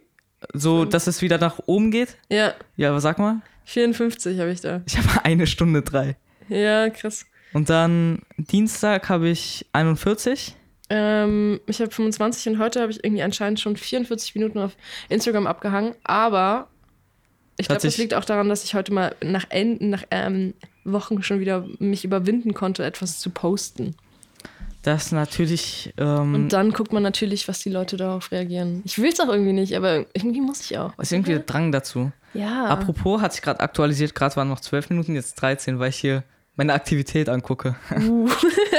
so, 0.54 0.84
dass 0.84 1.06
es 1.06 1.20
wieder 1.22 1.38
nach 1.38 1.58
oben 1.66 1.90
geht. 1.90 2.16
Ja, 2.30 2.54
Ja, 2.76 2.90
aber 2.90 3.00
sag 3.00 3.18
mal, 3.18 3.40
54 3.66 4.38
habe 4.40 4.50
ich 4.50 4.60
da. 4.60 4.80
ich 4.86 4.96
habe 4.96 5.08
eine 5.24 5.46
Stunde 5.46 5.82
drei. 5.82 6.16
Ja, 6.48 6.88
krass. 6.90 7.26
Und 7.52 7.68
dann 7.70 8.22
Dienstag 8.36 9.08
habe 9.08 9.28
ich 9.28 9.66
41. 9.72 10.54
Ähm, 10.90 11.60
ich 11.66 11.80
habe 11.80 11.90
25 11.90 12.48
und 12.54 12.58
heute 12.58 12.80
habe 12.80 12.90
ich 12.92 13.04
irgendwie 13.04 13.22
anscheinend 13.22 13.60
schon 13.60 13.76
44 13.76 14.34
Minuten 14.34 14.58
auf 14.58 14.72
Instagram 15.08 15.46
abgehangen. 15.46 15.94
Aber 16.04 16.68
ich 17.58 17.66
glaube, 17.66 17.82
das 17.82 17.98
liegt 17.98 18.14
auch 18.14 18.24
daran, 18.24 18.48
dass 18.48 18.64
ich 18.64 18.74
heute 18.74 18.92
mal 18.92 19.14
nach, 19.22 19.46
Enden, 19.50 19.90
nach 19.90 20.04
ähm, 20.10 20.54
Wochen 20.84 21.22
schon 21.22 21.40
wieder 21.40 21.66
mich 21.78 22.04
überwinden 22.04 22.54
konnte, 22.54 22.84
etwas 22.84 23.18
zu 23.18 23.30
posten. 23.30 23.94
Das 24.82 25.12
natürlich. 25.12 25.92
Ähm, 25.98 26.34
Und 26.34 26.48
dann 26.50 26.72
guckt 26.72 26.92
man 26.92 27.02
natürlich, 27.02 27.48
was 27.48 27.58
die 27.58 27.70
Leute 27.70 27.96
darauf 27.96 28.30
reagieren. 28.30 28.82
Ich 28.84 28.98
will 28.98 29.10
es 29.10 29.20
auch 29.20 29.28
irgendwie 29.28 29.52
nicht, 29.52 29.76
aber 29.76 30.06
irgendwie 30.14 30.40
muss 30.40 30.62
ich 30.62 30.78
auch. 30.78 30.96
ist 30.98 31.12
irgendwie 31.12 31.32
der 31.32 31.40
Drang 31.40 31.72
dazu. 31.72 32.12
Ja. 32.32 32.66
Apropos, 32.66 33.20
hat 33.20 33.32
sich 33.32 33.42
gerade 33.42 33.60
aktualisiert, 33.60 34.14
gerade 34.14 34.36
waren 34.36 34.48
noch 34.48 34.60
12 34.60 34.90
Minuten, 34.90 35.14
jetzt 35.14 35.34
13, 35.34 35.78
weil 35.78 35.90
ich 35.90 35.96
hier 35.96 36.22
meine 36.54 36.72
Aktivität 36.72 37.28
angucke. 37.28 37.76
Uh. 37.90 38.28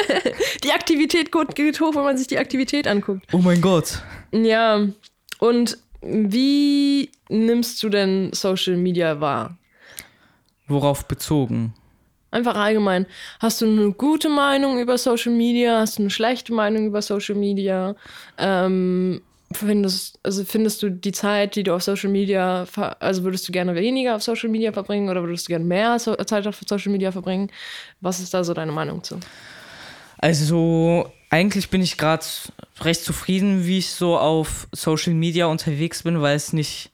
die 0.64 0.72
Aktivität 0.72 1.32
geht 1.56 1.82
hoch, 1.82 1.96
wenn 1.96 2.04
man 2.04 2.18
sich 2.18 2.28
die 2.28 2.38
Aktivität 2.38 2.88
anguckt. 2.88 3.26
Oh 3.34 3.40
mein 3.40 3.62
Gott. 3.62 4.02
Ja. 4.32 4.88
Und 5.40 5.78
wie 6.02 7.10
nimmst 7.30 7.82
du 7.84 7.90
denn 7.90 8.32
Social 8.34 8.78
Media 8.78 9.20
wahr? 9.20 9.58
Worauf 10.68 11.06
bezogen? 11.06 11.74
Einfach 12.32 12.56
allgemein. 12.56 13.08
Hast 13.40 13.62
du 13.62 13.66
eine 13.66 13.92
gute 13.92 14.30
Meinung 14.30 14.80
über 14.80 14.98
Social 14.98 15.34
Media? 15.34 15.80
Hast 15.80 15.98
du 15.98 16.04
eine 16.04 16.12
schlechte 16.12 16.54
Meinung 16.54 16.86
über 16.86 17.02
Social 17.02 17.36
Media? 17.36 17.96
Ähm, 18.38 19.22
findest, 19.52 20.20
also 20.22 20.44
findest 20.46 20.84
du 20.84 20.92
die 20.92 21.12
Zeit, 21.12 21.56
die 21.56 21.64
du 21.64 21.74
auf 21.74 21.82
Social 21.82 22.12
Media, 22.12 22.68
also 23.00 23.24
würdest 23.24 23.48
du 23.48 23.52
gerne 23.52 23.74
weniger 23.74 24.16
auf 24.16 24.22
Social 24.22 24.50
Media 24.50 24.72
verbringen 24.72 25.10
oder 25.10 25.24
würdest 25.24 25.48
du 25.48 25.52
gerne 25.52 25.66
mehr 25.66 25.98
so 25.98 26.16
Zeit 26.16 26.46
auf 26.46 26.62
Social 26.68 26.92
Media 26.92 27.12
verbringen? 27.12 27.50
Was 28.02 28.20
ist 28.20 28.34
da 28.34 28.44
so 28.44 28.54
deine 28.54 28.72
Meinung 28.72 29.04
zu? 29.04 29.20
Also, 30.20 31.12
eigentlich 31.30 31.70
bin 31.70 31.82
ich 31.82 31.98
gerade 31.98 32.26
recht 32.82 33.04
zufrieden, 33.04 33.66
wie 33.66 33.78
ich 33.78 33.92
so 33.92 34.18
auf 34.18 34.68
Social 34.72 35.14
Media 35.14 35.46
unterwegs 35.46 36.04
bin, 36.04 36.22
weil 36.22 36.36
es 36.36 36.54
nicht 36.54 36.92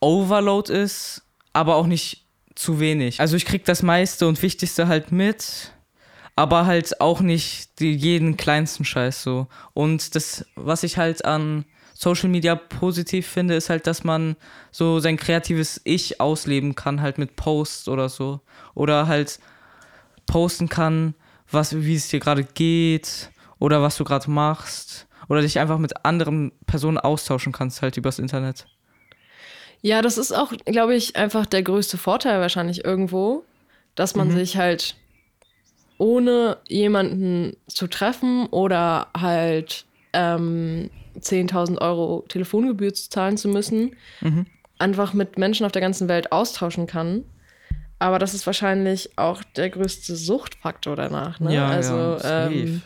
Overload 0.00 0.72
ist, 0.72 1.22
aber 1.52 1.76
auch 1.76 1.86
nicht 1.86 2.24
zu 2.54 2.80
wenig. 2.80 3.20
Also, 3.20 3.36
ich 3.36 3.44
krieg 3.44 3.64
das 3.64 3.82
meiste 3.82 4.26
und 4.26 4.40
Wichtigste 4.42 4.88
halt 4.88 5.12
mit, 5.12 5.72
aber 6.36 6.66
halt 6.66 7.00
auch 7.00 7.20
nicht 7.20 7.80
die, 7.80 7.92
jeden 7.92 8.36
kleinsten 8.36 8.84
Scheiß 8.84 9.22
so. 9.22 9.46
Und 9.74 10.14
das, 10.14 10.46
was 10.54 10.82
ich 10.82 10.96
halt 10.96 11.24
an 11.24 11.66
Social 11.92 12.28
Media 12.28 12.54
positiv 12.54 13.26
finde, 13.26 13.54
ist 13.54 13.68
halt, 13.70 13.86
dass 13.86 14.04
man 14.04 14.36
so 14.70 15.00
sein 15.00 15.16
kreatives 15.16 15.80
Ich 15.84 16.20
ausleben 16.20 16.74
kann, 16.74 17.00
halt 17.00 17.18
mit 17.18 17.36
Posts 17.36 17.88
oder 17.88 18.08
so. 18.08 18.40
Oder 18.74 19.06
halt 19.06 19.38
posten 20.26 20.68
kann, 20.68 21.14
was, 21.50 21.74
wie 21.76 21.94
es 21.94 22.08
dir 22.08 22.20
gerade 22.20 22.44
geht 22.44 23.30
oder 23.58 23.82
was 23.82 23.96
du 23.96 24.04
gerade 24.04 24.30
machst. 24.30 25.06
Oder 25.28 25.40
dich 25.40 25.58
einfach 25.58 25.78
mit 25.78 26.04
anderen 26.04 26.52
Personen 26.66 26.98
austauschen 26.98 27.52
kannst, 27.52 27.82
halt 27.82 27.96
übers 27.96 28.18
Internet. 28.18 28.66
Ja, 29.82 30.02
das 30.02 30.18
ist 30.18 30.32
auch, 30.32 30.52
glaube 30.64 30.94
ich, 30.94 31.16
einfach 31.16 31.46
der 31.46 31.62
größte 31.62 31.98
Vorteil 31.98 32.40
wahrscheinlich 32.40 32.84
irgendwo, 32.84 33.44
dass 33.94 34.14
man 34.14 34.30
sich 34.30 34.56
halt 34.56 34.96
ohne 35.98 36.58
jemanden 36.68 37.56
zu 37.66 37.86
treffen 37.86 38.46
oder 38.46 39.08
halt 39.16 39.86
ähm, 40.12 40.90
10.000 41.18 41.80
Euro 41.80 42.24
Telefongebühr 42.28 42.92
zu 42.94 43.10
zahlen 43.10 43.36
zu 43.36 43.48
müssen, 43.48 43.96
einfach 44.78 45.14
mit 45.14 45.38
Menschen 45.38 45.66
auf 45.66 45.72
der 45.72 45.82
ganzen 45.82 46.08
Welt 46.08 46.32
austauschen 46.32 46.86
kann. 46.86 47.24
Aber 47.98 48.18
das 48.18 48.34
ist 48.34 48.46
wahrscheinlich 48.46 49.16
auch 49.16 49.42
der 49.56 49.70
größte 49.70 50.16
Suchtfaktor 50.16 50.96
danach. 50.96 51.40
Ne? 51.40 51.54
Ja, 51.54 51.68
also 51.68 51.94
ja, 51.94 52.48
ähm, 52.48 52.82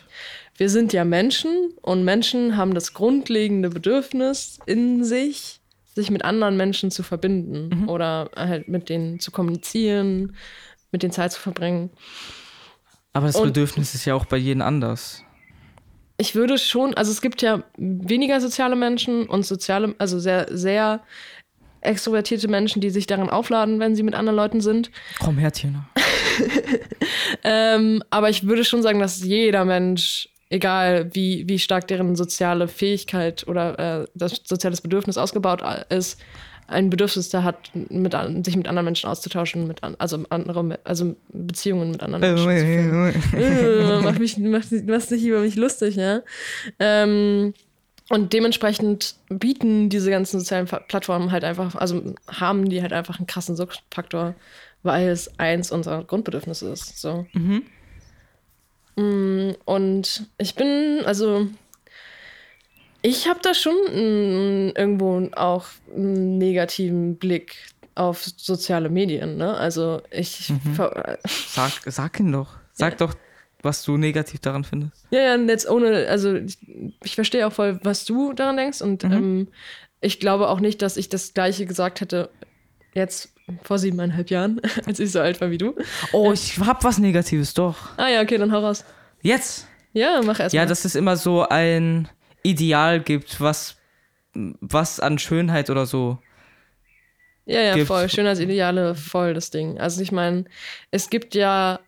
wir 0.61 0.69
sind 0.69 0.93
ja 0.93 1.05
Menschen 1.05 1.73
und 1.81 2.05
Menschen 2.05 2.55
haben 2.55 2.75
das 2.75 2.93
grundlegende 2.93 3.71
Bedürfnis 3.71 4.59
in 4.67 5.03
sich, 5.03 5.59
sich 5.95 6.11
mit 6.11 6.23
anderen 6.23 6.55
Menschen 6.55 6.91
zu 6.91 7.01
verbinden 7.01 7.89
oder 7.89 8.29
halt 8.35 8.67
mit 8.67 8.87
denen 8.87 9.19
zu 9.19 9.31
kommunizieren, 9.31 10.35
mit 10.91 11.01
denen 11.01 11.13
Zeit 11.13 11.31
zu 11.31 11.39
verbringen. 11.41 11.89
Aber 13.11 13.25
das 13.25 13.37
Und- 13.37 13.47
Bedürfnis 13.47 13.95
ist 13.95 14.05
ja 14.05 14.13
auch 14.13 14.25
bei 14.25 14.37
jedem 14.37 14.61
anders. 14.61 15.23
Ich 16.17 16.35
würde 16.35 16.59
schon, 16.59 16.93
also 16.93 17.11
es 17.11 17.21
gibt 17.23 17.41
ja 17.41 17.63
weniger 17.77 18.39
soziale 18.39 18.75
Menschen 18.75 19.27
und 19.27 19.43
soziale, 19.43 19.95
also 19.97 20.19
sehr, 20.19 20.45
sehr 20.51 21.01
extrovertierte 21.81 22.47
Menschen, 22.49 22.81
die 22.81 22.91
sich 22.91 23.07
darin 23.07 23.31
aufladen, 23.31 23.79
wenn 23.79 23.95
sie 23.95 24.03
mit 24.03 24.13
anderen 24.13 24.35
Leuten 24.35 24.61
sind. 24.61 24.91
Komm 25.19 25.39
her, 25.39 25.51
Tina. 25.51 25.89
Ähm, 27.43 28.03
aber 28.09 28.29
ich 28.29 28.45
würde 28.45 28.63
schon 28.63 28.83
sagen, 28.83 28.99
dass 28.99 29.23
jeder 29.23 29.65
Mensch, 29.65 30.29
egal 30.51 31.09
wie, 31.13 31.47
wie 31.47 31.57
stark 31.57 31.87
deren 31.87 32.15
soziale 32.15 32.67
Fähigkeit 32.67 33.47
oder 33.47 34.01
äh, 34.01 34.07
das 34.13 34.41
soziales 34.43 34.81
Bedürfnis 34.81 35.17
ausgebaut 35.17 35.63
ist, 35.89 36.19
ein 36.67 36.89
Bedürfnis 36.89 37.29
da 37.29 37.43
hat, 37.43 37.71
mit, 37.73 38.15
sich 38.45 38.55
mit 38.55 38.67
anderen 38.67 38.85
Menschen 38.85 39.09
auszutauschen, 39.09 39.67
mit 39.67 39.83
an, 39.83 39.95
also 39.97 40.23
andere, 40.29 40.79
also 40.83 41.15
Beziehungen 41.29 41.91
mit 41.91 42.03
anderen 42.03 42.21
Menschen. 42.21 43.11
zu 43.31 43.35
führen. 43.35 43.99
Äh, 43.99 44.01
mach 44.03 44.19
mich, 44.19 44.37
mach, 44.37 44.69
nicht 44.71 45.25
über 45.25 45.39
mich 45.39 45.55
lustig, 45.55 45.95
ja. 45.95 46.21
Ähm, 46.79 47.53
und 48.09 48.33
dementsprechend 48.33 49.15
bieten 49.29 49.89
diese 49.89 50.09
ganzen 50.09 50.39
sozialen 50.39 50.65
Plattformen 50.65 51.31
halt 51.31 51.45
einfach, 51.45 51.75
also 51.75 52.13
haben 52.27 52.69
die 52.69 52.81
halt 52.81 52.91
einfach 52.91 53.19
einen 53.19 53.27
krassen 53.27 53.55
Suchtfaktor, 53.55 54.35
weil 54.83 55.09
es 55.09 55.39
eins 55.39 55.71
unserer 55.71 56.03
Grundbedürfnisse 56.03 56.69
ist. 56.69 56.99
So. 56.99 57.25
Mm, 57.33 57.59
Und 58.95 60.25
ich 60.37 60.55
bin, 60.55 61.01
also 61.05 61.47
ich 63.01 63.27
habe 63.27 63.39
da 63.41 63.53
schon 63.53 63.73
mm, 63.73 64.73
irgendwo 64.75 65.29
auch 65.35 65.65
einen 65.95 66.37
negativen 66.37 67.15
Blick 67.17 67.55
auf 67.95 68.23
soziale 68.37 68.89
Medien. 68.89 69.37
Ne? 69.37 69.55
Also 69.55 70.01
ich, 70.11 70.53
ver- 70.75 71.17
Sag, 71.27 71.71
sag 71.85 72.19
ihn 72.19 72.31
doch. 72.31 72.57
Sag 72.73 72.97
doch, 72.99 73.13
was 73.61 73.83
du 73.83 73.97
negativ 73.97 74.39
daran 74.39 74.63
findest. 74.63 75.05
Ja, 75.11 75.21
ja, 75.21 75.35
jetzt 75.35 75.69
ohne, 75.69 76.07
also 76.07 76.35
ich, 76.35 76.57
ich 77.03 77.15
verstehe 77.15 77.45
auch 77.47 77.53
voll, 77.53 77.79
was 77.83 78.05
du 78.05 78.33
daran 78.33 78.57
denkst 78.57 78.81
und 78.81 79.03
ähm, 79.03 79.47
ich 79.99 80.19
glaube 80.19 80.49
auch 80.49 80.59
nicht, 80.59 80.81
dass 80.81 80.97
ich 80.97 81.09
das 81.09 81.33
Gleiche 81.33 81.65
gesagt 81.65 82.01
hätte 82.01 82.29
jetzt 82.93 83.30
vor 83.63 83.77
siebeneinhalb 83.79 84.29
Jahren, 84.29 84.61
als 84.85 84.99
ich 84.99 85.11
so 85.11 85.19
alt 85.19 85.39
war 85.41 85.51
wie 85.51 85.57
du. 85.57 85.75
Oh, 86.13 86.31
ich 86.31 86.57
hab 86.59 86.83
was 86.83 86.97
Negatives, 86.97 87.53
doch. 87.53 87.77
Ah 87.97 88.07
ja, 88.09 88.21
okay, 88.21 88.37
dann 88.37 88.51
hau 88.51 88.59
raus. 88.59 88.83
Jetzt? 89.21 89.67
Ja, 89.93 90.21
mach 90.23 90.39
erst 90.39 90.53
Ja, 90.53 90.61
mal. 90.63 90.67
dass 90.67 90.85
es 90.85 90.95
immer 90.95 91.17
so 91.17 91.47
ein 91.47 92.07
Ideal 92.43 93.01
gibt, 93.01 93.39
was, 93.41 93.75
was 94.33 94.99
an 94.99 95.19
Schönheit 95.19 95.69
oder 95.69 95.85
so. 95.85 96.17
Ja, 97.45 97.61
ja, 97.61 97.75
gibt- 97.75 97.87
voll. 97.87 98.07
Schönheitsideale, 98.09 98.95
voll 98.95 99.33
das 99.33 99.49
Ding. 99.51 99.79
Also 99.79 100.01
ich 100.01 100.11
meine, 100.11 100.45
es 100.91 101.09
gibt 101.09 101.35
ja, 101.35 101.79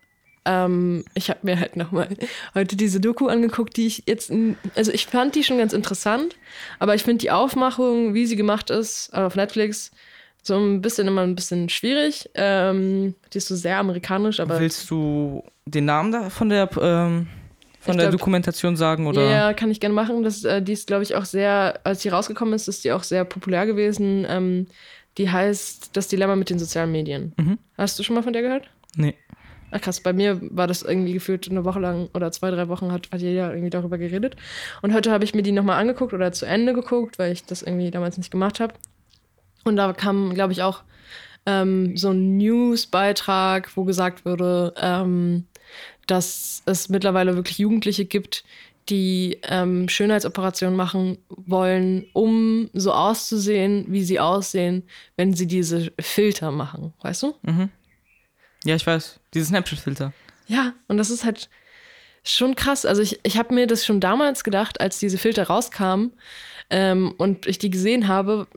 ähm, 0.45 1.05
ich 1.13 1.29
habe 1.29 1.39
mir 1.43 1.59
halt 1.59 1.77
nochmal 1.77 2.09
heute 2.53 2.75
diese 2.75 2.99
Doku 2.99 3.27
angeguckt, 3.27 3.77
die 3.77 3.87
ich 3.87 4.03
jetzt, 4.07 4.31
also 4.75 4.91
ich 4.91 5.05
fand 5.05 5.35
die 5.35 5.43
schon 5.43 5.57
ganz 5.59 5.71
interessant, 5.73 6.35
aber 6.79 6.95
ich 6.95 7.03
finde 7.03 7.19
die 7.21 7.31
Aufmachung, 7.31 8.13
wie 8.13 8.25
sie 8.25 8.35
gemacht 8.35 8.69
ist, 8.69 9.11
äh, 9.13 9.17
auf 9.17 9.35
Netflix, 9.35 9.91
so 10.43 10.57
ein 10.57 10.81
bisschen 10.81 11.07
immer 11.07 11.21
ein 11.21 11.35
bisschen 11.35 11.69
schwierig. 11.69 12.29
Ähm, 12.35 13.15
die 13.33 13.37
ist 13.39 13.47
so 13.47 13.55
sehr 13.55 13.77
amerikanisch, 13.79 14.39
aber 14.39 14.59
Willst 14.59 14.89
du 14.89 15.43
den 15.65 15.85
Namen 15.85 16.11
da 16.11 16.29
von 16.29 16.49
der, 16.49 16.69
ähm, 16.79 17.27
von 17.79 17.97
der 17.97 18.07
glaub- 18.09 18.19
Dokumentation 18.19 18.75
sagen? 18.75 19.07
Oder? 19.07 19.23
Ja, 19.23 19.29
ja, 19.31 19.53
kann 19.53 19.71
ich 19.71 19.79
gerne 19.79 19.95
machen. 19.95 20.21
Das, 20.23 20.43
äh, 20.43 20.61
die 20.61 20.73
ist, 20.73 20.87
glaube 20.87 21.03
ich, 21.03 21.15
auch 21.15 21.25
sehr, 21.25 21.79
als 21.83 22.01
die 22.01 22.09
rausgekommen 22.09 22.53
ist, 22.53 22.67
ist 22.67 22.83
die 22.83 22.91
auch 22.91 23.03
sehr 23.03 23.23
populär 23.25 23.65
gewesen. 23.65 24.25
Ähm, 24.29 24.67
die 25.17 25.29
heißt 25.29 25.95
Das 25.95 26.07
Dilemma 26.09 26.35
mit 26.35 26.49
den 26.49 26.59
sozialen 26.59 26.91
Medien. 26.91 27.33
Mhm. 27.37 27.57
Hast 27.77 27.97
du 27.97 28.03
schon 28.03 28.15
mal 28.15 28.23
von 28.23 28.33
der 28.33 28.41
gehört? 28.41 28.69
Nee. 28.95 29.15
Ach 29.71 29.81
krass, 29.81 30.01
bei 30.01 30.13
mir 30.13 30.39
war 30.41 30.67
das 30.67 30.83
irgendwie 30.83 31.13
gefühlt 31.13 31.49
eine 31.49 31.65
Woche 31.65 31.79
lang 31.79 32.09
oder 32.13 32.31
zwei, 32.31 32.51
drei 32.51 32.67
Wochen 32.67 32.91
hat, 32.91 33.09
hat 33.11 33.21
jeder 33.21 33.51
irgendwie 33.51 33.71
darüber 33.71 33.97
geredet. 33.97 34.35
Und 34.83 34.93
heute 34.93 35.09
habe 35.11 35.23
ich 35.23 35.33
mir 35.33 35.41
die 35.41 35.51
nochmal 35.51 35.79
angeguckt 35.79 36.13
oder 36.13 36.31
zu 36.31 36.45
Ende 36.45 36.73
geguckt, 36.73 37.17
weil 37.17 37.31
ich 37.31 37.45
das 37.45 37.63
irgendwie 37.63 37.89
damals 37.89 38.17
nicht 38.17 38.29
gemacht 38.29 38.59
habe. 38.59 38.75
Und 39.63 39.75
da 39.75 39.93
kam, 39.93 40.33
glaube 40.33 40.53
ich, 40.53 40.61
auch 40.61 40.83
ähm, 41.45 41.97
so 41.97 42.11
ein 42.11 42.37
News-Beitrag, 42.37 43.75
wo 43.75 43.83
gesagt 43.83 44.25
wurde, 44.25 44.73
ähm, 44.77 45.45
dass 46.07 46.61
es 46.65 46.89
mittlerweile 46.89 47.35
wirklich 47.35 47.57
Jugendliche 47.57 48.05
gibt, 48.05 48.43
die 48.89 49.39
ähm, 49.43 49.87
Schönheitsoperationen 49.87 50.75
machen 50.75 51.17
wollen, 51.29 52.05
um 52.13 52.69
so 52.73 52.91
auszusehen, 52.91 53.85
wie 53.87 54.03
sie 54.03 54.19
aussehen, 54.19 54.83
wenn 55.15 55.33
sie 55.33 55.47
diese 55.47 55.93
Filter 55.99 56.51
machen. 56.51 56.93
Weißt 57.01 57.23
du? 57.23 57.35
Ja, 58.65 58.75
ich 58.75 58.85
weiß. 58.85 59.19
Dieses 59.33 59.49
Snapchat-Filter. 59.49 60.13
Ja, 60.47 60.73
und 60.87 60.97
das 60.97 61.09
ist 61.09 61.23
halt 61.23 61.49
schon 62.23 62.55
krass. 62.55 62.85
Also 62.85 63.01
ich, 63.01 63.19
ich 63.23 63.37
habe 63.37 63.53
mir 63.53 63.67
das 63.67 63.85
schon 63.85 63.99
damals 63.99 64.43
gedacht, 64.43 64.81
als 64.81 64.99
diese 64.99 65.17
Filter 65.17 65.47
rauskamen 65.47 66.13
ähm, 66.69 67.13
und 67.17 67.45
ich 67.47 67.57
die 67.59 67.69
gesehen 67.69 68.07
habe, 68.07 68.47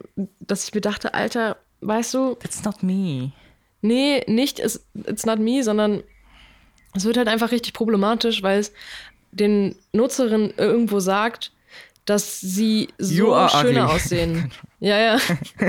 dass 0.40 0.68
ich 0.68 0.74
mir 0.74 0.80
dachte, 0.80 1.14
Alter, 1.14 1.56
weißt 1.80 2.14
du, 2.14 2.34
That's 2.36 2.64
not 2.64 2.82
me. 2.82 3.32
nee, 3.82 4.22
nicht 4.26 4.58
it's, 4.58 4.84
it's 5.06 5.26
not 5.26 5.38
me, 5.38 5.62
sondern 5.62 6.02
es 6.94 7.04
wird 7.04 7.16
halt 7.16 7.28
einfach 7.28 7.50
richtig 7.52 7.72
problematisch, 7.74 8.42
weil 8.42 8.58
es 8.60 8.72
den 9.32 9.76
Nutzerinnen 9.92 10.54
irgendwo 10.56 10.98
sagt, 11.00 11.52
dass 12.06 12.40
sie 12.40 12.88
so 12.98 13.34
schöner 13.48 13.84
ugly. 13.84 13.94
aussehen. 13.94 14.50
Ja, 14.78 14.98
ja. 14.98 15.18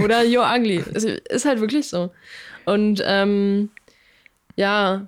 Oder 0.04 0.19
you're 0.23 0.45
ugly. 0.54 0.84
Es 0.93 1.06
ist 1.06 1.45
halt 1.45 1.62
wirklich 1.62 1.88
so. 1.88 2.12
Und 2.65 3.02
ähm, 3.06 3.69
ja, 4.58 5.08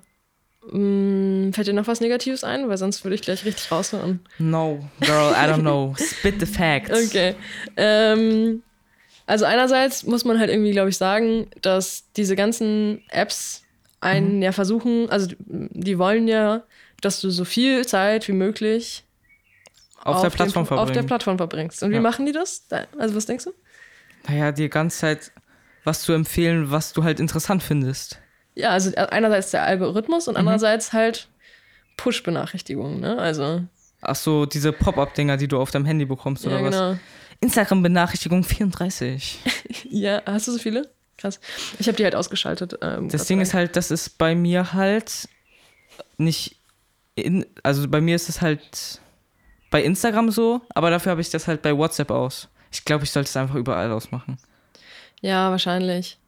fällt 0.62 1.66
dir 1.66 1.72
noch 1.72 1.86
was 1.86 2.00
Negatives 2.00 2.44
ein? 2.44 2.68
Weil 2.68 2.76
sonst 2.78 3.04
würde 3.04 3.14
ich 3.14 3.22
gleich 3.22 3.44
richtig 3.44 3.70
raushauen. 3.72 4.20
No, 4.38 4.84
girl, 5.00 5.32
I 5.32 5.46
don't 5.50 5.60
know. 5.60 5.94
Spit 5.98 6.38
the 6.40 6.46
facts. 6.46 6.90
Okay. 7.08 7.34
Ähm, 7.76 8.62
also 9.26 9.44
einerseits 9.46 10.04
muss 10.04 10.24
man 10.24 10.38
halt 10.38 10.50
irgendwie, 10.50 10.72
glaube 10.72 10.90
ich, 10.90 10.96
sagen, 10.98 11.48
dass 11.62 12.04
diese 12.16 12.36
ganzen 12.36 13.02
Apps 13.08 13.62
einen 14.00 14.42
ja 14.42 14.52
versuchen, 14.52 15.08
also 15.10 15.28
die 15.46 15.98
wollen 15.98 16.26
ja, 16.28 16.62
dass 17.00 17.20
du 17.20 17.30
so 17.30 17.44
viel 17.44 17.86
Zeit 17.86 18.28
wie 18.28 18.32
möglich 18.32 19.04
Auf, 20.02 20.20
der 20.22 20.30
den- 20.30 20.36
Plattform 20.36 20.78
auf 20.78 20.90
der. 20.92 21.02
Plattform 21.02 21.36
verbringst. 21.38 21.82
Und 21.82 21.90
wie 21.90 21.96
Ja. 21.96 22.00
machen 22.00 22.26
die 22.26 22.32
das? 22.32 22.66
Da- 22.68 22.86
Also 22.98 23.14
was 23.14 23.26
denkst 23.26 23.44
du? 23.44 23.52
naja, 24.28 24.52
die 24.52 24.68
ganze 24.68 24.98
Zeit 24.98 25.32
was 25.84 26.02
zu 26.02 26.12
empfehlen, 26.12 26.70
was 26.70 26.92
du 26.92 27.04
halt 27.04 27.20
interessant 27.20 27.62
findest. 27.62 28.18
Ja, 28.54 28.70
also 28.70 28.92
einerseits 28.96 29.50
der 29.52 29.62
Algorithmus 29.64 30.26
Mhm. 30.26 30.30
und 30.30 30.36
andererseits 30.36 30.92
halt 30.92 31.28
Push-Benachrichtigungen, 31.96 33.00
ne? 33.00 33.18
Also, 33.18 33.62
Ach 34.02 34.16
so, 34.16 34.46
diese 34.46 34.72
Pop-Up-Dinger, 34.72 35.36
die 35.36 35.46
du 35.48 35.60
auf 35.60 35.70
deinem 35.70 35.84
Handy 35.84 36.06
bekommst, 36.06 36.46
oder 36.46 36.58
ja, 36.60 36.64
was? 36.64 36.74
genau. 36.74 36.98
Instagram-Benachrichtigung 37.40 38.44
34. 38.44 39.38
Ja, 39.92 40.22
hast 40.24 40.46
du 40.48 40.52
so 40.52 40.58
viele? 40.58 40.88
Krass. 41.18 41.40
Ich 41.78 41.86
habe 41.88 41.96
die 41.96 42.04
halt 42.04 42.14
ausgeschaltet. 42.14 42.78
Ähm, 42.80 43.08
Das 43.08 43.26
Ding 43.26 43.40
ist 43.40 43.54
halt, 43.54 43.74
das 43.76 43.90
ist 43.90 44.18
bei 44.18 44.34
mir 44.36 44.72
halt 44.72 45.28
nicht 46.16 46.56
in, 47.16 47.44
also 47.64 47.88
bei 47.88 48.00
mir 48.00 48.14
ist 48.14 48.28
es 48.28 48.40
halt 48.40 49.00
bei 49.70 49.82
Instagram 49.82 50.30
so, 50.30 50.60
aber 50.74 50.90
dafür 50.90 51.10
habe 51.10 51.20
ich 51.20 51.28
das 51.30 51.48
halt 51.48 51.60
bei 51.62 51.76
WhatsApp 51.76 52.10
aus. 52.12 52.48
Ich 52.70 52.84
glaube, 52.84 53.02
ich 53.04 53.10
sollte 53.10 53.28
es 53.28 53.36
einfach 53.36 53.56
überall 53.56 53.90
ausmachen. 53.90 54.38
Ja, 55.20 55.50
wahrscheinlich. 55.50 56.18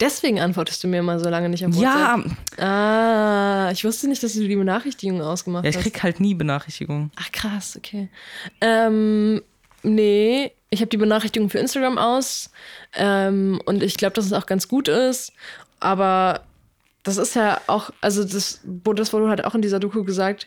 Deswegen 0.00 0.40
antwortest 0.40 0.84
du 0.84 0.88
mir 0.88 0.98
immer 0.98 1.18
so 1.18 1.28
lange 1.30 1.48
nicht 1.48 1.64
auf 1.64 1.74
WhatsApp. 1.74 2.26
Ja, 2.58 2.66
Ah, 2.66 3.70
ich 3.72 3.84
wusste 3.84 4.08
nicht, 4.08 4.22
dass 4.22 4.34
du 4.34 4.40
die 4.46 4.56
Benachrichtigungen 4.56 5.22
ausgemacht 5.22 5.64
ja, 5.64 5.70
ich 5.70 5.76
hast. 5.76 5.82
krieg 5.84 6.02
halt 6.02 6.20
nie 6.20 6.34
Benachrichtigungen. 6.34 7.10
Ach 7.16 7.32
krass, 7.32 7.76
okay. 7.76 8.08
Ähm, 8.60 9.40
nee, 9.82 10.52
ich 10.70 10.80
habe 10.80 10.88
die 10.90 10.96
Benachrichtigung 10.98 11.48
für 11.48 11.58
Instagram 11.58 11.96
aus 11.96 12.50
ähm, 12.94 13.60
und 13.64 13.82
ich 13.82 13.96
glaube, 13.96 14.12
dass 14.14 14.26
es 14.26 14.32
auch 14.32 14.46
ganz 14.46 14.68
gut 14.68 14.88
ist. 14.88 15.32
Aber 15.80 16.42
das 17.02 17.16
ist 17.16 17.34
ja 17.34 17.60
auch, 17.66 17.90
also 18.00 18.22
das, 18.24 18.60
das 18.64 19.12
wurde 19.12 19.28
halt 19.28 19.44
auch 19.44 19.54
in 19.54 19.62
dieser 19.62 19.78
Doku 19.80 20.04
gesagt, 20.04 20.46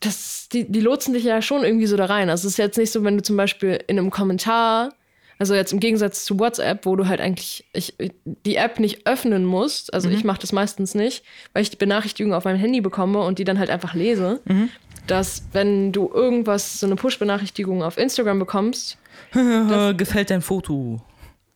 das, 0.00 0.48
die, 0.50 0.70
die 0.70 0.80
lotsen 0.80 1.14
dich 1.14 1.24
ja 1.24 1.40
schon 1.42 1.62
irgendwie 1.62 1.86
so 1.86 1.96
da 1.96 2.06
rein. 2.06 2.30
Also 2.30 2.48
es 2.48 2.54
ist 2.54 2.58
jetzt 2.58 2.78
nicht 2.78 2.90
so, 2.90 3.04
wenn 3.04 3.16
du 3.16 3.22
zum 3.22 3.36
Beispiel 3.36 3.82
in 3.86 3.98
einem 3.98 4.10
Kommentar, 4.10 4.94
also 5.40 5.54
jetzt 5.54 5.72
im 5.72 5.80
Gegensatz 5.80 6.26
zu 6.26 6.38
WhatsApp, 6.38 6.84
wo 6.84 6.96
du 6.96 7.08
halt 7.08 7.18
eigentlich 7.18 7.64
ich, 7.72 7.94
die 8.24 8.56
App 8.56 8.78
nicht 8.78 9.06
öffnen 9.06 9.46
musst, 9.46 9.92
also 9.94 10.10
mhm. 10.10 10.14
ich 10.14 10.22
mache 10.22 10.38
das 10.38 10.52
meistens 10.52 10.94
nicht, 10.94 11.24
weil 11.54 11.62
ich 11.62 11.70
die 11.70 11.78
Benachrichtigung 11.78 12.34
auf 12.34 12.44
meinem 12.44 12.58
Handy 12.58 12.82
bekomme 12.82 13.20
und 13.20 13.38
die 13.38 13.44
dann 13.44 13.58
halt 13.58 13.70
einfach 13.70 13.94
lese, 13.94 14.40
mhm. 14.44 14.68
dass 15.06 15.44
wenn 15.52 15.92
du 15.92 16.10
irgendwas, 16.12 16.78
so 16.78 16.86
eine 16.86 16.96
Push-Benachrichtigung 16.96 17.82
auf 17.82 17.96
Instagram 17.96 18.38
bekommst, 18.38 18.98
gefällt 19.96 20.28
dein 20.28 20.42
Foto. 20.42 21.00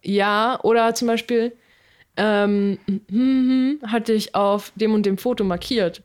Ja, 0.02 0.58
oder 0.62 0.94
zum 0.94 1.08
Beispiel 1.08 1.52
ähm, 2.16 2.78
hatte 3.86 4.14
ich 4.14 4.34
auf 4.34 4.72
dem 4.76 4.94
und 4.94 5.04
dem 5.04 5.18
Foto 5.18 5.44
markiert. 5.44 6.02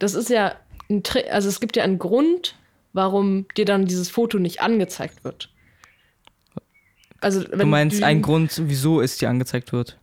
Das 0.00 0.14
ist 0.14 0.30
ja 0.30 0.56
ein 0.90 1.04
Tri 1.04 1.28
also 1.30 1.48
es 1.48 1.60
gibt 1.60 1.76
ja 1.76 1.84
einen 1.84 2.00
Grund, 2.00 2.56
warum 2.92 3.46
dir 3.56 3.66
dann 3.66 3.86
dieses 3.86 4.10
Foto 4.10 4.40
nicht 4.40 4.60
angezeigt 4.62 5.22
wird. 5.22 5.53
Also, 7.24 7.42
du 7.42 7.66
meinst 7.66 8.02
einen 8.02 8.22
Grund, 8.22 8.62
wieso 8.66 9.00
es 9.00 9.16
dir 9.16 9.30
angezeigt 9.30 9.72
wird? 9.72 9.98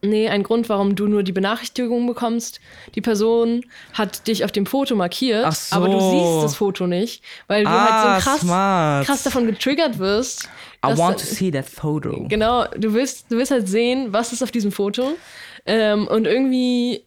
Nee, 0.00 0.28
ein 0.28 0.44
Grund, 0.44 0.68
warum 0.68 0.94
du 0.94 1.08
nur 1.08 1.24
die 1.24 1.32
Benachrichtigung 1.32 2.06
bekommst. 2.06 2.60
Die 2.94 3.00
Person 3.00 3.64
hat 3.94 4.28
dich 4.28 4.44
auf 4.44 4.52
dem 4.52 4.64
Foto 4.64 4.94
markiert, 4.94 5.52
so. 5.52 5.74
aber 5.74 5.88
du 5.88 5.98
siehst 5.98 6.44
das 6.44 6.54
Foto 6.54 6.86
nicht, 6.86 7.24
weil 7.48 7.64
du 7.64 7.70
ah, 7.70 8.12
halt 8.12 8.22
so 8.22 8.30
krass, 8.30 9.06
krass 9.06 9.22
davon 9.24 9.46
getriggert 9.46 9.98
wirst. 9.98 10.48
I 10.86 10.96
want 10.96 11.18
to 11.18 11.26
see 11.26 11.50
that 11.50 11.64
photo. 11.64 12.26
Genau, 12.28 12.66
du 12.76 12.94
willst, 12.94 13.32
du 13.32 13.38
willst 13.38 13.50
halt 13.50 13.68
sehen, 13.68 14.12
was 14.12 14.32
ist 14.32 14.42
auf 14.42 14.52
diesem 14.52 14.70
Foto. 14.70 15.16
Ähm, 15.66 16.06
und 16.06 16.26
irgendwie 16.26 17.02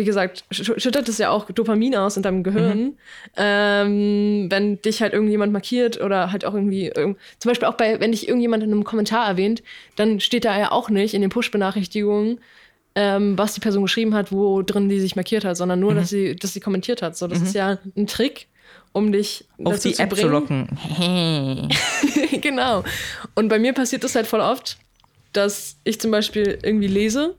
wie 0.00 0.04
gesagt, 0.04 0.44
schüttet 0.50 1.10
es 1.10 1.18
ja 1.18 1.28
auch 1.28 1.50
Dopamin 1.50 1.94
aus 1.94 2.16
in 2.16 2.22
deinem 2.22 2.42
Gehirn, 2.42 2.78
mhm. 2.78 2.96
ähm, 3.36 4.46
wenn 4.50 4.80
dich 4.80 5.02
halt 5.02 5.12
irgendjemand 5.12 5.52
markiert 5.52 6.00
oder 6.00 6.32
halt 6.32 6.46
auch 6.46 6.54
irgendwie, 6.54 6.90
zum 6.94 7.16
Beispiel 7.44 7.68
auch 7.68 7.74
bei, 7.74 8.00
wenn 8.00 8.12
dich 8.12 8.26
irgendjemand 8.26 8.62
in 8.62 8.72
einem 8.72 8.84
Kommentar 8.84 9.28
erwähnt, 9.28 9.62
dann 9.96 10.20
steht 10.20 10.46
da 10.46 10.58
ja 10.58 10.72
auch 10.72 10.88
nicht 10.88 11.12
in 11.12 11.20
den 11.20 11.28
Push-Benachrichtigungen, 11.28 12.40
ähm, 12.94 13.36
was 13.36 13.52
die 13.52 13.60
Person 13.60 13.82
geschrieben 13.82 14.14
hat, 14.14 14.32
wo 14.32 14.62
drin 14.62 14.88
die 14.88 15.00
sich 15.00 15.16
markiert 15.16 15.44
hat, 15.44 15.58
sondern 15.58 15.80
nur, 15.80 15.92
mhm. 15.92 15.96
dass 15.96 16.08
sie, 16.08 16.34
dass 16.34 16.54
sie 16.54 16.60
kommentiert 16.60 17.02
hat. 17.02 17.16
So, 17.16 17.26
das 17.26 17.40
mhm. 17.40 17.44
ist 17.44 17.54
ja 17.54 17.78
ein 17.94 18.06
Trick, 18.06 18.48
um 18.92 19.12
dich 19.12 19.44
auf 19.62 19.80
die 19.80 19.92
zu 19.92 20.02
App 20.02 20.08
bringen. 20.08 20.22
zu 20.22 20.28
locken. 20.28 21.68
genau. 22.40 22.84
Und 23.34 23.48
bei 23.48 23.58
mir 23.58 23.74
passiert 23.74 24.02
das 24.02 24.14
halt 24.14 24.26
voll 24.26 24.40
oft, 24.40 24.78
dass 25.34 25.76
ich 25.84 26.00
zum 26.00 26.10
Beispiel 26.10 26.58
irgendwie 26.62 26.88
lese 26.88 27.36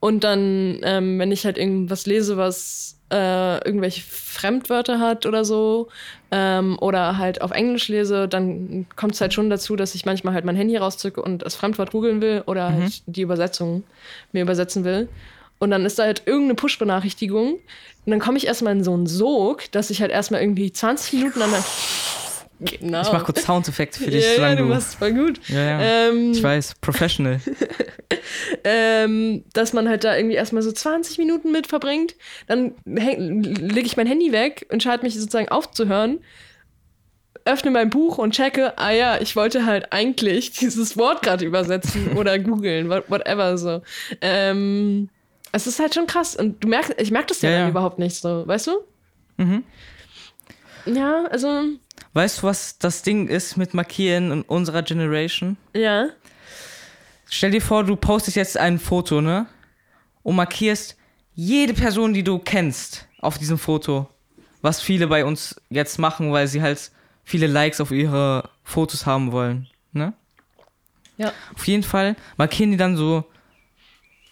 und 0.00 0.24
dann, 0.24 0.80
ähm, 0.82 1.18
wenn 1.18 1.32
ich 1.32 1.44
halt 1.44 1.58
irgendwas 1.58 2.06
lese, 2.06 2.36
was 2.36 2.98
äh, 3.10 3.56
irgendwelche 3.64 4.02
Fremdwörter 4.02 5.00
hat 5.00 5.26
oder 5.26 5.44
so, 5.44 5.88
ähm, 6.30 6.78
oder 6.80 7.18
halt 7.18 7.40
auf 7.40 7.50
Englisch 7.50 7.88
lese, 7.88 8.28
dann 8.28 8.86
kommt 8.96 9.14
es 9.14 9.20
halt 9.20 9.32
schon 9.32 9.50
dazu, 9.50 9.76
dass 9.76 9.94
ich 9.94 10.04
manchmal 10.04 10.34
halt 10.34 10.44
mein 10.44 10.56
Handy 10.56 10.76
rauszücke 10.76 11.22
und 11.22 11.42
das 11.42 11.56
Fremdwort 11.56 11.90
googeln 11.90 12.20
will 12.20 12.42
oder 12.46 12.70
mhm. 12.70 12.82
halt 12.82 13.02
die 13.06 13.22
Übersetzung 13.22 13.82
mir 14.32 14.42
übersetzen 14.42 14.84
will. 14.84 15.08
Und 15.58 15.70
dann 15.70 15.84
ist 15.84 15.98
da 15.98 16.04
halt 16.04 16.22
irgendeine 16.26 16.54
Push-Benachrichtigung. 16.54 17.54
Und 17.54 18.10
dann 18.10 18.20
komme 18.20 18.38
ich 18.38 18.46
erstmal 18.46 18.74
in 18.74 18.84
so 18.84 18.94
einen 18.94 19.06
Sog, 19.06 19.70
dass 19.72 19.90
ich 19.90 20.00
halt 20.00 20.12
erstmal 20.12 20.40
irgendwie 20.40 20.72
20 20.72 21.14
Minuten 21.14 21.42
an 21.42 21.50
der 21.50 21.64
Genau. 22.60 23.02
Ich 23.02 23.12
mach 23.12 23.24
kurz 23.24 23.44
Soundeffekte 23.44 24.00
für 24.00 24.10
dich. 24.10 24.24
Ja, 24.36 24.48
ja 24.48 24.54
du 24.56 24.64
machst 24.64 24.96
voll 24.96 25.12
gut. 25.12 25.40
Ja, 25.48 25.62
ja. 25.62 25.80
Ähm, 26.08 26.32
ich 26.32 26.42
weiß, 26.42 26.74
professional. 26.80 27.40
ähm, 28.64 29.44
dass 29.52 29.72
man 29.72 29.88
halt 29.88 30.02
da 30.02 30.16
irgendwie 30.16 30.34
erstmal 30.34 30.62
so 30.62 30.72
20 30.72 31.18
Minuten 31.18 31.52
mit 31.52 31.68
verbringt. 31.68 32.16
Dann 32.46 32.74
lege 32.84 33.86
ich 33.86 33.96
mein 33.96 34.08
Handy 34.08 34.32
weg, 34.32 34.66
entscheide 34.70 35.04
mich 35.04 35.14
sozusagen 35.14 35.48
aufzuhören, 35.48 36.18
öffne 37.44 37.70
mein 37.70 37.90
Buch 37.90 38.18
und 38.18 38.34
checke, 38.34 38.76
ah 38.76 38.90
ja, 38.90 39.20
ich 39.20 39.36
wollte 39.36 39.64
halt 39.64 39.92
eigentlich 39.92 40.50
dieses 40.58 40.96
Wort 40.96 41.22
gerade 41.22 41.44
übersetzen 41.44 42.12
oder 42.16 42.38
googeln, 42.38 42.88
whatever 42.88 43.56
so. 43.56 43.82
Ähm, 44.20 45.10
es 45.52 45.66
ist 45.66 45.78
halt 45.78 45.94
schon 45.94 46.06
krass. 46.06 46.34
Und 46.34 46.62
du 46.62 46.68
merkst, 46.68 46.94
ich 46.98 47.10
merke 47.10 47.28
das 47.28 47.42
ja, 47.42 47.50
ja. 47.50 47.68
überhaupt 47.68 47.98
nicht 47.98 48.16
so, 48.16 48.46
weißt 48.46 48.66
du? 48.66 48.72
Mhm. 49.36 49.64
Ja, 50.86 51.24
also. 51.30 51.62
Weißt 52.14 52.38
du, 52.38 52.42
was 52.44 52.78
das 52.78 53.02
Ding 53.02 53.28
ist 53.28 53.56
mit 53.56 53.74
Markieren 53.74 54.32
in 54.32 54.42
unserer 54.42 54.82
Generation? 54.82 55.56
Ja. 55.74 56.08
Stell 57.28 57.50
dir 57.50 57.60
vor, 57.60 57.84
du 57.84 57.96
postest 57.96 58.36
jetzt 58.36 58.56
ein 58.56 58.78
Foto, 58.78 59.20
ne? 59.20 59.46
Und 60.22 60.36
markierst 60.36 60.96
jede 61.34 61.74
Person, 61.74 62.14
die 62.14 62.24
du 62.24 62.38
kennst, 62.38 63.06
auf 63.20 63.38
diesem 63.38 63.58
Foto. 63.58 64.08
Was 64.62 64.80
viele 64.80 65.06
bei 65.06 65.24
uns 65.24 65.60
jetzt 65.70 65.98
machen, 65.98 66.32
weil 66.32 66.48
sie 66.48 66.62
halt 66.62 66.90
viele 67.24 67.46
Likes 67.46 67.80
auf 67.80 67.90
ihre 67.90 68.48
Fotos 68.64 69.06
haben 69.06 69.32
wollen, 69.32 69.68
ne? 69.92 70.14
Ja. 71.16 71.32
Auf 71.54 71.66
jeden 71.66 71.82
Fall 71.82 72.16
markieren 72.36 72.70
die 72.70 72.76
dann 72.76 72.96
so 72.96 73.24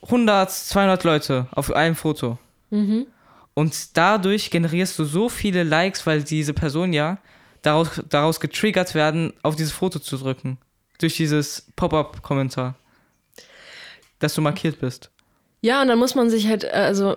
100, 0.03 0.51
200 0.51 1.05
Leute 1.05 1.47
auf 1.51 1.73
einem 1.73 1.97
Foto. 1.97 2.39
Mhm. 2.71 3.07
Und 3.55 3.97
dadurch 3.97 4.51
generierst 4.51 4.99
du 4.99 5.05
so 5.05 5.29
viele 5.29 5.63
Likes, 5.63 6.07
weil 6.07 6.23
diese 6.23 6.55
Person 6.55 6.93
ja 6.93 7.19
daraus, 7.67 8.03
daraus 8.09 8.41
getriggert 8.41 8.95
werden, 8.95 9.33
auf 9.43 9.57
dieses 9.57 9.73
Foto 9.73 9.99
zu 9.99 10.17
drücken. 10.17 10.59
Durch 10.99 11.17
dieses 11.17 11.67
Pop-up-Kommentar. 11.77 12.75
Dass 14.19 14.35
du 14.35 14.41
markiert 14.41 14.81
bist. 14.81 15.11
Ja, 15.61 15.83
und 15.83 15.89
dann 15.89 15.99
muss 15.99 16.15
man 16.15 16.31
sich 16.31 16.49
halt, 16.49 16.65
äh, 16.65 16.69
also 16.69 17.17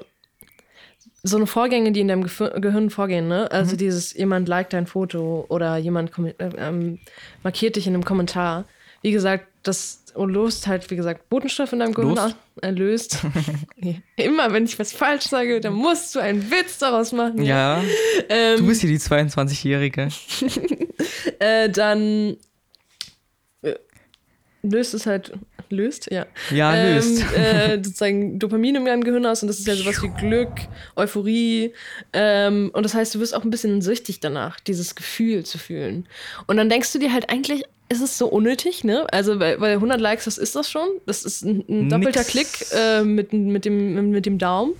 so 1.23 1.37
eine 1.37 1.47
Vorgänge, 1.47 1.91
die 1.91 2.01
in 2.01 2.07
deinem 2.07 2.23
Gehirn 2.23 2.89
vorgehen, 2.89 3.27
ne? 3.27 3.51
Also 3.51 3.73
mhm. 3.73 3.77
dieses, 3.77 4.13
jemand 4.13 4.47
liked 4.47 4.73
dein 4.73 4.87
Foto 4.87 5.45
oder 5.49 5.77
jemand 5.77 6.17
äh, 6.17 6.33
ähm, 6.57 6.99
markiert 7.43 7.75
dich 7.75 7.87
in 7.87 7.93
einem 7.93 8.05
Kommentar. 8.05 8.65
Wie 9.01 9.11
gesagt, 9.11 9.47
das 9.63 9.98
löst 10.15 10.67
halt, 10.67 10.89
wie 10.91 10.95
gesagt, 10.95 11.29
Botenstoff 11.29 11.73
in 11.73 11.79
deinem 11.79 11.93
Gehirn 11.93 12.33
äh, 12.61 12.71
löst. 12.71 13.19
Immer, 14.15 14.51
wenn 14.53 14.65
ich 14.65 14.77
was 14.79 14.91
falsch 14.91 15.25
sage, 15.25 15.59
dann 15.59 15.73
musst 15.73 16.15
du 16.15 16.19
einen 16.19 16.49
Witz 16.51 16.77
daraus 16.79 17.11
machen. 17.11 17.43
Ja. 17.43 17.81
Ähm, 18.29 18.57
du 18.57 18.67
bist 18.67 18.81
hier 18.81 18.89
die 18.89 18.99
22-Jährige. 18.99 20.09
äh, 21.39 21.69
dann 21.69 22.37
äh, 23.61 23.75
löst 24.63 24.93
es 24.93 25.05
halt 25.05 25.33
löst, 25.69 26.11
ja. 26.11 26.25
Ja, 26.51 26.75
ähm, 26.75 26.95
löst. 26.95 27.23
Äh, 27.35 27.79
sozusagen 27.83 28.39
Dopamin 28.39 28.75
in 28.75 28.85
deinem 28.85 29.03
Gehirn 29.03 29.25
aus 29.25 29.41
und 29.41 29.47
das 29.47 29.59
ist 29.59 29.67
ja 29.67 29.75
sowas 29.75 30.01
wie 30.01 30.09
Glück, 30.09 30.51
Euphorie. 30.95 31.73
Ähm, 32.13 32.71
und 32.73 32.83
das 32.83 32.93
heißt, 32.93 33.15
du 33.15 33.19
wirst 33.19 33.35
auch 33.35 33.43
ein 33.43 33.49
bisschen 33.49 33.81
süchtig 33.81 34.19
danach, 34.19 34.59
dieses 34.59 34.95
Gefühl 34.95 35.45
zu 35.45 35.57
fühlen. 35.57 36.07
Und 36.47 36.57
dann 36.57 36.69
denkst 36.69 36.91
du 36.93 36.99
dir 36.99 37.13
halt 37.13 37.29
eigentlich, 37.29 37.63
ist 37.89 38.01
es 38.01 38.17
so 38.17 38.27
unnötig, 38.27 38.83
ne? 38.83 39.05
Also, 39.11 39.39
weil, 39.39 39.59
weil 39.59 39.73
100 39.73 39.99
Likes, 39.99 40.27
was 40.27 40.37
ist 40.37 40.55
das 40.55 40.69
schon? 40.69 40.87
Das 41.05 41.25
ist 41.25 41.43
ein, 41.43 41.65
ein 41.67 41.89
doppelter 41.89 42.21
Nix. 42.21 42.29
Klick 42.29 42.47
äh, 42.71 43.03
mit, 43.03 43.33
mit, 43.33 43.65
dem, 43.65 44.11
mit 44.11 44.25
dem 44.25 44.37
Daumen. 44.37 44.73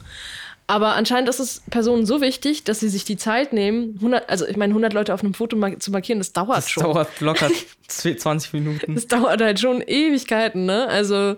Aber 0.67 0.93
anscheinend 0.93 1.27
ist 1.27 1.39
es 1.39 1.63
Personen 1.71 2.05
so 2.05 2.21
wichtig, 2.21 2.63
dass 2.63 2.79
sie 2.79 2.89
sich 2.89 3.03
die 3.03 3.17
Zeit 3.17 3.53
nehmen, 3.53 3.95
100, 3.95 4.29
also 4.29 4.45
ich 4.45 4.55
meine, 4.55 4.69
100 4.69 4.93
Leute 4.93 5.15
auf 5.15 5.23
einem 5.23 5.33
Foto 5.33 5.57
zu 5.79 5.89
markieren, 5.89 6.19
das 6.19 6.31
dauert 6.31 6.57
das 6.57 6.69
schon. 6.69 6.83
Das 6.83 6.93
dauert 6.93 7.21
locker 7.21 7.49
20 7.87 8.53
Minuten. 8.53 8.93
Das 8.93 9.07
dauert 9.07 9.41
halt 9.41 9.59
schon 9.59 9.81
Ewigkeiten, 9.81 10.67
ne? 10.67 10.87
Also, 10.87 11.37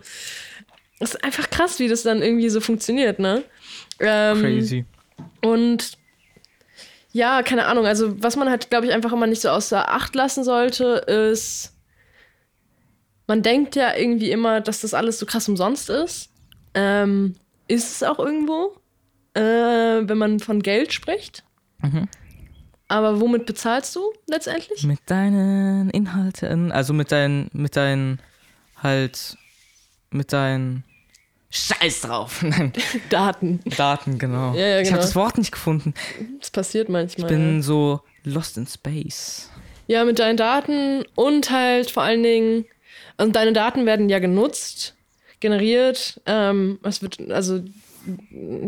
es 1.00 1.16
ist 1.16 1.24
einfach 1.24 1.50
krass, 1.50 1.80
wie 1.80 1.88
das 1.88 2.04
dann 2.04 2.22
irgendwie 2.22 2.50
so 2.50 2.60
funktioniert, 2.60 3.20
ne? 3.20 3.44
Ähm, 4.02 4.42
Crazy. 4.42 4.86
Und 5.42 5.98
ja, 7.14 7.44
keine 7.44 7.66
Ahnung. 7.66 7.86
Also, 7.86 8.22
was 8.22 8.36
man 8.36 8.50
halt, 8.50 8.70
glaube 8.70 8.86
ich, 8.86 8.94
einfach 8.94 9.12
immer 9.12 9.28
nicht 9.28 9.42
so 9.42 9.50
außer 9.50 9.90
Acht 9.90 10.16
lassen 10.16 10.44
sollte, 10.44 10.86
ist, 11.08 11.74
man 13.28 13.42
denkt 13.42 13.76
ja 13.76 13.96
irgendwie 13.96 14.32
immer, 14.32 14.62
dass 14.62 14.82
das 14.82 14.94
alles 14.94 15.20
so 15.20 15.26
krass 15.26 15.48
umsonst 15.48 15.90
ist. 15.90 16.30
Ähm, 16.74 17.36
ist 17.68 17.96
es 17.96 18.04
auch 18.04 18.20
irgendwo, 18.20 18.76
äh, 19.34 19.42
wenn 19.42 20.18
man 20.18 20.40
von 20.40 20.62
Geld 20.62 20.94
spricht. 20.94 21.44
Mhm. 21.82 22.08
Aber 22.88 23.22
womit 23.22 23.46
bezahlst 23.46 23.96
du 23.96 24.02
letztendlich? 24.28 24.84
Mit 24.84 25.00
deinen 25.06 25.90
Inhalten, 25.92 26.72
also 26.74 26.94
mit 26.94 27.12
deinen, 27.12 27.50
mit 27.54 27.78
deinen, 27.78 28.20
halt, 28.76 29.38
mit 30.10 30.34
deinen 30.34 30.84
Scheiß 31.52 32.02
drauf. 32.02 32.44
Daten. 33.10 33.60
Daten, 33.78 34.18
genau. 34.18 34.54
Ja, 34.54 34.60
ja, 34.60 34.78
genau. 34.78 34.82
Ich 34.82 34.92
habe 34.94 35.02
das 35.02 35.16
Wort 35.16 35.38
nicht 35.38 35.52
gefunden. 35.52 35.94
Das 36.40 36.50
passiert 36.50 36.90
manchmal. 36.90 37.30
Ich 37.30 37.38
bin 37.38 37.62
so 37.62 38.02
lost 38.24 38.58
in 38.58 38.66
space. 38.66 39.50
Ja, 39.88 40.06
mit 40.06 40.20
deinen 40.20 40.38
Daten 40.38 41.04
und 41.16 41.52
halt 41.52 41.92
vor 41.92 42.04
allen 42.04 42.24
Dingen, 42.24 42.66
also 43.18 43.32
deine 43.34 43.52
Daten 43.52 43.86
werden 43.86 44.08
ja 44.08 44.20
genutzt, 44.20 44.96
generiert. 45.42 46.22
Ähm, 46.26 46.80
es 46.84 47.02
wird, 47.02 47.20
also 47.30 47.62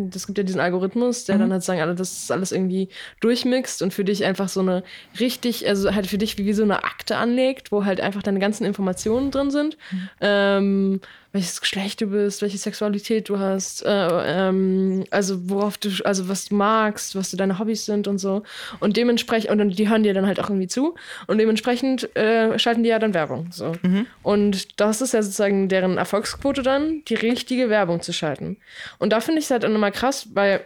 das 0.10 0.28
gibt 0.28 0.38
ja 0.38 0.44
diesen 0.44 0.60
Algorithmus, 0.60 1.26
der 1.26 1.38
dann 1.38 1.52
halt 1.52 1.64
sagen, 1.64 1.82
alle, 1.82 1.96
das 1.96 2.12
ist 2.12 2.32
alles 2.32 2.52
irgendwie 2.52 2.90
durchmixt 3.20 3.82
und 3.82 3.94
für 3.94 4.04
dich 4.04 4.26
einfach 4.26 4.48
so 4.48 4.60
eine 4.60 4.84
richtig, 5.20 5.68
also 5.68 5.94
halt 5.94 6.08
für 6.08 6.18
dich 6.18 6.38
wie 6.38 6.54
so 6.54 6.64
eine 6.64 6.84
Akte 6.84 7.18
anlegt, 7.18 7.72
wo 7.72 7.86
halt 7.86 8.00
einfach 8.02 8.22
deine 8.22 8.40
ganzen 8.40 8.66
Informationen 8.66 9.32
drin 9.32 9.50
sind. 9.50 9.78
Ähm, 10.22 11.02
welches 11.34 11.60
Geschlecht 11.60 12.00
du 12.00 12.06
bist, 12.08 12.42
welche 12.44 12.60
Sexualität 12.60 13.28
du 13.28 13.40
hast, 13.40 13.84
äh, 13.84 13.90
ähm, 13.90 15.04
also 15.10 15.50
worauf 15.50 15.80
du, 15.80 15.90
also 16.06 16.30
was 16.30 16.46
du 16.46 16.56
magst, 16.56 17.16
was 17.16 17.32
deine 17.32 17.58
Hobbys 17.58 17.86
sind 17.86 18.08
und 18.08 18.20
so. 18.20 18.44
Und 18.80 18.96
dementsprechend, 18.98 19.50
und 19.50 19.58
dann- 19.58 19.70
die 19.72 19.90
hören 19.90 20.04
dir 20.04 20.14
dann 20.14 20.28
halt 20.28 20.40
auch 20.40 20.50
irgendwie 20.50 20.68
zu 20.68 20.94
und 21.26 21.40
dementsprechend 21.40 22.16
äh, 22.16 22.58
schalten 22.60 22.84
die 22.84 22.90
ja 22.90 23.00
dann 23.00 23.16
Werbung. 23.16 23.48
So. 23.52 23.74
Und 24.22 24.80
das 24.80 25.02
ist 25.02 25.14
ja 25.14 25.24
sozusagen 25.24 25.70
deren 25.70 25.98
Erfolgsquote 25.98 26.62
dann, 26.62 27.02
die 27.08 27.16
richtige 27.16 27.68
Werbung 27.68 28.02
zu 28.04 28.14
schalten. 28.14 28.58
Und 29.00 29.12
da 29.12 29.20
finde 29.20 29.40
ich 29.40 29.46
es 29.46 29.52
halt 29.52 29.64
dann 29.64 29.74
immer 29.74 29.90
krass, 29.90 30.28
weil 30.36 30.64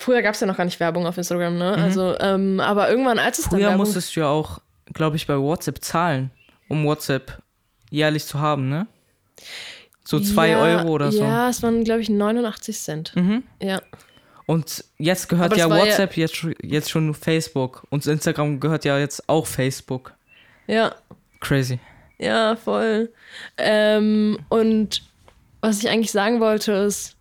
früher 0.00 0.20
gab 0.22 0.34
es 0.34 0.40
ja 0.40 0.48
noch 0.48 0.56
gar 0.56 0.64
nicht 0.64 0.80
Werbung 0.80 1.06
auf 1.06 1.16
Instagram, 1.16 1.56
ne? 1.58 1.74
Also, 1.74 2.16
ähm, 2.18 2.58
aber 2.58 2.90
irgendwann, 2.90 3.18
als 3.20 3.38
es 3.38 3.44
dann 3.44 3.52
Früher 3.60 3.68
Werbung 3.68 3.78
musstest 3.78 4.16
du 4.16 4.20
ja 4.20 4.28
auch, 4.28 4.60
glaube 4.92 5.14
ich, 5.16 5.28
bei 5.28 5.38
WhatsApp 5.38 5.82
zahlen, 5.82 6.32
um 6.68 6.84
WhatsApp 6.84 7.38
jährlich 7.90 8.26
zu 8.26 8.40
haben, 8.40 8.68
ne? 8.68 8.88
So 10.04 10.20
zwei 10.20 10.50
ja, 10.50 10.60
Euro 10.62 10.88
oder 10.90 11.10
so. 11.10 11.22
Ja, 11.22 11.48
es 11.48 11.62
waren, 11.62 11.82
glaube 11.84 12.00
ich, 12.00 12.08
89 12.08 12.78
Cent. 12.78 13.16
Mhm. 13.16 13.42
Ja. 13.60 13.80
Und 14.46 14.84
jetzt 14.98 15.28
gehört 15.28 15.52
Aber 15.52 15.58
ja 15.60 15.68
war 15.68 15.78
ja- 15.78 15.84
WhatsApp 15.86 16.16
jetzt, 16.16 16.36
schon- 16.36 16.54
jetzt 16.62 16.90
schon 16.90 17.12
Facebook. 17.14 17.84
Und 17.90 18.06
Instagram 18.06 18.60
gehört 18.60 18.84
ja 18.84 18.98
jetzt 18.98 19.28
auch 19.28 19.46
Facebook. 19.46 20.14
Ja, 20.68 20.94
Crazy. 21.40 21.80
ja, 22.18 22.54
voll. 22.56 23.10
Ähm, 23.58 24.38
und 24.48 25.02
was 25.60 25.80
ich 25.82 25.88
eigentlich 25.88 26.12
sagen 26.12 26.38
wollte, 26.38 26.72
ist, 26.72 27.16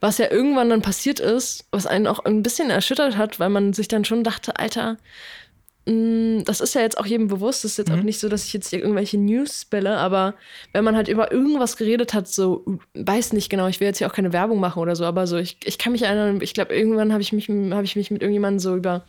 was 0.00 0.18
ja 0.18 0.30
irgendwann 0.30 0.68
dann 0.70 0.82
passiert 0.82 1.20
ist, 1.20 1.64
was 1.70 1.86
einen 1.86 2.06
auch 2.06 2.20
ein 2.20 2.42
bisschen 2.42 2.68
erschüttert 2.70 3.16
hat, 3.16 3.40
weil 3.40 3.48
man 3.50 3.72
sich 3.72 3.88
dann 3.88 4.04
schon 4.04 4.24
dachte, 4.24 4.56
Alter, 4.58 4.96
das 6.44 6.60
ist 6.60 6.74
ja 6.74 6.80
jetzt 6.82 6.98
auch 6.98 7.06
jedem 7.06 7.28
bewusst, 7.28 7.64
das 7.64 7.72
ist 7.72 7.78
jetzt 7.78 7.90
auch 7.90 8.02
nicht 8.02 8.18
so, 8.18 8.28
dass 8.28 8.44
ich 8.44 8.52
jetzt 8.52 8.70
hier 8.70 8.78
irgendwelche 8.80 9.18
News 9.18 9.62
spelle, 9.62 9.96
aber 9.96 10.34
wenn 10.72 10.84
man 10.84 10.96
halt 10.96 11.08
über 11.08 11.32
irgendwas 11.32 11.76
geredet 11.76 12.14
hat, 12.14 12.28
so, 12.28 12.64
weiß 12.94 13.32
nicht 13.32 13.50
genau, 13.50 13.66
ich 13.66 13.80
will 13.80 13.86
jetzt 13.88 13.98
hier 13.98 14.06
auch 14.06 14.12
keine 14.12 14.32
Werbung 14.32 14.60
machen 14.60 14.80
oder 14.80 14.94
so, 14.96 15.04
aber 15.04 15.26
so, 15.26 15.36
ich, 15.36 15.58
ich 15.64 15.78
kann 15.78 15.92
mich 15.92 16.02
erinnern, 16.02 16.40
ich 16.42 16.54
glaube, 16.54 16.74
irgendwann 16.74 17.12
habe 17.12 17.22
ich, 17.22 17.32
mich- 17.32 17.48
habe 17.48 17.84
ich 17.84 17.96
mich 17.96 18.10
mit 18.10 18.22
irgendjemandem 18.22 18.58
so 18.60 18.76
über 18.76 19.04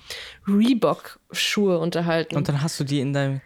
Reebok-Schuhe 0.47 1.77
unterhalten. 1.79 2.35
Und 2.35 2.47
dann 2.47 2.61
hast 2.61 2.79
du 2.79 2.83
die 2.83 2.99
in 2.99 3.13
deinem 3.13 3.41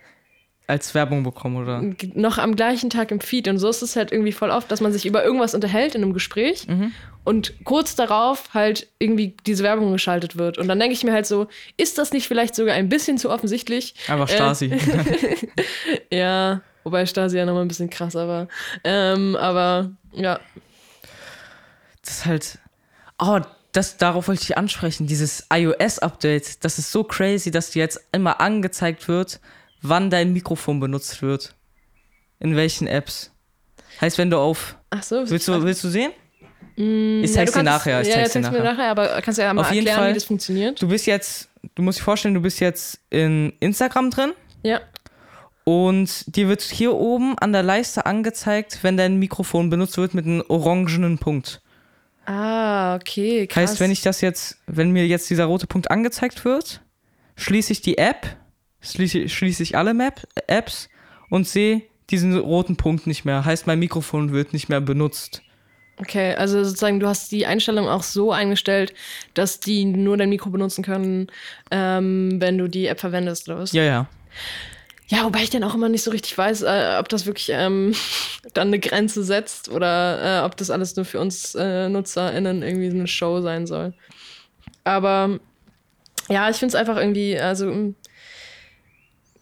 als 0.68 0.96
Werbung 0.96 1.24
bekommen, 1.24 1.58
oder? 1.58 1.82
noch 2.14 2.38
am 2.38 2.56
gleichen 2.56 2.90
Tag 2.90 3.12
im 3.12 3.20
Feed. 3.20 3.48
Und 3.48 3.60
so 3.60 3.70
ist 3.70 3.82
es 3.82 3.96
halt 3.96 4.12
irgendwie 4.12 4.32
voll 4.32 4.50
oft, 4.50 4.72
dass 4.72 4.82
man 4.82 4.92
sich 4.92 5.06
über 5.06 5.24
irgendwas 5.24 5.54
unterhält 5.54 5.96
in 5.96 6.04
einem 6.04 6.14
Gespräch 6.14 6.68
und 7.24 7.54
kurz 7.66 7.96
darauf 7.96 8.54
halt 8.54 8.88
irgendwie 9.00 9.36
diese 9.46 9.64
Werbung 9.64 9.92
geschaltet 9.92 10.38
wird. 10.38 10.58
Und 10.58 10.68
dann 10.68 10.80
denke 10.80 10.94
ich 10.94 11.04
mir 11.04 11.14
halt 11.14 11.26
so, 11.26 11.48
ist 11.78 11.98
das 11.98 12.14
nicht 12.14 12.28
vielleicht 12.28 12.56
sogar 12.56 12.76
ein 12.76 12.90
bisschen 12.90 13.18
zu 13.18 13.30
offensichtlich? 13.30 13.96
Einfach 14.08 14.30
Stasi. 14.30 14.72
Ja, 16.12 16.62
wobei 16.84 17.06
Stasi 17.06 17.38
ja 17.38 17.46
nochmal 17.46 17.64
ein 17.64 17.68
bisschen 17.68 17.90
krasser 17.90 18.28
war. 18.28 18.48
Ähm, 18.84 19.36
aber 19.36 19.92
ja, 20.14 20.40
das 22.04 22.18
ist 22.18 22.26
halt. 22.26 22.58
Oh, 23.20 23.40
das, 23.72 23.98
darauf 23.98 24.28
wollte 24.28 24.44
ich 24.44 24.58
ansprechen. 24.58 25.08
Dieses 25.08 25.48
iOS-Update, 25.52 26.64
das 26.64 26.80
ist 26.80 26.92
so 26.92 27.04
crazy, 27.04 27.52
dass 27.52 27.72
dir 27.72 27.80
jetzt 27.80 28.00
immer 28.12 28.40
angezeigt 28.40 29.08
wird, 29.08 29.40
wann 29.82 30.10
dein 30.10 30.34
Mikrofon 30.34 30.80
benutzt 30.80 31.22
wird. 31.22 31.56
In 32.40 32.56
welchen 32.56 32.88
Apps. 32.88 33.32
Heißt, 34.02 34.18
wenn 34.18 34.30
du 34.30 34.38
auf. 34.38 34.78
ach 34.90 35.04
so. 35.04 35.30
Willst 35.30 35.48
du, 35.48 35.64
willst 35.64 35.84
du 35.84 35.90
sehen? 35.90 36.12
Ich 36.76 36.84
Ja, 36.84 37.22
du 37.22 37.28
zeig's 37.28 37.34
dir 37.34 37.36
kannst 37.36 37.58
es- 37.58 37.64
nachher. 37.64 38.02
Ich 38.02 38.08
ja, 38.10 38.14
zeig's 38.16 38.34
dir 38.34 38.40
nachher. 38.42 38.64
nachher, 38.64 38.92
aber 38.92 39.22
kannst 39.22 39.38
du 39.38 39.44
ja 39.44 39.54
mal 39.54 39.62
Auf 39.62 39.72
jeden 39.72 39.88
erklären, 39.88 40.04
Fall. 40.04 40.10
wie 40.10 40.14
das 40.16 40.24
funktioniert? 40.26 40.82
Du 40.82 40.88
bist 40.90 41.06
jetzt, 41.06 41.50
du 41.76 41.82
musst 41.82 42.00
dir 42.00 42.04
vorstellen, 42.04 42.34
du 42.34 42.42
bist 42.42 42.60
jetzt 42.60 43.00
in 43.10 43.54
Instagram 43.62 44.12
drin 44.12 44.34
Ja. 44.64 44.82
und 45.64 46.36
dir 46.36 46.50
wird 46.50 46.62
hier 46.62 46.94
oben 46.94 47.38
an 47.40 47.54
der 47.54 47.64
Leiste 47.64 48.06
angezeigt, 48.06 48.80
wenn 48.82 48.98
dein 48.98 49.18
Mikrofon 49.18 49.70
benutzt 49.70 49.98
wird 49.98 50.14
mit 50.14 50.26
einem 50.26 50.44
orangenen 50.50 51.18
Punkt. 51.18 51.62
Ah, 52.26 52.96
okay, 52.96 53.48
krass. 53.48 53.72
Heißt, 53.72 53.80
wenn 53.80 53.92
ich 53.92 54.02
das 54.02 54.20
jetzt, 54.22 54.58
wenn 54.68 54.92
mir 54.92 55.06
jetzt 55.08 55.30
dieser 55.30 55.46
rote 55.46 55.68
Punkt 55.68 55.90
angezeigt 55.92 56.44
wird, 56.44 56.82
schließe 57.38 57.72
ich 57.72 57.82
die 57.82 57.98
App, 57.98 58.36
schließe, 58.86 59.30
schließe 59.30 59.64
ich 59.64 59.78
alle 59.78 59.94
Map, 59.94 60.28
Apps 60.48 60.90
und 61.30 61.48
sehe 61.48 61.84
diesen 62.10 62.38
roten 62.38 62.78
Punkt 62.78 63.08
nicht 63.08 63.26
mehr. 63.26 63.46
Heißt, 63.46 63.68
mein 63.68 63.80
Mikrofon 63.80 64.32
wird 64.32 64.54
nicht 64.54 64.70
mehr 64.70 64.82
benutzt. 64.82 65.42
Okay, 65.98 66.36
also 66.36 66.64
sozusagen, 66.64 67.00
du 67.00 67.08
hast 67.08 67.32
die 67.32 67.46
Einstellung 67.46 67.88
auch 67.88 68.04
so 68.04 68.32
eingestellt, 68.32 68.94
dass 69.34 69.62
die 69.62 69.86
nur 69.86 70.18
dein 70.18 70.30
Mikro 70.30 70.50
benutzen 70.50 70.84
können, 70.84 71.28
ähm, 71.72 72.42
wenn 72.42 72.58
du 72.58 72.68
die 72.68 72.88
App 72.88 73.00
verwendest, 73.00 73.48
oder 73.48 73.60
was? 73.60 73.72
Ja, 73.72 73.84
ja. 73.84 74.08
Ja, 75.08 75.24
wobei 75.24 75.44
ich 75.44 75.52
dann 75.52 75.64
auch 75.64 75.76
immer 75.76 75.88
nicht 75.88 76.02
so 76.04 76.12
richtig 76.12 76.36
weiß, 76.38 76.64
äh, 76.64 76.98
ob 77.00 77.08
das 77.10 77.26
wirklich 77.26 77.50
ähm, 77.52 77.94
dann 78.54 78.70
eine 78.70 78.80
Grenze 78.80 79.24
setzt 79.24 79.70
oder 79.70 80.42
äh, 80.42 80.46
ob 80.46 80.58
das 80.58 80.70
alles 80.70 80.96
nur 80.96 81.06
für 81.06 81.20
uns 81.20 81.56
äh, 81.56 81.88
NutzerInnen 81.88 82.62
irgendwie 82.64 82.90
so 82.90 82.98
eine 82.98 83.08
Show 83.08 83.42
sein 83.42 83.66
soll. 83.66 83.94
Aber 84.84 85.40
ja, 86.28 86.50
ich 86.50 86.58
finde 86.58 86.70
es 86.70 86.76
einfach 86.76 86.98
irgendwie, 86.98 87.40
also 87.40 87.94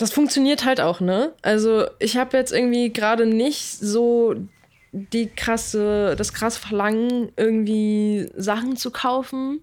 das 0.03 0.11
funktioniert 0.11 0.65
halt 0.65 0.81
auch, 0.81 0.99
ne? 0.99 1.31
Also 1.43 1.85
ich 1.99 2.17
habe 2.17 2.35
jetzt 2.35 2.51
irgendwie 2.51 2.91
gerade 2.91 3.25
nicht 3.25 3.79
so 3.79 4.35
die 4.91 5.27
krasse, 5.27 6.15
das 6.17 6.33
krasse 6.33 6.59
Verlangen, 6.59 7.31
irgendwie 7.37 8.29
Sachen 8.35 8.75
zu 8.75 8.91
kaufen. 8.91 9.61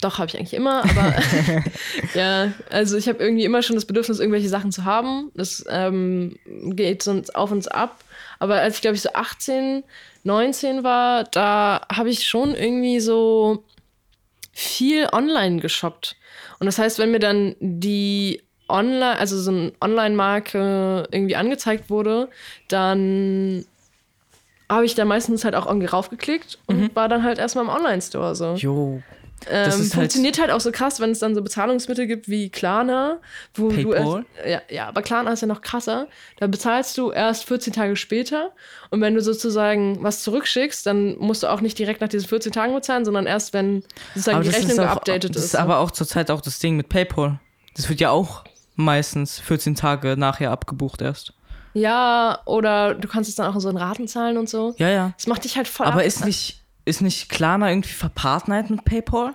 Doch, 0.00 0.16
habe 0.16 0.28
ich 0.28 0.38
eigentlich 0.38 0.54
immer, 0.54 0.84
aber 0.84 1.14
ja, 2.14 2.54
also 2.70 2.96
ich 2.96 3.08
habe 3.08 3.22
irgendwie 3.22 3.44
immer 3.44 3.60
schon 3.62 3.76
das 3.76 3.84
Bedürfnis, 3.84 4.20
irgendwelche 4.20 4.48
Sachen 4.48 4.72
zu 4.72 4.86
haben. 4.86 5.32
Das 5.34 5.62
ähm, 5.68 6.38
geht 6.46 7.02
sonst 7.02 7.36
auf 7.36 7.50
uns 7.50 7.68
ab. 7.68 8.02
Aber 8.38 8.54
als 8.54 8.76
ich, 8.76 8.80
glaube 8.80 8.96
ich, 8.96 9.02
so 9.02 9.10
18, 9.12 9.84
19 10.24 10.82
war, 10.82 11.24
da 11.24 11.82
habe 11.92 12.08
ich 12.08 12.26
schon 12.26 12.54
irgendwie 12.54 13.00
so 13.00 13.64
viel 14.50 15.08
online 15.12 15.60
geshoppt. 15.60 16.16
Und 16.58 16.64
das 16.64 16.78
heißt, 16.78 16.98
wenn 16.98 17.10
mir 17.10 17.18
dann 17.18 17.54
die 17.60 18.47
Online, 18.68 19.18
also 19.18 19.38
so 19.40 19.50
eine 19.50 19.72
Online-Marke 19.80 21.08
irgendwie 21.10 21.36
angezeigt 21.36 21.90
wurde, 21.90 22.28
dann 22.68 23.64
habe 24.70 24.84
ich 24.84 24.94
da 24.94 25.04
meistens 25.04 25.44
halt 25.44 25.54
auch 25.54 25.66
irgendwie 25.66 25.86
raufgeklickt 25.86 26.58
und 26.66 26.94
war 26.94 27.08
dann 27.08 27.22
halt 27.22 27.38
erstmal 27.38 27.64
im 27.64 27.70
Online-Store 27.70 28.34
so. 28.36 28.54
Jo. 28.54 29.02
Ähm, 29.48 29.64
Das 29.66 29.76
ist 29.76 29.80
halt- 29.94 29.94
funktioniert 29.94 30.40
halt, 30.40 30.50
auch 30.50 30.60
so 30.60 30.72
krass, 30.72 30.98
wenn 31.00 31.10
es 31.12 31.20
dann 31.20 31.34
so 31.36 31.40
Bezahlungsmittel 31.42 32.06
gibt 32.08 32.28
wie 32.28 32.50
Klarna, 32.50 33.18
wo 33.54 33.68
du 33.68 33.76
PayPal? 33.90 34.24
erst, 34.36 34.48
ja, 34.48 34.62
ja, 34.76 34.88
aber 34.88 35.00
Klarna 35.00 35.32
ist 35.32 35.40
ja 35.42 35.46
noch 35.46 35.60
krasser. 35.62 36.08
Da 36.38 36.48
bezahlst 36.48 36.98
du 36.98 37.12
erst 37.12 37.44
14 37.44 37.72
Tage 37.72 37.94
später 37.94 38.50
und 38.90 39.00
wenn 39.00 39.14
du 39.14 39.22
sozusagen 39.22 40.02
was 40.02 40.22
zurückschickst, 40.24 40.84
dann 40.84 41.16
musst 41.18 41.44
du 41.44 41.46
auch 41.46 41.60
nicht 41.60 41.78
direkt 41.78 42.00
nach 42.00 42.08
diesen 42.08 42.28
14 42.28 42.50
Tagen 42.52 42.74
bezahlen, 42.74 43.04
sondern 43.04 43.26
erst 43.26 43.54
wenn 43.54 43.84
sozusagen 44.14 44.42
die 44.42 44.48
das 44.48 44.56
Rechnung 44.56 44.72
ist 44.72 44.78
auch, 44.80 44.92
geupdatet 44.94 45.30
das 45.36 45.42
ist. 45.44 45.54
ist 45.54 45.56
aber 45.56 45.78
auch 45.78 45.92
zurzeit 45.92 46.30
auch 46.32 46.40
das 46.40 46.58
Ding 46.58 46.76
mit 46.76 46.88
PayPal. 46.88 47.38
Das 47.76 47.88
wird 47.88 48.00
ja 48.00 48.10
auch 48.10 48.42
meistens 48.78 49.38
14 49.40 49.74
Tage 49.74 50.16
nachher 50.16 50.50
abgebucht 50.50 51.02
erst. 51.02 51.34
ja, 51.74 52.38
oder 52.46 52.94
du 52.94 53.06
kannst 53.08 53.28
es 53.28 53.36
dann 53.36 53.50
auch 53.50 53.54
in 53.54 53.60
so 53.60 53.68
in 53.68 53.76
Raten 53.76 54.08
zahlen 54.08 54.38
und 54.38 54.48
so. 54.48 54.74
Ja, 54.78 54.88
ja. 54.88 55.12
Das 55.16 55.26
macht 55.26 55.44
dich 55.44 55.56
halt 55.56 55.68
voll 55.68 55.86
Aber 55.86 56.00
ab. 56.00 56.06
ist 56.06 56.24
nicht, 56.24 56.64
ist 56.84 57.02
nicht 57.02 57.28
Klarna 57.28 57.68
irgendwie 57.70 57.90
verpartnert 57.92 58.70
mit 58.70 58.84
PayPal? 58.84 59.34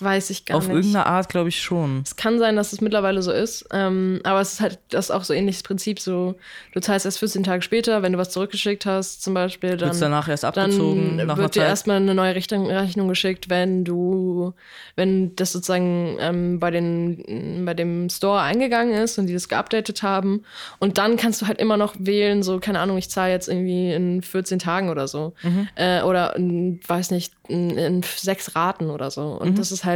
Weiß 0.00 0.30
ich 0.30 0.44
gar 0.44 0.58
Auf 0.58 0.68
nicht. 0.68 0.76
irgendeine 0.76 1.06
Art, 1.06 1.28
glaube 1.28 1.48
ich 1.48 1.60
schon. 1.60 2.02
Es 2.04 2.14
kann 2.14 2.38
sein, 2.38 2.54
dass 2.54 2.72
es 2.72 2.80
mittlerweile 2.80 3.20
so 3.20 3.32
ist, 3.32 3.66
ähm, 3.72 4.20
aber 4.22 4.40
es 4.40 4.52
ist 4.52 4.60
halt 4.60 4.78
das 4.90 5.06
ist 5.06 5.10
auch 5.10 5.24
so 5.24 5.34
ähnliches 5.34 5.64
Prinzip. 5.64 5.98
So, 5.98 6.36
du 6.72 6.80
zahlst 6.80 7.04
erst 7.04 7.18
14 7.18 7.42
Tage 7.42 7.62
später, 7.62 8.00
wenn 8.02 8.12
du 8.12 8.18
was 8.18 8.30
zurückgeschickt 8.30 8.86
hast, 8.86 9.22
zum 9.24 9.34
Beispiel, 9.34 9.70
Wird 9.70 9.82
dann, 9.82 9.98
danach 9.98 10.28
erst 10.28 10.44
abgezogen, 10.44 11.18
dann 11.18 11.36
wird 11.36 11.56
dir 11.56 11.60
Zeit. 11.62 11.68
erstmal 11.70 11.96
eine 11.96 12.14
neue 12.14 12.36
Rechnung, 12.36 12.66
Rechnung 12.68 13.08
geschickt, 13.08 13.50
wenn 13.50 13.84
du, 13.84 14.54
wenn 14.94 15.34
das 15.34 15.50
sozusagen 15.52 16.16
ähm, 16.20 16.60
bei, 16.60 16.70
den, 16.70 17.64
bei 17.64 17.74
dem 17.74 18.08
Store 18.08 18.40
eingegangen 18.40 18.94
ist 18.94 19.18
und 19.18 19.26
die 19.26 19.32
das 19.34 19.48
geupdatet 19.48 20.04
haben. 20.04 20.44
Und 20.78 20.98
dann 20.98 21.16
kannst 21.16 21.42
du 21.42 21.48
halt 21.48 21.58
immer 21.58 21.76
noch 21.76 21.96
wählen, 21.98 22.44
so, 22.44 22.60
keine 22.60 22.78
Ahnung, 22.78 22.98
ich 22.98 23.10
zahle 23.10 23.32
jetzt 23.32 23.48
irgendwie 23.48 23.92
in 23.92 24.22
14 24.22 24.60
Tagen 24.60 24.90
oder 24.90 25.08
so. 25.08 25.34
Mhm. 25.42 25.68
Äh, 25.74 26.02
oder, 26.02 26.36
in, 26.36 26.78
weiß 26.86 27.10
nicht, 27.10 27.32
in, 27.48 27.70
in 27.76 28.02
sechs 28.04 28.54
Raten 28.54 28.90
oder 28.90 29.10
so. 29.10 29.22
Und 29.22 29.48
Mhm. 29.50 29.54
das 29.56 29.72
ist 29.72 29.84
halt 29.84 29.87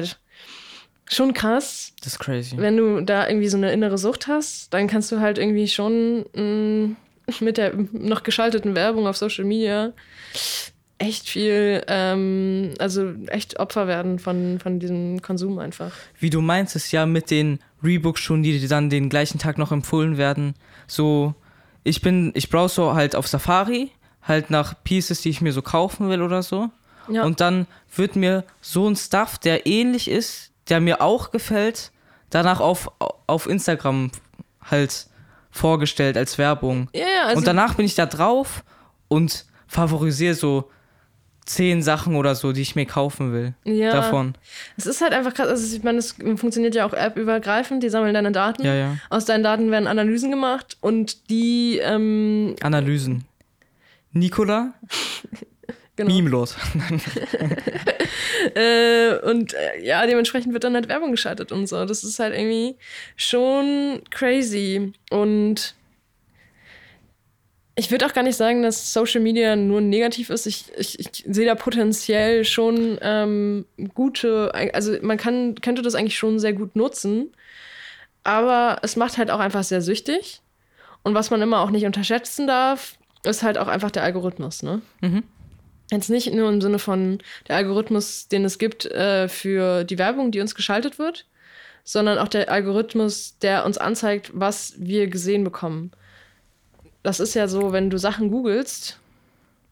schon 1.11 1.35
krass, 1.35 1.93
Das 2.03 2.15
ist 2.15 2.19
crazy. 2.19 2.57
wenn 2.57 2.77
du 2.77 3.01
da 3.03 3.29
irgendwie 3.29 3.49
so 3.49 3.57
eine 3.57 3.73
innere 3.73 3.99
Sucht 3.99 4.27
hast, 4.29 4.73
dann 4.73 4.87
kannst 4.87 5.13
du 5.13 5.21
halt 5.21 5.39
irgendwie 5.39 5.69
schon 5.69 6.25
mh, 6.35 6.97
mit 7.41 7.57
der 7.59 7.73
noch 7.93 8.23
geschalteten 8.23 8.75
Werbung 8.75 9.07
auf 9.07 9.17
Social 9.17 9.45
Media 9.45 9.93
echt 10.99 11.29
viel, 11.29 11.83
ähm, 11.89 12.75
also 12.79 13.13
echt 13.27 13.59
Opfer 13.59 13.89
werden 13.89 14.19
von, 14.21 14.61
von 14.61 14.79
diesem 14.79 15.21
Konsum 15.21 15.59
einfach. 15.59 15.91
Wie 16.21 16.31
du 16.31 16.41
meinst, 16.41 16.77
ist 16.77 16.93
ja 16.93 17.07
mit 17.07 17.31
den 17.33 17.59
Reebok-Schuhen, 17.83 18.45
die 18.45 18.59
dir 18.61 18.69
dann 18.69 18.89
den 18.89 19.09
gleichen 19.09 19.39
Tag 19.41 19.59
noch 19.59 19.73
empfohlen 19.73 20.17
werden. 20.17 20.55
So, 20.87 21.35
ich 21.83 22.03
bin, 22.03 22.31
ich 22.35 22.51
browse 22.51 22.77
so 22.77 22.95
halt 22.95 23.17
auf 23.17 23.27
Safari, 23.27 23.91
halt 24.23 24.51
nach 24.51 24.75
Pieces, 24.85 25.23
die 25.23 25.31
ich 25.31 25.41
mir 25.41 25.53
so 25.53 25.61
kaufen 25.61 26.09
will 26.09 26.23
oder 26.23 26.45
so. 26.45 26.71
Ja. 27.09 27.25
Und 27.25 27.41
dann 27.41 27.67
wird 27.95 28.17
mir 28.17 28.45
so 28.61 28.89
ein 28.89 28.97
Stuff, 28.97 29.39
der 29.39 29.67
ähnlich 29.67 30.09
ist, 30.09 30.53
der 30.69 30.81
mir 30.81 31.01
auch 31.01 31.31
gefällt, 31.31 31.93
danach 32.31 32.61
auf, 32.61 32.91
auf 33.27 33.49
Instagram 33.49 34.11
halt 34.71 35.07
vorgestellt 35.51 36.17
als 36.17 36.39
Werbung. 36.39 36.89
ja, 36.95 37.01
ja, 37.01 37.27
also 37.27 37.39
und 37.39 37.47
danach 37.47 37.75
bin 37.75 37.85
ich 37.85 37.95
da 37.95 38.07
drauf 38.07 38.65
und 39.09 39.45
favorisiere 39.67 40.35
so 40.35 40.71
zehn 41.45 41.83
Sachen 41.83 42.15
oder 42.17 42.35
so, 42.35 42.53
die 42.53 42.63
ich 42.63 42.77
mir 42.77 42.87
kaufen 42.87 43.33
will. 43.33 43.55
Ja. 43.65 43.93
Davon. 43.93 44.35
es 44.77 44.87
ist 44.87 45.01
halt 45.01 45.13
einfach 45.13 45.35
krass. 45.35 45.49
Also 45.49 45.77
ich 45.77 45.83
meine, 45.83 45.99
es 45.99 46.13
funktioniert 46.13 46.75
ja 46.75 46.87
auch 46.87 46.93
appübergreifend. 46.93 47.83
Die 47.83 47.89
sammeln 47.89 48.15
deine 48.15 48.33
Daten. 48.33 48.65
Ja, 48.65 48.75
ja. 48.75 48.97
Aus 49.11 49.25
deinen 49.25 49.43
Daten 49.43 49.71
werden 49.71 49.87
Analysen 49.87 50.31
gemacht 50.31 50.77
und 50.81 51.29
die 51.31 51.79
ähm, 51.79 52.55
Analysen. 52.63 53.25
Nikola, 54.13 54.75
genau. 55.97 56.15
Memelos. 56.15 56.57
Äh, 58.57 59.19
und 59.21 59.55
äh, 59.55 59.85
ja, 59.85 60.05
dementsprechend 60.05 60.53
wird 60.53 60.65
dann 60.65 60.75
halt 60.75 60.89
Werbung 60.89 61.13
geschaltet 61.13 61.53
und 61.53 61.69
so. 61.69 61.85
Das 61.85 62.03
ist 62.03 62.19
halt 62.19 62.35
irgendwie 62.35 62.77
schon 63.17 64.03
crazy. 64.11 64.93
Und 65.11 65.77
ich 67.75 67.91
würde 67.91 68.07
auch 68.07 68.13
gar 68.13 68.23
nicht 68.23 68.37
sagen, 68.37 68.63
dass 68.63 68.93
Social 68.93 69.21
Media 69.21 69.57
nur 69.57 69.81
negativ 69.81 70.29
ist. 70.31 70.47
Ich, 70.47 70.67
ich, 70.77 70.99
ich 70.99 71.25
sehe 71.27 71.47
da 71.47 71.55
potenziell 71.55 72.45
schon 72.45 72.99
ähm, 73.01 73.65
gute, 73.95 74.53
also 74.75 74.97
man 75.03 75.17
kann, 75.17 75.55
könnte 75.57 75.83
das 75.83 75.95
eigentlich 75.95 76.19
schon 76.19 76.39
sehr 76.39 76.53
gut 76.53 76.77
nutzen. 76.77 77.33
Aber 78.25 78.79
es 78.83 78.97
macht 78.97 79.19
halt 79.19 79.31
auch 79.31 79.41
einfach 79.41 79.65
sehr 79.65 79.83
süchtig. 79.83 80.43
Und 81.03 81.15
was 81.15 81.31
man 81.31 81.43
immer 81.43 81.61
auch 81.61 81.71
nicht 81.71 81.87
unterschätzen 81.87 82.47
darf, 82.47 82.99
ist 83.25 83.43
halt 83.43 83.59
auch 83.59 83.69
einfach 83.69 83.91
der 83.91 84.05
Algorithmus, 84.05 84.63
ne? 84.63 84.83
Mhm. 85.01 85.25
Jetzt 85.93 86.09
nicht 86.09 86.33
nur 86.33 86.49
im 86.49 86.61
Sinne 86.63 86.79
von 86.79 87.19
der 87.49 87.57
Algorithmus, 87.57 88.27
den 88.27 88.45
es 88.45 88.59
gibt 88.59 88.87
äh, 88.87 89.29
für 89.29 89.85
die 89.85 89.99
Werbung, 89.99 90.31
die 90.31 90.41
uns 90.41 90.55
geschaltet 90.55 90.99
wird, 90.99 91.27
sondern 91.85 92.19
auch 92.19 92.29
der 92.29 92.51
Algorithmus, 92.51 93.37
der 93.43 93.67
uns 93.67 93.77
anzeigt, 93.77 94.31
was 94.33 94.75
wir 94.79 95.09
gesehen 95.09 95.45
bekommen. 95.45 95.93
Das 97.03 97.21
ist 97.21 97.35
ja 97.35 97.47
so, 97.47 97.73
wenn 97.73 97.91
du 97.91 97.99
Sachen 97.99 98.31
googelst, 98.31 98.99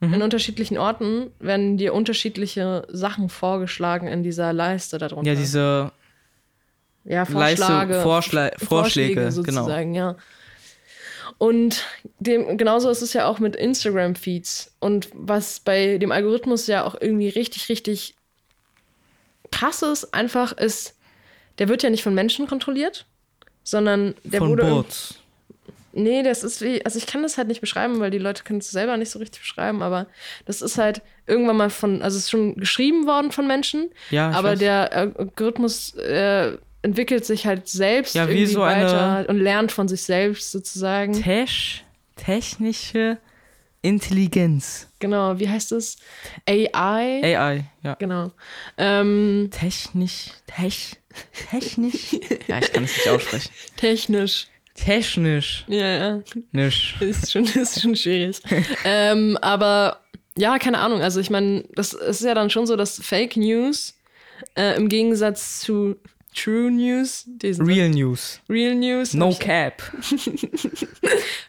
in 0.02 0.22
unterschiedlichen 0.22 0.78
Orten 0.78 1.30
werden 1.40 1.76
dir 1.76 1.92
unterschiedliche 1.92 2.86
Sachen 2.88 3.28
vorgeschlagen 3.28 4.08
in 4.08 4.22
dieser 4.22 4.54
Leiste 4.54 4.96
darunter. 4.96 5.30
Ja, 5.30 5.38
diese 5.38 5.92
ja, 7.04 7.24
Leiste, 7.28 7.66
Vorschläge, 7.66 8.00
Vorschla 8.00 8.50
Vorschläge, 8.56 9.14
genau. 9.14 9.30
sozusagen, 9.30 9.94
ja. 9.94 10.16
Und 11.40 11.86
dem, 12.18 12.58
genauso 12.58 12.90
ist 12.90 13.00
es 13.00 13.14
ja 13.14 13.26
auch 13.26 13.38
mit 13.38 13.56
Instagram-Feeds. 13.56 14.74
Und 14.78 15.08
was 15.14 15.58
bei 15.60 15.96
dem 15.96 16.12
Algorithmus 16.12 16.66
ja 16.66 16.84
auch 16.84 16.94
irgendwie 17.00 17.30
richtig, 17.30 17.70
richtig 17.70 18.14
krass 19.50 19.80
ist, 19.80 20.12
einfach 20.12 20.52
ist, 20.52 20.98
der 21.58 21.70
wird 21.70 21.82
ja 21.82 21.88
nicht 21.88 22.02
von 22.02 22.14
Menschen 22.14 22.46
kontrolliert, 22.46 23.06
sondern 23.64 24.14
der 24.22 24.40
von 24.40 24.50
wurde. 24.50 24.64
Bots. 24.64 25.14
Nee, 25.94 26.22
das 26.22 26.44
ist 26.44 26.60
wie, 26.60 26.84
also 26.84 26.98
ich 26.98 27.06
kann 27.06 27.22
das 27.22 27.38
halt 27.38 27.48
nicht 27.48 27.62
beschreiben, 27.62 28.00
weil 28.00 28.10
die 28.10 28.18
Leute 28.18 28.44
können 28.44 28.58
es 28.58 28.70
selber 28.70 28.98
nicht 28.98 29.10
so 29.10 29.18
richtig 29.18 29.40
beschreiben, 29.40 29.80
aber 29.82 30.08
das 30.44 30.60
ist 30.60 30.76
halt 30.76 31.00
irgendwann 31.26 31.56
mal 31.56 31.70
von, 31.70 32.02
also 32.02 32.18
es 32.18 32.24
ist 32.24 32.30
schon 32.30 32.54
geschrieben 32.56 33.06
worden 33.06 33.32
von 33.32 33.46
Menschen, 33.46 33.90
Ja, 34.10 34.30
aber 34.32 34.50
weiß. 34.50 34.58
der 34.58 34.92
Algorithmus 34.94 35.94
äh, 35.94 36.58
entwickelt 36.82 37.24
sich 37.24 37.46
halt 37.46 37.68
selbst 37.68 38.14
Ja, 38.14 38.28
wie 38.28 38.32
irgendwie 38.32 38.46
so 38.52 38.60
weiter 38.60 39.26
und 39.28 39.38
lernt 39.38 39.72
von 39.72 39.88
sich 39.88 40.02
selbst 40.02 40.50
sozusagen. 40.50 41.12
Tesch, 41.20 41.84
technische 42.16 43.18
Intelligenz. 43.82 44.88
Genau, 44.98 45.38
wie 45.38 45.48
heißt 45.48 45.72
es? 45.72 45.96
AI? 46.46 47.22
AI, 47.36 47.64
ja. 47.82 47.94
Genau. 47.94 48.30
Ähm, 48.76 49.48
Technisch, 49.50 50.30
tech, 50.46 50.96
technisch. 51.50 52.12
ja, 52.46 52.58
ich 52.58 52.72
kann 52.72 52.84
es 52.84 52.96
nicht 52.96 53.08
aussprechen. 53.08 53.50
technisch. 53.76 54.48
Technisch. 54.74 55.64
Ja, 55.68 55.86
ja. 55.86 56.20
Nisch. 56.52 56.96
Ist 57.00 57.32
schon, 57.32 57.44
ist 57.44 57.80
schon 57.80 57.96
schwierig. 57.96 58.40
ähm, 58.84 59.36
aber 59.42 60.00
ja, 60.36 60.58
keine 60.58 60.78
Ahnung. 60.78 61.02
Also 61.02 61.20
ich 61.20 61.30
meine, 61.30 61.64
das 61.74 61.92
ist 61.92 62.22
ja 62.22 62.34
dann 62.34 62.50
schon 62.50 62.66
so, 62.66 62.76
dass 62.76 62.98
Fake 63.02 63.36
News 63.36 63.94
äh, 64.56 64.76
im 64.76 64.88
Gegensatz 64.88 65.60
zu 65.60 65.96
True 66.34 66.70
News, 66.70 67.26
Real 67.42 67.88
News. 67.88 68.40
Real 68.48 68.74
News. 68.74 69.14
No 69.14 69.30
ich- 69.30 69.38
cap. 69.40 69.82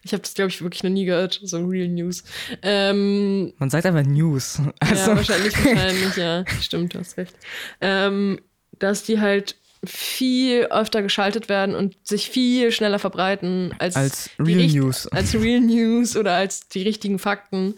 Ich 0.04 0.14
habe 0.14 0.24
das, 0.24 0.34
glaube 0.34 0.50
ich, 0.50 0.62
wirklich 0.62 0.84
noch 0.84 0.90
nie 0.90 1.06
gehört, 1.06 1.40
so 1.44 1.64
Real 1.66 1.88
News. 1.88 2.24
Ähm, 2.64 3.54
Man 3.60 3.70
sagt 3.70 3.86
einfach 3.86 4.04
News. 4.04 4.60
ja, 4.60 4.74
Also, 4.80 5.16
wahrscheinlich, 5.16 5.54
wahrscheinlich, 5.64 6.16
ja. 6.18 6.44
Stimmt, 6.62 6.94
du 6.96 7.00
hast 7.00 7.18
recht. 7.18 7.36
Ähm, 7.80 8.40
dass 8.80 9.04
die 9.04 9.20
halt 9.20 9.56
viel 9.84 10.66
öfter 10.66 11.02
geschaltet 11.02 11.50
werden 11.50 11.76
und 11.76 11.96
sich 12.04 12.30
viel 12.30 12.72
schneller 12.72 13.00
verbreiten 13.00 13.74
als, 13.80 13.96
Als 13.96 14.30
Real 14.40 14.68
News. 14.68 15.08
Als 15.08 15.34
Real 15.36 15.60
News 15.62 16.16
oder 16.18 16.34
als 16.34 16.68
die 16.68 16.82
richtigen 16.84 17.20
Fakten. 17.20 17.76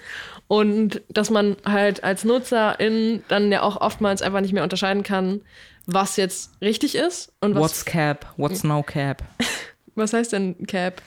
Und 0.47 1.01
dass 1.09 1.29
man 1.29 1.55
halt 1.65 2.03
als 2.03 2.23
Nutzerin 2.25 3.23
dann 3.27 3.51
ja 3.51 3.61
auch 3.61 3.79
oftmals 3.79 4.21
einfach 4.21 4.41
nicht 4.41 4.53
mehr 4.53 4.63
unterscheiden 4.63 5.03
kann, 5.03 5.41
was 5.85 6.15
jetzt 6.17 6.51
richtig 6.61 6.95
ist 6.95 7.31
und 7.41 7.55
was. 7.55 7.61
what's 7.61 7.85
cap? 7.85 8.33
What's 8.37 8.63
no 8.63 8.83
cap? 8.83 9.23
Was 9.95 10.11
heißt 10.11 10.31
denn 10.33 10.55
Cap? 10.65 11.03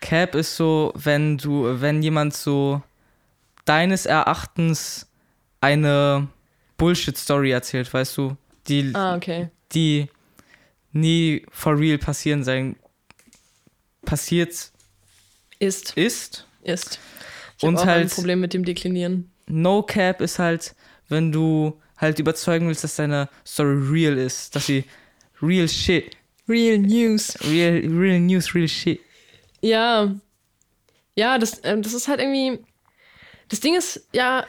Cap 0.00 0.34
ist 0.34 0.56
so, 0.56 0.92
wenn 0.96 1.36
du, 1.36 1.78
wenn 1.82 2.02
jemand 2.02 2.32
so 2.34 2.82
deines 3.66 4.06
Erachtens 4.06 5.06
eine 5.60 6.28
Bullshit-Story 6.78 7.50
erzählt, 7.50 7.92
weißt 7.92 8.16
du, 8.16 8.34
die, 8.66 8.92
Ah, 8.94 9.14
okay. 9.16 9.50
die 9.72 10.08
nie 10.92 11.44
for 11.50 11.78
real 11.78 11.98
passieren 11.98 12.44
sein, 12.44 12.76
passiert 14.06 14.70
Ist. 15.58 15.92
ist. 15.96 16.46
Ist. 16.62 16.98
Ich 17.58 17.64
Und 17.64 17.76
auch 17.76 17.82
ein 17.82 17.88
halt- 17.88 18.14
Problem 18.14 18.40
mit 18.40 18.54
dem 18.54 18.64
Deklinieren. 18.64 19.30
No 19.48 19.82
Cap 19.82 20.22
ist 20.22 20.38
halt, 20.38 20.74
wenn 21.08 21.30
du 21.30 21.78
halt 21.96 22.18
überzeugen 22.18 22.68
willst, 22.68 22.84
dass 22.84 22.96
deine 22.96 23.28
Story 23.46 23.76
real 23.90 24.18
ist, 24.18 24.54
dass 24.54 24.66
sie 24.66 24.84
real 25.42 25.68
shit, 25.68 26.16
Real 26.48 26.78
News. 26.78 27.36
real, 27.50 27.80
real 27.86 28.20
news, 28.20 28.54
real 28.54 28.68
shit. 28.68 29.00
Ja. 29.62 30.14
Ja, 31.16 31.38
das, 31.38 31.60
ähm, 31.64 31.82
das 31.82 31.94
ist 31.94 32.08
halt 32.08 32.20
irgendwie. 32.20 32.58
Das 33.48 33.60
Ding 33.60 33.74
ist, 33.76 34.06
ja, 34.12 34.44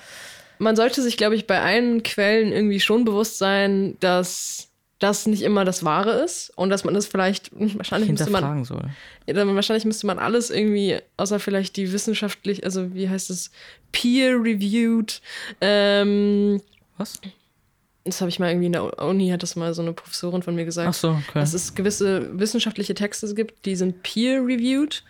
man 0.58 0.76
sollte 0.76 1.02
sich, 1.02 1.18
glaube 1.18 1.36
ich, 1.36 1.48
bei 1.48 1.62
allen 1.62 2.04
Quellen 2.04 2.52
irgendwie 2.52 2.80
schon 2.80 3.06
bewusst 3.06 3.38
sein, 3.38 3.98
dass 4.00 4.70
das 5.00 5.28
nicht 5.28 5.42
immer 5.42 5.66
das 5.66 5.84
Wahre 5.84 6.24
ist 6.24 6.52
und 6.56 6.70
dass 6.70 6.86
man 6.86 6.94
das 6.94 7.06
vielleicht, 7.06 7.52
wahrscheinlich 7.54 8.10
müsste 8.10 8.30
man, 8.30 8.64
soll. 8.64 8.90
ja, 9.28 9.56
wahrscheinlich 9.56 9.86
müsste 9.86 10.08
man 10.08 10.20
alles 10.20 10.50
irgendwie, 10.50 10.98
außer 11.18 11.40
vielleicht 11.40 11.76
die 11.76 11.92
wissenschaftlich, 11.92 12.64
also 12.64 12.94
wie 12.94 13.10
heißt 13.10 13.30
es, 13.30 13.52
peer-reviewed, 13.92 15.22
ähm, 15.60 16.62
Was? 16.98 17.20
das 18.06 18.22
habe 18.22 18.30
ich 18.30 18.38
mal 18.38 18.50
irgendwie 18.50 18.68
in 18.68 18.72
der 18.72 19.02
Uni, 19.02 19.30
hat 19.30 19.42
das 19.42 19.56
mal 19.56 19.74
so 19.74 19.82
eine 19.82 19.92
Professorin 19.92 20.44
von 20.44 20.54
mir 20.54 20.64
gesagt. 20.64 20.88
Ach 20.88 20.94
so, 20.94 21.10
okay. 21.10 21.40
dass 21.40 21.56
es 21.56 21.74
gewisse 21.74 22.40
wissenschaftliche 22.40 22.94
Texte 22.94 23.34
gibt, 23.34 23.66
die 23.66 23.76
sind 23.76 24.04
peer-reviewed 24.04 25.04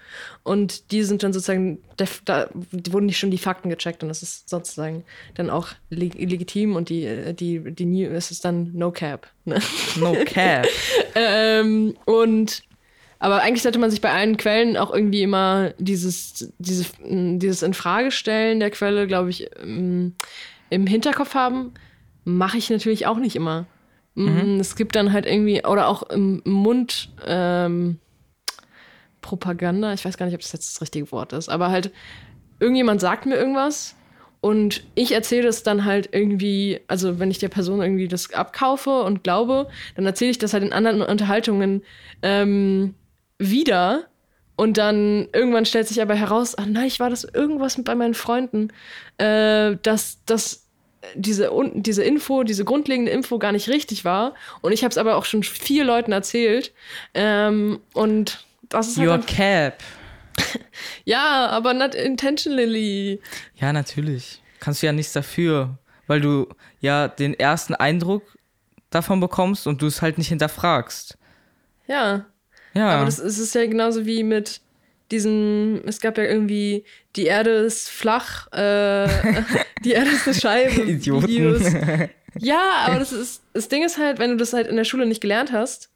und 0.43 0.91
die 0.93 1.03
sind 1.03 1.21
dann 1.21 1.33
sozusagen, 1.33 1.79
da, 1.97 2.47
wurden 2.89 3.07
nicht 3.07 3.19
schon 3.19 3.31
die 3.31 3.38
Fakten 3.38 3.69
gecheckt 3.69 4.01
und 4.01 4.07
das 4.07 4.23
ist 4.23 4.49
sozusagen 4.49 5.03
dann 5.33 5.49
auch 5.49 5.69
leg 5.89 6.13
legitim 6.13 6.77
und 6.77 6.88
die, 6.88 7.33
die, 7.33 7.59
die 7.69 7.86
New, 7.86 8.09
es 8.11 8.31
ist 8.31 8.45
dann 8.45 8.71
no 8.73 8.91
cap. 8.91 9.27
Ne? 9.43 9.59
No 9.99 10.15
Cap. 10.25 10.65
ähm, 11.15 11.97
und 12.05 12.63
aber 13.19 13.41
eigentlich 13.41 13.63
sollte 13.63 13.79
man 13.79 13.91
sich 13.91 14.01
bei 14.01 14.11
allen 14.11 14.38
Quellen 14.38 14.77
auch 14.77 14.93
irgendwie 14.93 15.21
immer 15.21 15.73
dieses, 15.79 16.49
diese, 16.59 16.86
dieses 17.03 17.61
Infragestellen 17.61 18.61
der 18.61 18.71
Quelle, 18.71 19.07
glaube 19.07 19.31
ich, 19.31 19.49
im, 20.70 20.88
Hinterkopf 20.88 21.36
haben. 21.36 21.74
Mache 22.24 22.57
ich 22.57 22.70
natürlich 22.70 23.05
auch 23.07 23.18
nicht 23.18 23.36
immer. 23.36 23.66
Mm, 24.16 24.59
Es 24.59 24.76
gibt 24.76 24.95
dann 24.95 25.13
halt 25.13 25.26
irgendwie, 25.26 25.63
oder 25.66 25.88
auch 25.88 26.03
im 26.03 26.41
Mund 26.45 27.09
ähm, 27.26 27.99
Propaganda, 29.22 29.93
ich 29.93 30.05
weiß 30.05 30.18
gar 30.18 30.26
nicht, 30.26 30.36
ob 30.36 30.41
das 30.41 30.53
jetzt 30.53 30.76
das 30.76 30.82
richtige 30.82 31.11
Wort 31.11 31.34
ist, 31.34 31.49
aber 31.49 31.70
halt, 31.70 31.91
irgendjemand 32.59 33.01
sagt 33.01 33.26
mir 33.26 33.36
irgendwas 33.36 33.95
und 34.41 34.84
ich 34.93 35.11
erzähle 35.11 35.47
es 35.47 35.63
dann 35.63 35.86
halt 35.86 36.09
irgendwie, 36.11 36.80
also 36.88 37.20
wenn 37.20 37.32
ich 37.32 37.39
der 37.39 37.49
Person 37.49 37.82
irgendwie 37.82 38.07
das 38.07 38.32
abkaufe 38.34 39.01
und 39.01 39.24
glaube, 39.24 39.68
dann 39.95 40.05
erzähle 40.05 40.32
ich 40.32 40.38
das 40.38 40.53
halt 40.53 40.63
in 40.63 40.74
anderen 40.74 41.01
Unterhaltungen 41.01 41.82
ähm, 42.22 42.93
wieder. 43.39 44.05
Und 44.55 44.77
dann 44.77 45.27
irgendwann 45.33 45.65
stellt 45.65 45.87
sich 45.87 46.01
aber 46.01 46.15
heraus, 46.15 46.57
ach 46.57 46.65
nein, 46.65 46.85
ich 46.85 46.99
war 46.99 47.09
das 47.09 47.23
irgendwas 47.25 47.77
mit 47.77 47.85
bei 47.85 47.95
meinen 47.95 48.13
Freunden, 48.13 48.71
äh, 49.17 49.75
dass, 49.81 50.19
dass 50.25 50.65
diese, 51.13 51.51
diese 51.73 52.03
Info, 52.03 52.43
diese 52.43 52.65
grundlegende 52.65 53.11
Info 53.11 53.37
gar 53.37 53.51
nicht 53.51 53.69
richtig 53.69 54.05
war. 54.05 54.33
Und 54.61 54.71
ich 54.71 54.83
habe 54.83 54.91
es 54.91 54.97
aber 54.97 55.15
auch 55.15 55.25
schon 55.25 55.43
vier 55.43 55.83
Leuten 55.83 56.11
erzählt. 56.11 56.73
Ähm, 57.13 57.79
und 57.93 58.45
das 58.69 58.87
ist 58.87 58.97
halt 58.97 59.09
Your 59.09 59.19
Cap. 59.19 59.83
Ja, 61.05 61.47
aber 61.47 61.73
not 61.73 61.95
intentionally. 61.95 63.21
Ja, 63.55 63.71
natürlich. 63.71 64.41
Kannst 64.59 64.81
du 64.81 64.87
ja 64.87 64.91
nichts 64.91 65.13
dafür, 65.13 65.77
weil 66.07 66.19
du 66.19 66.47
ja 66.79 67.07
den 67.07 67.33
ersten 67.33 67.75
Eindruck 67.75 68.23
davon 68.89 69.19
bekommst 69.19 69.67
und 69.67 69.81
du 69.81 69.87
es 69.87 70.01
halt 70.01 70.17
nicht 70.17 70.29
hinterfragst. 70.29 71.17
Ja. 71.87 72.25
Ja. 72.76 72.89
Aber 72.89 73.05
das 73.05 73.19
ist, 73.19 73.26
es 73.38 73.39
ist 73.39 73.55
ja 73.55 73.65
genauso 73.65 74.05
wie 74.05 74.23
mit 74.23 74.61
diesen, 75.11 75.82
es 75.88 75.99
gab 76.01 76.17
ja 76.17 76.23
irgendwie, 76.23 76.84
die 77.15 77.26
Erde 77.26 77.51
ist 77.51 77.89
flach, 77.89 78.51
äh, 78.51 79.07
die 79.84 79.91
Erde 79.91 80.09
ist 80.11 80.26
eine 80.28 80.36
Scheibe. 80.36 80.82
Idioten. 80.91 81.28
Videos. 81.28 81.61
Ja, 82.38 82.84
aber 82.88 82.99
das, 82.99 83.13
ist, 83.13 83.43
das 83.53 83.69
Ding 83.69 83.82
ist 83.86 83.97
halt, 83.97 84.19
wenn 84.19 84.30
du 84.32 84.36
das 84.36 84.51
halt 84.51 84.67
in 84.67 84.76
der 84.76 84.84
Schule 84.84 85.05
nicht 85.05 85.21
gelernt 85.21 85.53
hast 85.53 85.89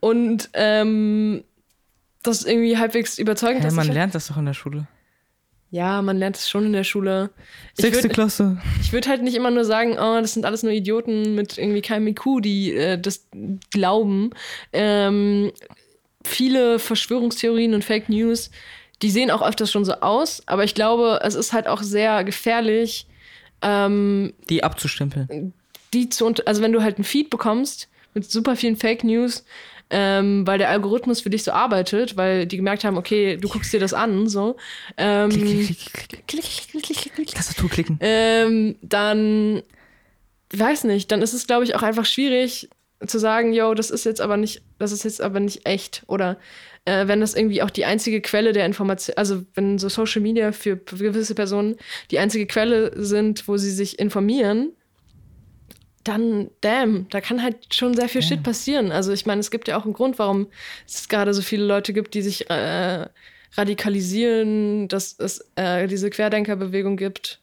und 0.00 0.50
ähm, 0.52 1.42
das 2.22 2.44
irgendwie 2.44 2.76
halbwegs 2.76 3.18
überzeugend 3.18 3.64
ist. 3.64 3.72
man 3.72 3.88
ich- 3.88 3.94
lernt 3.94 4.14
das 4.14 4.26
doch 4.28 4.36
in 4.36 4.44
der 4.44 4.52
Schule. 4.52 4.86
Ja, 5.70 6.02
man 6.02 6.18
lernt 6.18 6.36
es 6.36 6.50
schon 6.50 6.66
in 6.66 6.74
der 6.74 6.84
Schule. 6.84 7.30
Ich 7.76 7.82
Sechste 7.82 8.04
würde 8.04 8.14
Klasse. 8.14 8.58
würd 8.90 9.08
halt 9.08 9.22
nicht 9.22 9.34
immer 9.36 9.50
nur 9.50 9.64
sagen, 9.64 9.92
oh, 9.98 10.20
das 10.20 10.34
sind 10.34 10.44
alles 10.44 10.62
nur 10.62 10.72
Idioten 10.72 11.34
mit 11.34 11.56
irgendwie 11.56 11.80
keinem 11.82 12.06
IQ, 12.08 12.42
die 12.42 12.74
äh, 12.74 12.98
das 13.00 13.26
glauben. 13.70 14.30
Ähm, 14.74 15.50
viele 16.24 16.78
Verschwörungstheorien 16.78 17.74
und 17.74 17.84
Fake 17.84 18.08
News, 18.08 18.50
die 19.02 19.10
sehen 19.10 19.30
auch 19.30 19.42
öfters 19.42 19.70
schon 19.70 19.84
so 19.84 19.94
aus, 19.94 20.42
aber 20.46 20.64
ich 20.64 20.74
glaube, 20.74 21.20
es 21.22 21.34
ist 21.34 21.52
halt 21.52 21.68
auch 21.68 21.82
sehr 21.82 22.24
gefährlich, 22.24 23.06
ähm, 23.62 24.34
Die 24.48 24.64
abzustempeln. 24.64 25.52
die 25.94 26.08
zu 26.08 26.26
unter 26.26 26.42
also 26.46 26.62
wenn 26.62 26.72
du 26.72 26.82
halt 26.82 26.96
einen 26.96 27.04
Feed 27.04 27.30
bekommst 27.30 27.88
mit 28.14 28.30
super 28.30 28.56
vielen 28.56 28.76
Fake 28.76 29.04
News, 29.04 29.44
ähm, 29.90 30.46
weil 30.46 30.58
der 30.58 30.68
Algorithmus 30.68 31.20
für 31.22 31.30
dich 31.30 31.44
so 31.44 31.52
arbeitet, 31.52 32.16
weil 32.16 32.46
die 32.46 32.56
gemerkt 32.56 32.84
haben, 32.84 32.98
okay, 32.98 33.36
du 33.36 33.48
guckst 33.48 33.72
dir 33.72 33.80
das 33.80 33.94
an, 33.94 34.28
so. 34.28 34.56
Ähm, 34.96 35.30
Klick, 35.30 35.44
klick, 35.46 35.66
klick, 35.78 36.08
klick. 36.08 36.26
klick, 36.26 36.42
klick, 36.44 36.82
klick, 36.82 36.96
klick, 36.98 37.14
klick. 37.14 37.34
Tastatur 37.34 37.70
klicken. 37.70 37.96
Ähm, 38.00 38.76
dann 38.82 39.62
weiß 40.52 40.84
nicht, 40.84 41.10
dann 41.10 41.22
ist 41.22 41.32
es, 41.32 41.46
glaube 41.46 41.64
ich, 41.64 41.74
auch 41.74 41.82
einfach 41.82 42.04
schwierig 42.04 42.68
zu 43.06 43.18
sagen, 43.18 43.52
yo, 43.52 43.74
das 43.74 43.90
ist 43.90 44.04
jetzt 44.04 44.20
aber 44.20 44.36
nicht, 44.36 44.62
das 44.78 44.92
ist 44.92 45.04
jetzt 45.04 45.20
aber 45.20 45.40
nicht 45.40 45.66
echt. 45.66 46.02
Oder 46.06 46.38
äh, 46.84 47.06
wenn 47.06 47.20
das 47.20 47.34
irgendwie 47.34 47.62
auch 47.62 47.70
die 47.70 47.84
einzige 47.84 48.20
Quelle 48.20 48.52
der 48.52 48.66
Information, 48.66 49.16
also 49.16 49.44
wenn 49.54 49.78
so 49.78 49.88
Social 49.88 50.20
Media 50.20 50.52
für 50.52 50.76
gewisse 50.76 51.34
Personen 51.34 51.76
die 52.10 52.18
einzige 52.18 52.46
Quelle 52.46 52.92
sind, 53.02 53.46
wo 53.46 53.56
sie 53.56 53.70
sich 53.70 53.98
informieren, 53.98 54.72
dann, 56.04 56.50
damn, 56.62 57.06
da 57.10 57.20
kann 57.20 57.42
halt 57.42 57.74
schon 57.74 57.94
sehr 57.94 58.08
viel 58.08 58.22
Shit 58.22 58.42
passieren. 58.42 58.90
Also 58.92 59.12
ich 59.12 59.26
meine, 59.26 59.40
es 59.40 59.50
gibt 59.50 59.68
ja 59.68 59.78
auch 59.78 59.84
einen 59.84 59.92
Grund, 59.92 60.18
warum 60.18 60.48
es 60.86 61.08
gerade 61.08 61.34
so 61.34 61.42
viele 61.42 61.64
Leute 61.64 61.92
gibt, 61.92 62.14
die 62.14 62.22
sich 62.22 62.48
äh, 62.48 63.06
radikalisieren, 63.52 64.88
dass 64.88 65.16
es 65.18 65.50
äh, 65.56 65.86
diese 65.86 66.08
Querdenkerbewegung 66.10 66.96
gibt. 66.96 67.40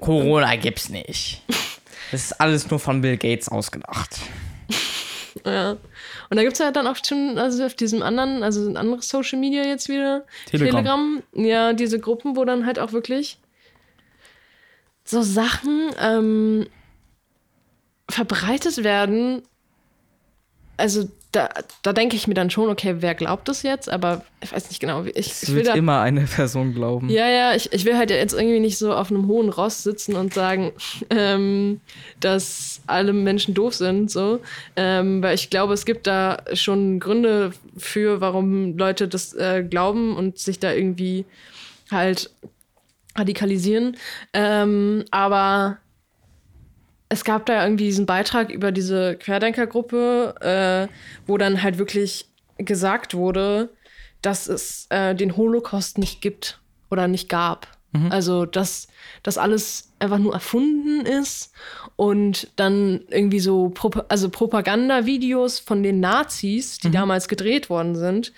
Corona 0.00 0.54
gibt's 0.56 0.88
nicht. 0.88 1.42
Das 2.10 2.24
ist 2.24 2.40
alles 2.40 2.70
nur 2.70 2.78
von 2.78 3.00
Bill 3.00 3.16
Gates 3.16 3.48
ausgedacht. 3.48 4.20
Ja. 5.46 5.72
Und 6.30 6.36
da 6.36 6.42
gibt 6.42 6.54
es 6.54 6.58
ja 6.58 6.72
dann 6.72 6.88
auch 6.88 6.96
schon, 7.04 7.38
also 7.38 7.64
auf 7.64 7.74
diesem 7.74 8.02
anderen, 8.02 8.42
also 8.42 8.68
ein 8.68 8.76
anderes 8.76 9.08
Social 9.08 9.38
Media 9.38 9.62
jetzt 9.62 9.88
wieder, 9.88 10.26
Telegram. 10.46 11.22
ja, 11.32 11.72
diese 11.74 12.00
Gruppen, 12.00 12.34
wo 12.34 12.44
dann 12.44 12.66
halt 12.66 12.80
auch 12.80 12.90
wirklich 12.92 13.38
so 15.04 15.22
Sachen 15.22 15.90
ähm, 16.00 16.66
verbreitet 18.10 18.82
werden. 18.84 19.42
Also 20.76 21.08
da, 21.32 21.50
da 21.82 21.92
denke 21.92 22.16
ich 22.16 22.26
mir 22.26 22.32
dann 22.34 22.48
schon, 22.48 22.70
okay, 22.70 22.96
wer 23.00 23.14
glaubt 23.14 23.48
das 23.48 23.62
jetzt? 23.62 23.90
Aber 23.90 24.24
ich 24.42 24.50
weiß 24.50 24.70
nicht 24.70 24.80
genau. 24.80 25.04
wie- 25.04 25.10
Ich, 25.10 25.26
Es 25.30 25.42
ich 25.42 25.54
will 25.54 25.62
da, 25.62 25.74
immer 25.74 26.00
eine 26.00 26.22
Person 26.22 26.72
glauben. 26.72 27.10
ja, 27.10 27.28
ja, 27.28 27.54
ich, 27.54 27.70
ich 27.72 27.84
will 27.84 27.98
halt 27.98 28.10
jetzt 28.10 28.32
irgendwie 28.32 28.60
nicht 28.60 28.78
so 28.78 28.94
auf 28.94 29.10
einem 29.10 29.26
hohen 29.26 29.50
Ross 29.50 29.82
sitzen 29.82 30.14
und 30.16 30.32
sagen, 30.32 30.72
ähm, 31.10 31.80
dass 32.20 32.80
alle 32.86 33.12
Menschen 33.12 33.52
doof 33.52 33.74
sind, 33.74 34.10
so. 34.10 34.40
Ähm, 34.76 35.22
weil 35.22 35.34
ich 35.34 35.50
glaube, 35.50 35.74
es 35.74 35.84
gibt 35.84 36.06
da 36.06 36.38
schon 36.54 36.98
Gründe 36.98 37.52
für, 37.76 38.20
warum 38.22 38.78
Leute 38.78 39.06
das 39.06 39.34
äh, 39.34 39.62
glauben 39.68 40.16
und 40.16 40.38
sich 40.38 40.58
da 40.60 40.72
irgendwie 40.72 41.26
halt 41.90 42.30
radikalisieren. 43.16 43.96
Ähm, 44.32 45.04
aber 45.10 45.78
es 47.08 47.24
gab 47.24 47.46
da 47.46 47.64
irgendwie 47.64 47.84
diesen 47.84 48.06
Beitrag 48.06 48.50
über 48.50 48.72
diese 48.72 49.16
Querdenkergruppe, 49.16 50.34
äh, 50.40 50.92
wo 51.26 51.38
dann 51.38 51.62
halt 51.62 51.78
wirklich 51.78 52.28
gesagt 52.58 53.14
wurde, 53.14 53.70
dass 54.20 54.48
es 54.48 54.86
äh, 54.90 55.14
den 55.14 55.36
Holocaust 55.36 55.98
nicht 55.98 56.20
gibt 56.20 56.60
oder 56.90 57.08
nicht 57.08 57.28
gab. 57.28 57.68
Also, 58.10 58.44
dass 58.44 58.88
das 59.22 59.38
alles 59.38 59.87
einfach 59.98 60.18
nur 60.18 60.32
erfunden 60.32 61.06
ist 61.06 61.52
und 61.96 62.48
dann 62.56 63.00
irgendwie 63.10 63.40
so 63.40 63.70
Propa 63.70 64.04
also 64.08 64.28
Propagandavideos 64.28 65.58
von 65.58 65.82
den 65.82 66.00
Nazis, 66.00 66.78
die 66.78 66.90
damals 66.90 67.28
gedreht 67.28 67.70
worden 67.70 67.96
sind, 67.96 68.32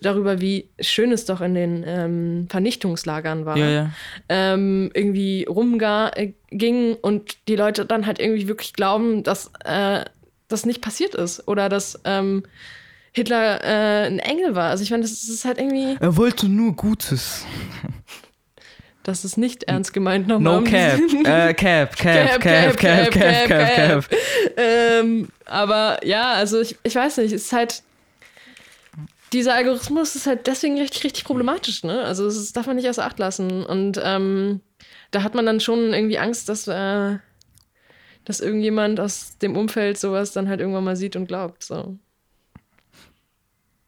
darüber, 0.00 0.40
wie 0.40 0.68
schön 0.80 1.12
es 1.12 1.24
doch 1.24 1.40
in 1.40 1.54
den 1.54 1.84
ähm, 1.86 2.46
Vernichtungslagern 2.50 3.46
war 3.46 3.56
Ja, 3.56 3.68
ja. 3.70 3.90
ähm, 4.28 4.90
irgendwie 4.94 5.44
rumging 5.48 6.96
und 7.00 7.36
die 7.48 7.56
Leute 7.56 7.86
dann 7.86 8.06
halt 8.06 8.18
irgendwie 8.18 8.48
wirklich 8.48 8.72
glauben, 8.72 9.22
dass 9.22 9.50
äh, 9.64 10.04
das 10.48 10.66
nicht 10.66 10.80
passiert 10.80 11.14
ist 11.14 11.46
oder 11.48 11.68
dass 11.68 12.00
ähm, 12.04 12.44
Hitler 13.12 13.62
äh, 13.62 14.06
ein 14.06 14.18
Engel 14.18 14.54
war. 14.56 14.70
Also 14.70 14.82
ich 14.82 14.90
meine, 14.90 15.02
das 15.02 15.12
ist 15.12 15.44
halt 15.44 15.58
irgendwie, 15.58 15.96
Er 16.00 16.16
wollte 16.16 16.48
nur 16.48 16.74
Gutes. 16.74 17.46
Das 19.04 19.24
ist 19.24 19.36
nicht 19.36 19.64
ernst 19.64 19.92
gemeint 19.92 20.26
nochmal. 20.26 20.60
No 20.60 20.64
cap. 20.64 20.98
Äh, 20.98 21.54
cap, 21.54 21.96
cap, 21.96 22.40
cap, 22.40 22.40
cap, 22.40 22.76
cap, 22.76 23.10
cap, 23.10 23.48
cap. 23.48 24.04
ähm, 24.56 25.28
aber 25.44 26.04
ja, 26.04 26.32
also 26.32 26.60
ich, 26.60 26.76
ich 26.82 26.94
weiß 26.94 27.18
nicht, 27.18 27.32
es 27.32 27.44
ist 27.44 27.52
halt. 27.52 27.82
Dieser 29.32 29.54
Algorithmus 29.54 30.14
ist 30.14 30.26
halt 30.26 30.46
deswegen 30.46 30.78
richtig, 30.78 31.04
richtig 31.04 31.24
problematisch, 31.24 31.82
ne? 31.82 32.02
Also 32.04 32.26
das 32.26 32.52
darf 32.52 32.66
man 32.66 32.76
nicht 32.76 32.88
außer 32.88 33.04
Acht 33.04 33.18
lassen. 33.18 33.64
Und 33.64 34.00
ähm, 34.02 34.60
da 35.10 35.22
hat 35.22 35.34
man 35.34 35.44
dann 35.44 35.60
schon 35.60 35.92
irgendwie 35.92 36.18
Angst, 36.18 36.48
dass, 36.48 36.68
äh, 36.68 37.18
dass 38.24 38.40
irgendjemand 38.40 39.00
aus 39.00 39.36
dem 39.38 39.56
Umfeld 39.56 39.98
sowas 39.98 40.32
dann 40.32 40.48
halt 40.48 40.60
irgendwann 40.60 40.84
mal 40.84 40.96
sieht 40.96 41.16
und 41.16 41.26
glaubt. 41.26 41.64
So. 41.64 41.98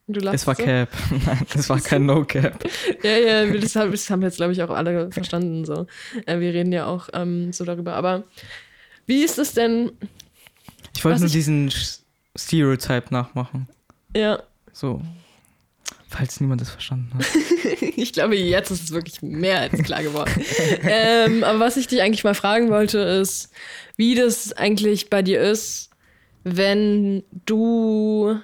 Du 0.08 0.20
Es 0.30 0.46
war 0.46 0.54
so? 0.54 0.62
Cap. 0.62 0.88
Nein, 1.26 1.46
es 1.54 1.68
war 1.68 1.80
kein 1.80 2.06
No 2.06 2.24
Cap. 2.24 2.64
Ja, 3.02 3.16
ja, 3.16 3.46
das 3.58 3.74
haben, 3.74 3.90
das 3.90 4.08
haben 4.08 4.22
jetzt, 4.22 4.36
glaube 4.36 4.52
ich, 4.52 4.62
auch 4.62 4.70
alle 4.70 5.10
verstanden. 5.10 5.64
So. 5.64 5.86
Äh, 6.26 6.38
wir 6.38 6.54
reden 6.54 6.72
ja 6.72 6.86
auch 6.86 7.08
ähm, 7.12 7.52
so 7.52 7.64
darüber. 7.64 7.94
Aber 7.94 8.24
wie 9.06 9.24
ist 9.24 9.38
es 9.38 9.52
denn? 9.54 9.90
Ich 10.96 11.04
wollte 11.04 11.18
nur 11.20 11.26
ich- 11.26 11.32
diesen 11.32 11.72
Stereotype 12.36 13.06
nachmachen. 13.10 13.68
Ja, 14.14 14.42
So. 14.72 15.00
Falls 16.08 16.40
niemand 16.40 16.60
das 16.60 16.70
verstanden 16.70 17.10
hat. 17.14 17.24
ich 17.96 18.12
glaube, 18.12 18.36
jetzt 18.36 18.70
ist 18.70 18.84
es 18.84 18.90
wirklich 18.92 19.20
mehr 19.22 19.60
als 19.62 19.82
klar 19.82 20.02
geworden. 20.04 20.30
ähm, 20.84 21.42
aber 21.42 21.58
was 21.58 21.76
ich 21.76 21.88
dich 21.88 22.00
eigentlich 22.00 22.22
mal 22.22 22.34
fragen 22.34 22.70
wollte, 22.70 22.98
ist, 23.00 23.50
wie 23.96 24.14
das 24.14 24.52
eigentlich 24.52 25.10
bei 25.10 25.22
dir 25.22 25.40
ist, 25.40 25.90
wenn 26.44 27.24
du 27.44 28.38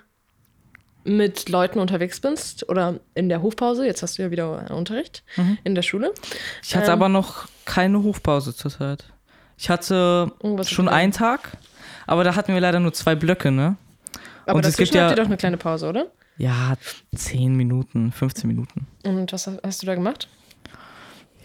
mit 1.04 1.48
Leuten 1.48 1.78
unterwegs 1.78 2.20
bist 2.20 2.68
oder 2.68 3.00
in 3.14 3.28
der 3.28 3.42
Hofpause. 3.42 3.84
Jetzt 3.86 4.02
hast 4.02 4.18
du 4.18 4.22
ja 4.22 4.30
wieder 4.30 4.70
Unterricht 4.70 5.22
in 5.64 5.74
der 5.74 5.82
Schule. 5.82 6.12
Ich 6.62 6.74
hatte 6.76 6.86
Ähm. 6.86 6.92
aber 6.92 7.08
noch 7.08 7.48
keine 7.64 8.02
Hofpause 8.02 8.54
zurzeit. 8.54 9.04
Ich 9.58 9.68
hatte 9.70 10.32
Oh, 10.40 10.62
schon 10.64 10.88
einen 10.88 11.12
Tag, 11.12 11.56
aber 12.06 12.24
da 12.24 12.34
hatten 12.36 12.52
wir 12.54 12.60
leider 12.60 12.80
nur 12.80 12.92
zwei 12.92 13.14
Blöcke, 13.14 13.50
ne? 13.50 13.76
Aber 14.46 14.56
Und 14.56 14.64
es 14.66 14.76
gibt 14.76 14.94
ja- 14.94 15.02
habt 15.04 15.12
ihr 15.12 15.16
doch 15.22 15.26
eine 15.28 15.36
kleine 15.36 15.56
Pause, 15.56 15.88
oder? 15.88 16.06
Ja, 16.38 16.74
10 17.14 17.54
Minuten, 17.54 18.10
15 18.10 18.48
Minuten. 18.48 18.86
Und 19.04 19.32
was 19.32 19.48
hast 19.62 19.82
du 19.82 19.86
da 19.86 19.94
gemacht? 19.94 20.28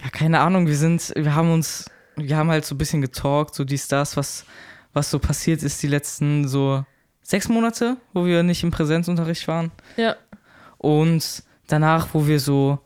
Ja, 0.04 0.10
keine 0.10 0.40
Ahnung, 0.40 0.68
wir 0.68 0.78
sind, 0.78 1.14
wir 1.16 1.36
haben 1.36 1.52
uns, 1.52 1.90
wir 2.16 2.38
haben 2.38 2.50
halt 2.50 2.66
so 2.66 2.76
ein 2.76 2.78
bisschen 2.78 3.02
getalkt, 3.02 3.54
so 3.56 3.64
dies, 3.66 3.88
das, 3.88 4.16
was, 4.18 4.46
was 4.94 5.12
so 5.12 5.20
passiert 5.20 5.62
ist 5.64 5.82
die 5.84 5.88
letzten 5.88 6.48
so 6.48 6.86
sechs 7.28 7.50
Monate, 7.50 7.98
wo 8.14 8.26
wir 8.26 8.42
nicht 8.42 8.64
im 8.64 8.72
Präsenzunterricht 8.72 9.50
waren. 9.50 9.72
Ja. 9.98 10.16
Und 10.78 11.44
danach, 11.68 12.08
wo 12.14 12.26
wir 12.26 12.40
so 12.40 12.80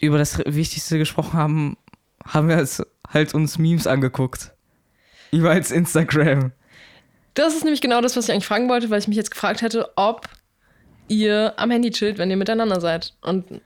über 0.00 0.18
das 0.18 0.38
Wichtigste 0.44 0.98
gesprochen 0.98 1.32
haben, 1.32 1.76
haben 2.26 2.48
wir 2.48 2.58
uns 2.58 2.82
halt 3.10 3.32
uns 3.32 3.56
Memes 3.56 3.86
angeguckt. 3.86 4.52
Über 5.30 5.50
als 5.50 5.70
Instagram. 5.70 6.52
Das 7.32 7.54
ist 7.54 7.64
nämlich 7.64 7.80
genau 7.80 8.02
das, 8.02 8.16
was 8.16 8.26
ich 8.26 8.32
eigentlich 8.32 8.46
fragen 8.46 8.68
wollte, 8.68 8.90
weil 8.90 8.98
ich 8.98 9.08
mich 9.08 9.16
jetzt 9.16 9.30
gefragt 9.30 9.62
hätte, 9.62 9.88
ob 9.96 10.28
ihr 11.08 11.54
am 11.56 11.70
Handy 11.70 11.90
chillt, 11.90 12.18
wenn 12.18 12.30
ihr 12.30 12.36
miteinander 12.36 12.82
seid. 12.82 13.14
Und 13.22 13.62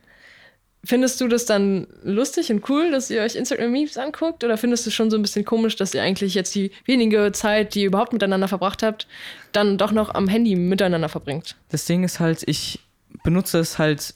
findest 0.84 1.20
du 1.20 1.28
das 1.28 1.44
dann 1.44 1.86
lustig 2.02 2.50
und 2.50 2.68
cool, 2.70 2.90
dass 2.90 3.10
ihr 3.10 3.22
euch 3.22 3.34
Instagram-Memes 3.34 3.98
anguckt? 3.98 4.44
Oder 4.44 4.56
findest 4.56 4.86
du 4.86 4.90
schon 4.90 5.10
so 5.10 5.16
ein 5.16 5.22
bisschen 5.22 5.44
komisch, 5.44 5.76
dass 5.76 5.94
ihr 5.94 6.02
eigentlich 6.02 6.34
jetzt 6.34 6.54
die 6.54 6.70
wenige 6.84 7.32
Zeit, 7.32 7.74
die 7.74 7.80
ihr 7.80 7.86
überhaupt 7.86 8.12
miteinander 8.12 8.48
verbracht 8.48 8.82
habt, 8.82 9.06
dann 9.52 9.78
doch 9.78 9.92
noch 9.92 10.14
am 10.14 10.28
Handy 10.28 10.56
miteinander 10.56 11.08
verbringt? 11.08 11.56
Das 11.70 11.84
Ding 11.84 12.04
ist 12.04 12.20
halt, 12.20 12.42
ich 12.46 12.80
benutze 13.22 13.58
es 13.58 13.78
halt 13.78 14.14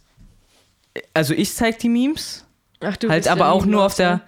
also 1.14 1.34
ich 1.34 1.52
zeig 1.54 1.78
die 1.78 1.88
Memes, 1.88 2.46
Ach, 2.80 2.96
du 2.96 3.08
halt 3.08 3.24
bist 3.24 3.30
aber 3.30 3.50
auch 3.50 3.64
nur 3.64 3.84
auf 3.84 3.94
der, 3.94 4.22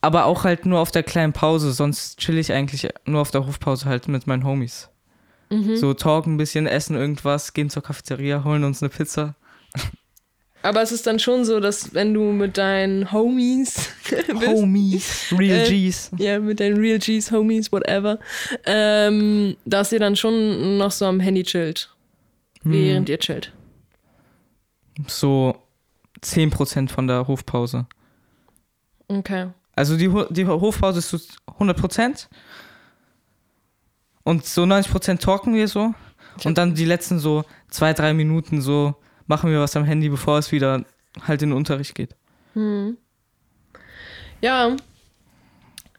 aber 0.00 0.24
auch 0.24 0.44
halt 0.44 0.66
nur 0.66 0.80
auf 0.80 0.90
der 0.90 1.02
kleinen 1.02 1.32
Pause, 1.32 1.72
sonst 1.72 2.18
chill 2.18 2.38
ich 2.38 2.52
eigentlich 2.52 2.88
nur 3.04 3.20
auf 3.20 3.30
der 3.30 3.46
Hofpause 3.46 3.86
halt 3.86 4.08
mit 4.08 4.26
meinen 4.26 4.44
Homies. 4.44 4.88
Mhm. 5.50 5.76
So 5.76 5.94
talken 5.94 6.34
ein 6.34 6.38
bisschen, 6.38 6.66
essen 6.66 6.96
irgendwas, 6.96 7.52
gehen 7.52 7.70
zur 7.70 7.82
Cafeteria, 7.82 8.44
holen 8.44 8.64
uns 8.64 8.82
eine 8.82 8.88
Pizza. 8.88 9.34
Aber 10.62 10.80
es 10.82 10.92
ist 10.92 11.06
dann 11.08 11.18
schon 11.18 11.44
so, 11.44 11.58
dass 11.60 11.92
wenn 11.92 12.14
du 12.14 12.22
mit 12.32 12.56
deinen 12.56 13.10
Homies 13.12 13.90
bist, 14.10 14.46
Homies, 14.46 15.34
Real 15.36 15.66
Äh, 15.72 15.88
Gs. 15.88 16.10
ja, 16.18 16.38
mit 16.38 16.60
deinen 16.60 16.76
Real 16.78 16.98
Gs, 16.98 17.32
Homies, 17.32 17.72
whatever, 17.72 18.18
ähm, 18.66 19.56
dass 19.64 19.90
ihr 19.92 19.98
dann 19.98 20.14
schon 20.16 20.78
noch 20.78 20.92
so 20.92 21.06
am 21.06 21.18
Handy 21.20 21.42
chillt, 21.42 21.92
Hm. 22.62 22.72
während 22.72 23.08
ihr 23.08 23.18
chillt. 23.18 23.52
So 25.08 25.56
10% 26.22 26.90
von 26.90 27.06
der 27.08 27.26
Hofpause. 27.26 27.86
Okay. 29.08 29.48
Also 29.74 29.96
die, 29.96 30.08
die 30.30 30.46
Hofpause 30.46 30.98
ist 31.00 31.08
so 31.10 31.18
100% 31.58 32.28
und 34.22 34.44
so 34.44 34.62
90% 34.62 35.18
talken 35.18 35.54
wir 35.54 35.66
so 35.66 35.94
und 36.44 36.56
dann 36.58 36.74
die 36.74 36.84
letzten 36.84 37.18
so 37.18 37.44
zwei, 37.68 37.92
drei 37.94 38.12
Minuten 38.14 38.60
so 38.60 38.94
machen 39.26 39.50
wir 39.50 39.60
was 39.60 39.76
am 39.76 39.84
Handy, 39.84 40.08
bevor 40.08 40.38
es 40.38 40.52
wieder 40.52 40.84
halt 41.26 41.42
in 41.42 41.50
den 41.50 41.56
Unterricht 41.56 41.94
geht. 41.94 42.14
Hm. 42.54 42.96
Ja, 44.40 44.76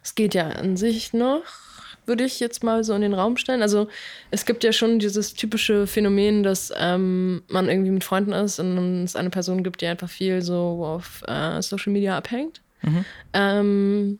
es 0.04 0.16
geht 0.16 0.34
ja 0.34 0.50
an 0.50 0.76
sich 0.76 1.14
noch, 1.14 1.44
würde 2.06 2.26
ich 2.26 2.40
jetzt 2.40 2.64
mal 2.64 2.84
so 2.84 2.94
in 2.94 3.02
den 3.02 3.14
Raum 3.14 3.38
stellen. 3.38 3.62
Also 3.62 3.88
es 4.32 4.46
gibt 4.46 4.64
ja 4.64 4.74
schon 4.74 5.00
dieses 5.00 5.34
typische 5.34 5.88
Phänomen, 5.88 6.44
dass 6.44 6.72
ähm, 6.78 7.44
man 7.48 7.70
irgendwie 7.70 7.92
mit 7.92 8.04
Freunden 8.04 8.34
ist 8.34 8.60
und 8.60 9.04
es 9.04 9.16
eine 9.16 9.30
Person 9.30 9.64
gibt, 9.64 9.82
die 9.82 9.88
einfach 9.88 10.10
viel 10.10 10.42
so 10.42 10.84
auf 10.84 11.24
äh, 11.28 11.62
Social 11.62 11.94
Media 11.94 12.18
abhängt. 12.18 12.62
Mhm. 12.82 13.06
Ähm, 13.34 14.20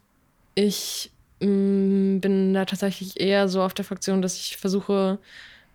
ich 0.56 1.12
mh, 1.42 2.20
bin 2.20 2.54
da 2.54 2.66
tatsächlich 2.66 3.20
eher 3.20 3.50
so 3.50 3.62
auf 3.62 3.74
der 3.74 3.86
Fraktion, 3.86 4.22
dass 4.22 4.38
ich 4.38 4.56
versuche, 4.58 5.20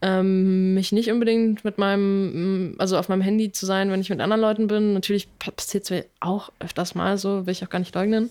ähm, 0.01 0.75
mich 0.75 0.93
nicht 0.93 1.11
unbedingt 1.11 1.65
mit 1.65 1.79
meinem, 1.79 2.71
mh, 2.71 2.75
also 2.79 2.97
auf 2.99 3.09
meinem 3.09 3.23
Handy 3.23 3.51
zu 3.51 3.67
sein, 3.67 3.91
wenn 3.91 4.01
ich 4.01 4.11
mit 4.11 4.21
anderen 4.21 4.41
Leuten 4.41 4.67
bin. 4.69 4.95
Natürlich 4.95 5.29
passiert 5.39 5.85
es 5.85 5.91
mir 5.91 6.05
auch 6.21 6.51
öfters 6.61 6.95
mal 6.95 7.19
so, 7.19 7.47
will 7.47 7.53
ich 7.53 7.65
auch 7.65 7.71
gar 7.71 7.81
nicht 7.81 7.95
leugnen. 7.95 8.31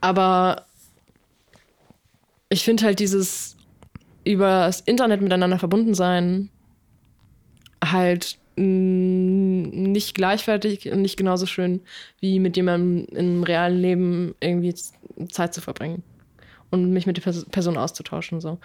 Aber 0.00 0.66
ich 2.48 2.64
finde 2.64 2.84
halt 2.84 2.98
dieses 2.98 3.56
über 4.24 4.66
das 4.66 4.80
Internet 4.80 5.20
miteinander 5.20 5.58
verbunden 5.58 5.94
sein 5.94 6.50
halt 7.84 8.38
nicht 8.58 10.14
gleichwertig 10.14 10.90
und 10.90 11.02
nicht 11.02 11.18
genauso 11.18 11.44
schön, 11.44 11.82
wie 12.20 12.40
mit 12.40 12.56
jemandem 12.56 13.06
im 13.14 13.42
realen 13.42 13.78
Leben 13.78 14.34
irgendwie 14.40 14.74
Zeit 15.28 15.52
zu 15.52 15.60
verbringen 15.60 16.02
und 16.70 16.90
mich 16.90 17.06
mit 17.06 17.18
der 17.18 17.22
Pers 17.22 17.44
Person 17.44 17.76
auszutauschen. 17.76 18.40
So. 18.40 18.58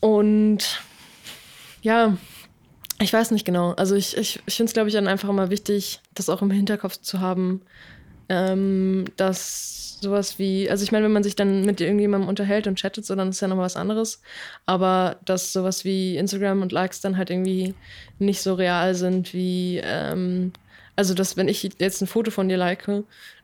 Und 0.00 0.82
ja, 1.82 2.16
ich 3.00 3.12
weiß 3.12 3.30
nicht 3.30 3.44
genau. 3.44 3.72
Also 3.72 3.94
ich, 3.94 4.16
ich, 4.16 4.40
ich 4.46 4.56
finde 4.56 4.70
es, 4.70 4.74
glaube 4.74 4.88
ich, 4.88 4.94
dann 4.94 5.08
einfach 5.08 5.28
immer 5.28 5.50
wichtig, 5.50 6.00
das 6.14 6.28
auch 6.28 6.42
im 6.42 6.50
Hinterkopf 6.50 6.98
zu 7.00 7.20
haben, 7.20 7.62
ähm, 8.28 9.04
dass 9.16 9.98
sowas 10.00 10.38
wie, 10.38 10.70
also 10.70 10.84
ich 10.84 10.92
meine, 10.92 11.04
wenn 11.04 11.12
man 11.12 11.22
sich 11.22 11.36
dann 11.36 11.64
mit 11.64 11.80
irgendjemandem 11.80 12.28
unterhält 12.28 12.66
und 12.66 12.78
chattet, 12.78 13.04
so, 13.04 13.14
dann 13.14 13.30
ist 13.30 13.40
ja 13.40 13.48
nochmal 13.48 13.64
was 13.64 13.76
anderes. 13.76 14.20
Aber 14.66 15.16
dass 15.24 15.52
sowas 15.52 15.84
wie 15.84 16.16
Instagram 16.16 16.62
und 16.62 16.72
Likes 16.72 17.00
dann 17.00 17.16
halt 17.16 17.30
irgendwie 17.30 17.74
nicht 18.18 18.42
so 18.42 18.54
real 18.54 18.94
sind 18.94 19.32
wie, 19.32 19.80
ähm, 19.82 20.52
also 20.96 21.14
dass 21.14 21.36
wenn 21.36 21.48
ich 21.48 21.68
jetzt 21.78 22.00
ein 22.00 22.06
Foto 22.08 22.30
von 22.30 22.48
dir 22.48 22.56
like, 22.56 22.88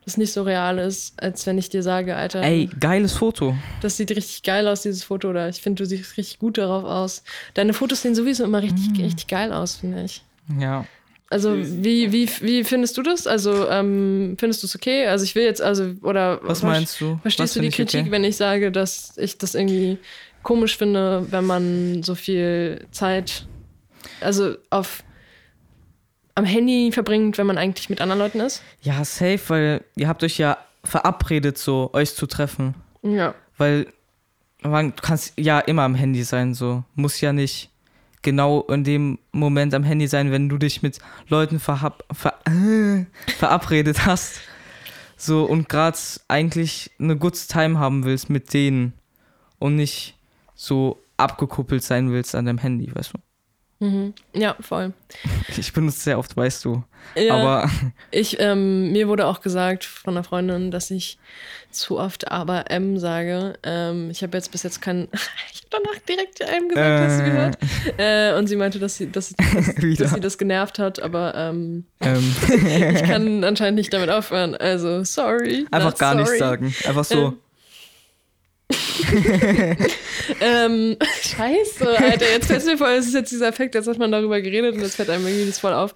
das 0.04 0.16
nicht 0.16 0.32
so 0.32 0.42
real 0.42 0.78
ist, 0.78 1.20
als 1.22 1.46
wenn 1.46 1.58
ich 1.58 1.70
dir 1.70 1.82
sage, 1.82 2.16
Alter, 2.16 2.42
Ey, 2.42 2.68
geiles 2.78 3.12
Foto. 3.14 3.56
das 3.80 3.96
sieht 3.96 4.10
richtig 4.10 4.42
geil 4.42 4.68
aus, 4.68 4.82
dieses 4.82 5.04
Foto, 5.04 5.30
oder 5.30 5.48
ich 5.48 5.60
finde, 5.60 5.82
du 5.82 5.86
siehst 5.88 6.16
richtig 6.16 6.38
gut 6.38 6.58
darauf 6.58 6.84
aus. 6.84 7.22
Deine 7.54 7.72
Fotos 7.72 8.02
sehen 8.02 8.14
sowieso 8.14 8.44
immer 8.44 8.62
richtig, 8.62 8.98
richtig 8.98 9.26
geil 9.28 9.52
aus, 9.52 9.76
finde 9.76 10.04
ich. 10.04 10.22
Ja. 10.60 10.86
Also, 11.30 11.56
wie, 11.56 12.12
wie, 12.12 12.28
wie 12.42 12.64
findest 12.64 12.96
du 12.98 13.02
das? 13.02 13.26
Also, 13.26 13.68
ähm, 13.68 14.36
findest 14.38 14.62
du 14.62 14.66
es 14.66 14.76
okay? 14.76 15.06
Also, 15.06 15.24
ich 15.24 15.34
will 15.34 15.44
jetzt, 15.44 15.62
also, 15.62 15.94
oder. 16.02 16.38
Was 16.42 16.62
meinst 16.62 17.00
du? 17.00 17.14
Was 17.14 17.22
Verstehst 17.22 17.56
du 17.56 17.60
find 17.60 17.72
die 17.72 17.76
Kritik, 17.76 18.00
okay? 18.02 18.10
wenn 18.10 18.24
ich 18.24 18.36
sage, 18.36 18.70
dass 18.70 19.16
ich 19.16 19.38
das 19.38 19.54
irgendwie 19.54 19.98
komisch 20.42 20.76
finde, 20.76 21.26
wenn 21.30 21.44
man 21.46 22.02
so 22.02 22.14
viel 22.14 22.86
Zeit, 22.92 23.46
also 24.20 24.54
auf 24.70 25.02
am 26.34 26.44
Handy 26.44 26.90
verbringt, 26.92 27.38
wenn 27.38 27.46
man 27.46 27.58
eigentlich 27.58 27.90
mit 27.90 28.00
anderen 28.00 28.18
Leuten 28.20 28.40
ist? 28.40 28.62
Ja, 28.80 29.04
safe, 29.04 29.40
weil 29.48 29.84
ihr 29.96 30.08
habt 30.08 30.22
euch 30.24 30.38
ja 30.38 30.58
verabredet, 30.82 31.58
so 31.58 31.90
euch 31.92 32.14
zu 32.14 32.26
treffen. 32.26 32.74
Ja. 33.02 33.34
Weil 33.56 33.86
man 34.62 34.90
du 34.96 35.02
kannst 35.02 35.34
ja 35.38 35.60
immer 35.60 35.82
am 35.82 35.94
Handy 35.94 36.24
sein, 36.24 36.54
so. 36.54 36.84
Muss 36.94 37.20
ja 37.20 37.32
nicht 37.32 37.70
genau 38.22 38.62
in 38.62 38.82
dem 38.82 39.18
Moment 39.32 39.74
am 39.74 39.84
Handy 39.84 40.08
sein, 40.08 40.32
wenn 40.32 40.48
du 40.48 40.58
dich 40.58 40.82
mit 40.82 40.98
Leuten 41.28 41.60
verhab, 41.60 42.04
ver, 42.12 42.34
äh, 42.46 43.04
verabredet 43.38 44.06
hast. 44.06 44.40
So 45.16 45.44
und 45.44 45.68
gerade 45.68 45.98
eigentlich 46.26 46.90
eine 46.98 47.16
good 47.16 47.36
time 47.48 47.78
haben 47.78 48.04
willst 48.04 48.30
mit 48.30 48.52
denen 48.52 48.94
und 49.58 49.76
nicht 49.76 50.16
so 50.54 50.98
abgekuppelt 51.16 51.84
sein 51.84 52.10
willst 52.10 52.34
an 52.34 52.46
deinem 52.46 52.58
Handy, 52.58 52.92
weißt 52.92 53.12
du? 53.14 53.18
Mhm. 53.84 54.14
Ja, 54.32 54.56
voll. 54.60 54.92
Ich 55.56 55.72
benutze 55.72 55.96
es 55.98 56.04
sehr 56.04 56.18
oft, 56.18 56.36
weißt 56.36 56.64
du. 56.64 56.82
Ja. 57.16 57.34
Aber 57.34 57.70
Ich, 58.10 58.40
ähm, 58.40 58.92
mir 58.92 59.08
wurde 59.08 59.26
auch 59.26 59.40
gesagt 59.42 59.84
von 59.84 60.14
einer 60.16 60.24
Freundin, 60.24 60.70
dass 60.70 60.90
ich 60.90 61.18
zu 61.70 61.98
oft 61.98 62.30
aber 62.30 62.70
M 62.70 62.98
sage. 62.98 63.58
Ähm, 63.62 64.08
ich 64.10 64.22
habe 64.22 64.36
jetzt 64.38 64.50
bis 64.52 64.62
jetzt 64.62 64.80
keinen. 64.80 65.08
ich 65.52 65.62
habe 65.64 65.82
danach 65.82 65.98
direkt 66.08 66.40
M 66.40 66.68
gesagt, 66.68 67.00
hast 67.00 67.18
du 67.18 67.24
Äh. 67.24 67.30
gehört? 67.30 67.58
Äh, 67.98 68.38
und 68.38 68.46
sie 68.46 68.56
meinte, 68.56 68.78
dass 68.78 68.96
sie, 68.96 69.10
dass, 69.12 69.34
dass, 69.36 69.74
dass 69.98 70.10
sie 70.14 70.20
das 70.20 70.38
genervt 70.38 70.78
hat, 70.78 71.02
aber 71.02 71.34
ähm, 71.34 71.84
ähm, 72.00 72.34
ich 72.94 73.02
kann 73.02 73.44
anscheinend 73.44 73.76
nicht 73.76 73.92
damit 73.92 74.08
aufhören. 74.08 74.54
Also, 74.54 75.04
sorry. 75.04 75.66
einfach 75.70 75.98
gar 75.98 76.14
nichts 76.14 76.30
sorry. 76.30 76.38
sagen. 76.38 76.74
Einfach 76.86 77.04
so. 77.04 77.34
Ähm, 80.40 80.96
scheiße, 81.00 81.98
Alter, 81.98 82.26
jetzt 82.30 82.46
fällt 82.46 82.64
mir 82.64 82.78
voll, 82.78 82.92
es 82.92 83.06
ist 83.06 83.14
jetzt 83.14 83.32
dieser 83.32 83.48
Effekt, 83.48 83.74
jetzt 83.74 83.86
hat 83.86 83.98
man 83.98 84.12
darüber 84.12 84.40
geredet 84.40 84.74
und 84.74 84.80
jetzt 84.80 84.96
fällt 84.96 85.10
einem 85.10 85.26
irgendwie 85.26 85.46
das 85.46 85.58
voll 85.58 85.72
auf. 85.72 85.94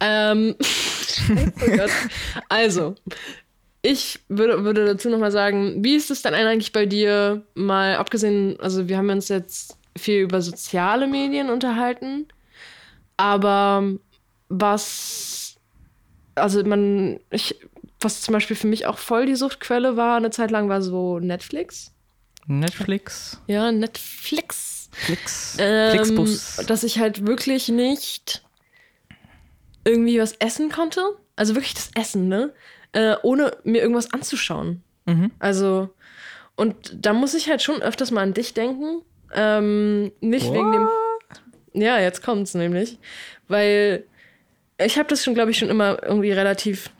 Ähm, 0.00 0.56
scheiße, 0.60 1.76
Gott. 1.76 1.90
Also, 2.48 2.94
ich 3.82 4.20
würde, 4.28 4.64
würde 4.64 4.84
dazu 4.84 5.08
nochmal 5.08 5.32
sagen, 5.32 5.84
wie 5.84 5.96
ist 5.96 6.10
es 6.10 6.22
dann 6.22 6.34
eigentlich 6.34 6.72
bei 6.72 6.86
dir, 6.86 7.42
mal 7.54 7.96
abgesehen, 7.96 8.58
also 8.60 8.88
wir 8.88 8.98
haben 8.98 9.10
uns 9.10 9.28
jetzt 9.28 9.76
viel 9.96 10.22
über 10.22 10.42
soziale 10.42 11.06
Medien 11.06 11.50
unterhalten, 11.50 12.26
aber 13.16 13.84
was, 14.48 15.56
also 16.34 16.62
man, 16.64 17.20
ich, 17.30 17.56
was 18.00 18.22
zum 18.22 18.32
Beispiel 18.32 18.56
für 18.56 18.66
mich 18.66 18.86
auch 18.86 18.98
voll 18.98 19.26
die 19.26 19.36
Suchtquelle 19.36 19.96
war, 19.96 20.16
eine 20.16 20.30
Zeit 20.30 20.50
lang 20.50 20.68
war 20.68 20.82
so 20.82 21.18
Netflix. 21.18 21.92
Netflix, 22.50 23.40
Ja, 23.46 23.70
Netflix. 23.72 24.88
Flix, 24.92 25.56
Ähm, 25.60 25.92
Flixbus. 25.92 26.56
dass 26.66 26.82
ich 26.82 26.98
halt 26.98 27.24
wirklich 27.26 27.68
nicht 27.68 28.42
irgendwie 29.84 30.18
was 30.20 30.32
essen 30.40 30.68
konnte. 30.70 31.00
Also 31.36 31.54
wirklich 31.54 31.74
das 31.74 31.90
Essen, 31.94 32.28
ne? 32.28 32.52
Äh, 32.92 33.14
ohne 33.22 33.56
mir 33.62 33.80
irgendwas 33.82 34.12
anzuschauen. 34.12 34.82
Mhm. 35.06 35.30
Also, 35.38 35.90
und 36.56 36.92
da 36.94 37.12
muss 37.12 37.34
ich 37.34 37.48
halt 37.48 37.62
schon 37.62 37.80
öfters 37.82 38.10
mal 38.10 38.22
an 38.22 38.34
dich 38.34 38.52
denken. 38.52 39.02
Ähm, 39.32 40.10
nicht 40.20 40.52
wegen 40.52 40.72
dem. 40.72 40.88
Ja, 41.72 42.00
jetzt 42.00 42.22
kommt's 42.22 42.54
nämlich. 42.54 42.98
Weil 43.46 44.04
ich 44.84 44.98
habe 44.98 45.08
das 45.08 45.22
schon, 45.24 45.34
glaube 45.34 45.52
ich, 45.52 45.58
schon 45.58 45.70
immer 45.70 46.02
irgendwie 46.02 46.32
relativ. 46.32 46.90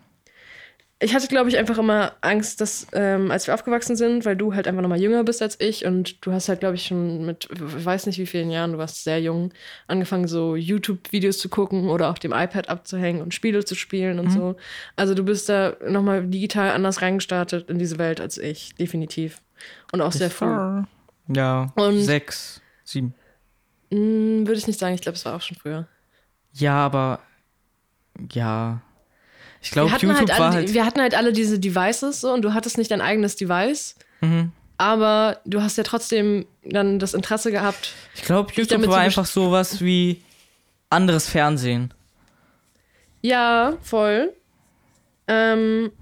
Ich 1.02 1.14
hatte, 1.14 1.28
glaube 1.28 1.48
ich, 1.48 1.56
einfach 1.56 1.78
immer 1.78 2.12
Angst, 2.20 2.60
dass, 2.60 2.86
ähm, 2.92 3.30
als 3.30 3.46
wir 3.46 3.54
aufgewachsen 3.54 3.96
sind, 3.96 4.26
weil 4.26 4.36
du 4.36 4.54
halt 4.54 4.68
einfach 4.68 4.82
noch 4.82 4.88
mal 4.90 5.00
jünger 5.00 5.24
bist 5.24 5.40
als 5.40 5.58
ich 5.58 5.86
und 5.86 6.24
du 6.26 6.30
hast 6.32 6.50
halt, 6.50 6.60
glaube 6.60 6.74
ich, 6.74 6.84
schon 6.86 7.24
mit, 7.24 7.48
ich 7.50 7.84
weiß 7.84 8.04
nicht 8.04 8.18
wie 8.18 8.26
vielen 8.26 8.50
Jahren, 8.50 8.72
du 8.72 8.78
warst 8.78 9.02
sehr 9.02 9.18
jung, 9.18 9.50
angefangen, 9.86 10.28
so 10.28 10.56
YouTube-Videos 10.56 11.38
zu 11.38 11.48
gucken 11.48 11.88
oder 11.88 12.10
auf 12.10 12.18
dem 12.18 12.32
iPad 12.32 12.68
abzuhängen 12.68 13.22
und 13.22 13.32
Spiele 13.32 13.64
zu 13.64 13.74
spielen 13.74 14.18
und 14.18 14.30
so. 14.30 14.56
Also 14.94 15.14
du 15.14 15.24
bist 15.24 15.48
da 15.48 15.74
noch 15.88 16.02
mal 16.02 16.26
digital 16.26 16.72
anders 16.72 17.00
reingestartet 17.00 17.70
in 17.70 17.78
diese 17.78 17.96
Welt 17.96 18.20
als 18.20 18.36
ich, 18.36 18.74
definitiv. 18.74 19.40
Und 19.92 20.02
auch 20.02 20.12
sehr 20.12 20.30
früh. 20.30 20.82
Ja, 21.28 21.72
Und- 21.76 22.02
sechs, 22.02 22.60
sieben. 22.84 23.14
Hm, 23.90 24.46
Würde 24.46 24.58
ich 24.58 24.66
nicht 24.66 24.78
sagen, 24.78 24.94
ich 24.94 25.00
glaube, 25.00 25.16
es 25.16 25.24
war 25.24 25.34
auch 25.34 25.40
schon 25.40 25.56
früher. 25.56 25.88
Ja, 26.52 26.74
aber 26.74 27.20
ja. 28.32 28.82
Ich 29.62 29.70
glaube, 29.72 29.88
wir, 29.90 29.94
hatten 29.94 30.06
YouTube 30.08 30.18
halt 30.20 30.30
alle, 30.30 30.40
war 30.40 30.52
halt. 30.54 30.72
wir 30.74 30.84
hatten 30.86 31.00
halt 31.00 31.14
alle 31.14 31.32
diese 31.32 31.58
Devices 31.58 32.20
so 32.20 32.32
und 32.32 32.42
du 32.42 32.54
hattest 32.54 32.78
nicht 32.78 32.90
dein 32.90 33.00
eigenes 33.00 33.36
Device, 33.36 33.94
Mhm. 34.22 34.52
aber 34.78 35.40
du 35.44 35.60
hast 35.62 35.76
ja 35.76 35.84
trotzdem 35.84 36.46
dann 36.64 36.98
das 36.98 37.14
Interesse 37.14 37.50
gehabt. 37.52 37.92
Ich 38.14 38.22
glaube, 38.22 38.52
YouTube 38.54 38.86
war 38.88 38.98
einfach 39.00 39.26
sowas 39.26 39.80
wie 39.82 40.22
anderes 40.88 41.28
Fernsehen. 41.28 41.92
Ja, 43.22 43.76
voll. 43.82 44.32
Ähm, 45.28 45.92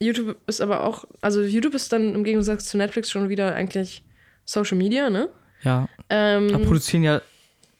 YouTube 0.00 0.36
ist 0.46 0.60
aber 0.60 0.84
auch, 0.84 1.04
also 1.20 1.42
YouTube 1.42 1.74
ist 1.74 1.92
dann 1.92 2.14
im 2.14 2.24
Gegensatz 2.24 2.66
zu 2.66 2.76
Netflix 2.76 3.10
schon 3.10 3.28
wieder 3.28 3.54
eigentlich 3.54 4.02
Social 4.44 4.76
Media, 4.76 5.08
ne? 5.08 5.28
Ja. 5.62 5.88
Ähm, 6.10 6.48
Da 6.48 6.58
produzieren 6.58 7.04
ja 7.04 7.22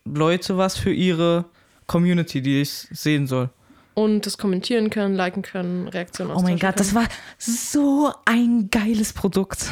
Leute 0.05 0.57
was 0.57 0.77
für 0.79 0.93
ihre 0.93 1.45
Community, 1.87 2.41
die 2.41 2.61
ich 2.63 2.71
sehen 2.71 3.27
soll. 3.27 3.51
Und 3.95 4.27
das 4.27 4.39
kommentieren 4.39 4.91
können, 4.91 5.15
liken 5.15 5.43
können, 5.43 5.89
Reaktionen 5.89 6.33
Oh 6.33 6.41
mein 6.43 6.59
Gott, 6.59 6.79
das 6.79 6.93
können. 6.93 7.07
war 7.07 7.09
so 7.39 8.13
ein 8.25 8.69
geiles 8.71 9.13
Produkt. 9.13 9.67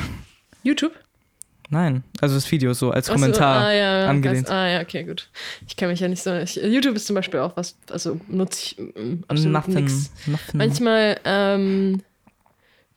YouTube? 0.62 0.92
Nein, 1.70 2.04
also 2.20 2.34
das 2.34 2.50
Video 2.52 2.74
so 2.74 2.90
als 2.90 3.08
Ach 3.08 3.14
so, 3.14 3.20
Kommentar 3.20 3.62
ah, 3.64 3.72
ja, 3.72 4.00
ja, 4.02 4.08
angelehnt. 4.08 4.46
Das, 4.46 4.52
ah 4.54 4.68
ja, 4.68 4.80
okay, 4.82 5.04
gut. 5.04 5.30
Ich 5.66 5.74
kenne 5.76 5.92
mich 5.92 6.00
ja 6.00 6.08
nicht 6.08 6.22
so. 6.22 6.34
Ich, 6.34 6.56
YouTube 6.56 6.96
ist 6.96 7.06
zum 7.06 7.16
Beispiel 7.16 7.40
auch 7.40 7.56
was, 7.56 7.76
also 7.90 8.20
nutze 8.28 8.58
ich 8.62 8.76
mm, 8.78 9.24
absolut 9.26 9.52
nothing. 9.52 9.90
Manchmal 10.52 11.18
ähm, 11.24 12.02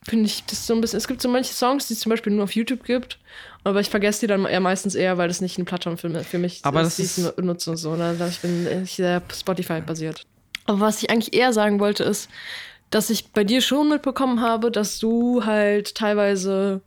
finde 0.02 0.26
ich 0.26 0.44
das 0.44 0.66
so 0.66 0.74
ein 0.74 0.82
bisschen. 0.82 0.98
Es 0.98 1.08
gibt 1.08 1.22
so 1.22 1.28
manche 1.30 1.54
Songs, 1.54 1.88
die 1.88 1.94
es 1.94 2.00
zum 2.00 2.10
Beispiel 2.10 2.34
nur 2.34 2.44
auf 2.44 2.54
YouTube 2.54 2.84
gibt, 2.84 3.18
aber 3.64 3.80
ich 3.80 3.88
vergesse 3.88 4.20
die 4.20 4.26
dann 4.26 4.44
eher 4.44 4.60
meistens 4.60 4.94
eher, 4.94 5.16
weil 5.16 5.28
das 5.28 5.40
nicht 5.40 5.56
eine 5.56 5.64
Plattform 5.64 5.96
für, 5.96 6.10
für 6.22 6.38
mich 6.38 6.60
Aber 6.62 6.82
ist, 6.82 6.86
das 6.86 6.96
die 6.96 7.02
ich 7.02 7.26
ist- 7.26 7.38
nu- 7.38 7.44
nutze 7.46 7.70
und 7.70 7.78
so. 7.78 7.96
Ne? 7.96 8.14
Ich 8.28 8.40
bin 8.40 8.68
ich 8.84 8.92
sehr 8.92 9.22
Spotify-basiert. 9.34 10.26
Aber 10.66 10.80
was 10.80 11.02
ich 11.02 11.10
eigentlich 11.10 11.34
eher 11.34 11.52
sagen 11.52 11.80
wollte, 11.80 12.04
ist, 12.04 12.28
dass 12.90 13.10
ich 13.10 13.32
bei 13.32 13.44
dir 13.44 13.60
schon 13.60 13.88
mitbekommen 13.88 14.40
habe, 14.40 14.70
dass 14.70 14.98
du 14.98 15.44
halt 15.44 15.94
teilweise. 15.94 16.82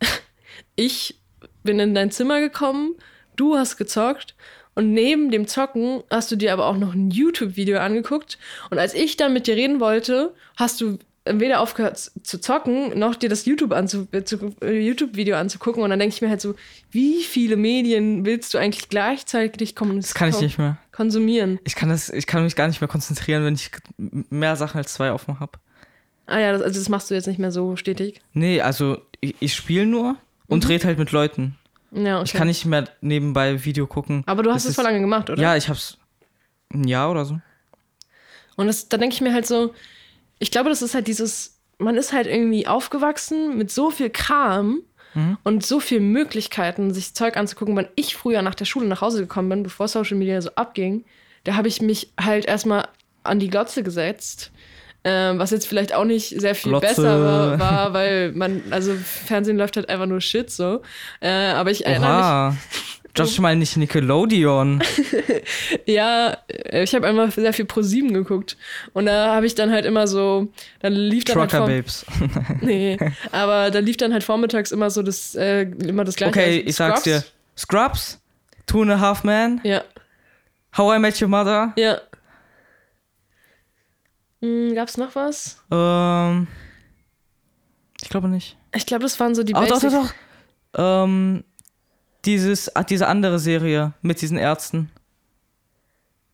ich 0.76 1.20
bin 1.62 1.78
in 1.78 1.94
dein 1.94 2.10
Zimmer 2.10 2.40
gekommen, 2.40 2.94
du 3.36 3.56
hast 3.56 3.76
gezockt 3.76 4.34
und 4.74 4.92
neben 4.92 5.30
dem 5.30 5.46
Zocken 5.46 6.02
hast 6.10 6.30
du 6.32 6.36
dir 6.36 6.52
aber 6.52 6.66
auch 6.66 6.76
noch 6.76 6.94
ein 6.94 7.10
YouTube-Video 7.10 7.78
angeguckt. 7.78 8.38
Und 8.70 8.78
als 8.78 8.94
ich 8.94 9.16
dann 9.16 9.32
mit 9.32 9.46
dir 9.46 9.56
reden 9.56 9.80
wollte, 9.80 10.34
hast 10.56 10.80
du 10.80 10.98
weder 11.26 11.60
aufgehört 11.60 12.10
zu 12.22 12.38
zocken, 12.40 12.98
noch 12.98 13.14
dir 13.14 13.28
das 13.30 13.46
YouTube 13.46 13.72
anzu 13.72 14.06
äh, 14.12 14.24
zu- 14.24 14.54
äh, 14.60 14.78
YouTube-Video 14.78 15.36
anzugucken. 15.36 15.82
Und 15.82 15.90
dann 15.90 15.98
denke 15.98 16.14
ich 16.14 16.20
mir 16.22 16.28
halt 16.28 16.40
so, 16.40 16.54
wie 16.90 17.22
viele 17.22 17.56
Medien 17.56 18.26
willst 18.26 18.52
du 18.52 18.58
eigentlich 18.58 18.88
gleichzeitig 18.90 19.74
Das 19.74 20.14
kann 20.14 20.28
ich 20.28 20.40
nicht 20.40 20.58
mehr. 20.58 20.76
konsumieren? 20.92 21.58
Ich 21.64 21.76
kann, 21.76 21.88
das, 21.88 22.10
ich 22.10 22.26
kann 22.26 22.44
mich 22.44 22.56
gar 22.56 22.68
nicht 22.68 22.80
mehr 22.80 22.88
konzentrieren, 22.88 23.44
wenn 23.44 23.54
ich 23.54 23.70
mehr 23.96 24.56
Sachen 24.56 24.78
als 24.78 24.92
zwei 24.92 25.12
offen 25.12 25.40
habe. 25.40 25.52
Ah 26.26 26.38
ja, 26.38 26.52
das, 26.52 26.62
also 26.62 26.78
das 26.78 26.88
machst 26.88 27.10
du 27.10 27.14
jetzt 27.14 27.26
nicht 27.26 27.38
mehr 27.38 27.52
so 27.52 27.76
stetig. 27.76 28.20
Nee, 28.32 28.60
also 28.60 28.98
ich, 29.20 29.34
ich 29.40 29.54
spiele 29.54 29.86
nur 29.86 30.16
und 30.46 30.68
rede 30.68 30.86
halt 30.86 30.98
mit 30.98 31.10
Leuten. 31.12 31.56
Ja, 31.90 32.16
okay. 32.16 32.24
Ich 32.26 32.32
kann 32.34 32.48
nicht 32.48 32.64
mehr 32.66 32.88
nebenbei 33.00 33.64
Video 33.64 33.86
gucken. 33.86 34.24
aber 34.26 34.42
du 34.42 34.52
hast 34.52 34.64
es 34.66 34.74
vor 34.74 34.84
lange 34.84 35.00
gemacht, 35.00 35.30
oder? 35.30 35.40
Ja, 35.42 35.56
ich 35.56 35.68
hab's 35.68 35.96
ein 36.72 36.84
Jahr 36.88 37.10
oder 37.10 37.24
so. 37.24 37.38
Und 38.56 38.66
das, 38.66 38.88
da 38.88 38.96
denke 38.96 39.14
ich 39.14 39.20
mir 39.20 39.32
halt 39.32 39.46
so, 39.46 39.74
ich 40.38 40.50
glaube, 40.50 40.70
das 40.70 40.82
ist 40.82 40.94
halt 40.94 41.06
dieses, 41.06 41.60
man 41.78 41.96
ist 41.96 42.12
halt 42.12 42.26
irgendwie 42.26 42.66
aufgewachsen 42.66 43.56
mit 43.56 43.70
so 43.70 43.90
viel 43.90 44.10
Kram 44.10 44.82
und 45.44 45.64
so 45.64 45.78
vielen 45.78 46.10
Möglichkeiten, 46.10 46.92
sich 46.92 47.14
Zeug 47.14 47.36
anzugucken. 47.36 47.76
Wenn 47.76 47.88
ich 47.94 48.16
früher 48.16 48.42
nach 48.42 48.56
der 48.56 48.64
Schule 48.64 48.86
nach 48.86 49.00
Hause 49.00 49.20
gekommen 49.20 49.48
bin, 49.48 49.62
bevor 49.62 49.86
Social 49.86 50.16
Media 50.16 50.40
so 50.42 50.50
abging, 50.56 51.04
da 51.44 51.54
habe 51.54 51.68
ich 51.68 51.80
mich 51.80 52.12
halt 52.20 52.46
erstmal 52.46 52.88
an 53.22 53.38
die 53.38 53.48
Glotze 53.48 53.82
gesetzt. 53.82 54.50
Ähm, 55.06 55.38
was 55.38 55.50
jetzt 55.50 55.68
vielleicht 55.68 55.94
auch 55.94 56.06
nicht 56.06 56.40
sehr 56.40 56.54
viel 56.54 56.70
Glotze. 56.70 56.86
besser 56.86 57.20
war, 57.20 57.58
war, 57.58 57.92
weil 57.92 58.32
man, 58.32 58.62
also 58.70 58.94
Fernsehen 58.94 59.58
läuft 59.58 59.76
halt 59.76 59.90
einfach 59.90 60.06
nur 60.06 60.22
Shit 60.22 60.50
so. 60.50 60.80
Äh, 61.20 61.28
aber 61.28 61.70
ich 61.70 61.84
erinnere 61.84 62.52
mich, 62.52 62.58
Oha. 63.16 63.24
Judge 63.26 63.40
mal 63.42 63.54
nicht 63.56 63.76
Nickelodeon. 63.76 64.82
Ja, 65.86 66.38
äh, 66.48 66.84
ich 66.84 66.94
habe 66.94 67.06
einmal 67.06 67.30
sehr 67.30 67.52
viel 67.52 67.64
Pro 67.66 67.82
7 67.82 68.12
geguckt. 68.14 68.56
Und 68.94 69.06
da 69.06 69.34
habe 69.34 69.46
ich 69.46 69.54
dann 69.54 69.70
halt 69.70 69.84
immer 69.84 70.06
so, 70.06 70.48
dann 70.80 70.92
lief 70.94 71.24
dann 71.24 71.34
Trucker 71.36 71.58
halt 71.60 71.66
Babes. 71.68 72.06
Nee, 72.62 72.96
aber 73.32 73.70
da 73.70 73.80
lief 73.80 73.96
dann 73.98 74.12
halt 74.12 74.24
vormittags 74.24 74.72
immer 74.72 74.88
so 74.90 75.02
das, 75.02 75.34
äh, 75.34 75.62
immer 75.62 76.04
das 76.04 76.16
gleiche. 76.16 76.30
Okay, 76.30 76.56
Also 76.58 76.68
ich 76.68 76.76
sag's 76.76 77.02
dir. 77.02 77.22
Scrubs. 77.58 78.20
Two 78.66 78.80
and 78.82 78.90
a 78.92 78.98
Half 79.00 79.24
Men, 79.24 79.60
Ja, 79.64 79.82
How 80.76 80.96
I 80.96 80.98
Met 80.98 81.20
Your 81.20 81.28
Mother. 81.28 81.72
ja. 81.76 81.98
Hm, 84.40 84.74
gab's 84.74 84.96
noch 84.96 85.14
was? 85.14 85.58
Ähm, 85.70 86.46
ich 88.02 88.08
glaube 88.08 88.28
nicht. 88.28 88.56
Ich 88.74 88.86
glaube, 88.86 89.02
das 89.02 89.18
waren 89.20 89.34
so 89.34 89.42
die 89.42 89.54
Oh, 89.54 89.60
doch, 89.66 89.80
Basic- 89.80 89.90
doch, 89.90 90.12
doch. 90.72 91.04
Ähm, 91.04 91.44
dieses, 92.26 92.74
ah, 92.74 92.84
diese 92.84 93.06
andere 93.06 93.38
Serie 93.38 93.92
mit 94.02 94.20
diesen 94.20 94.38
Ärzten. 94.38 94.90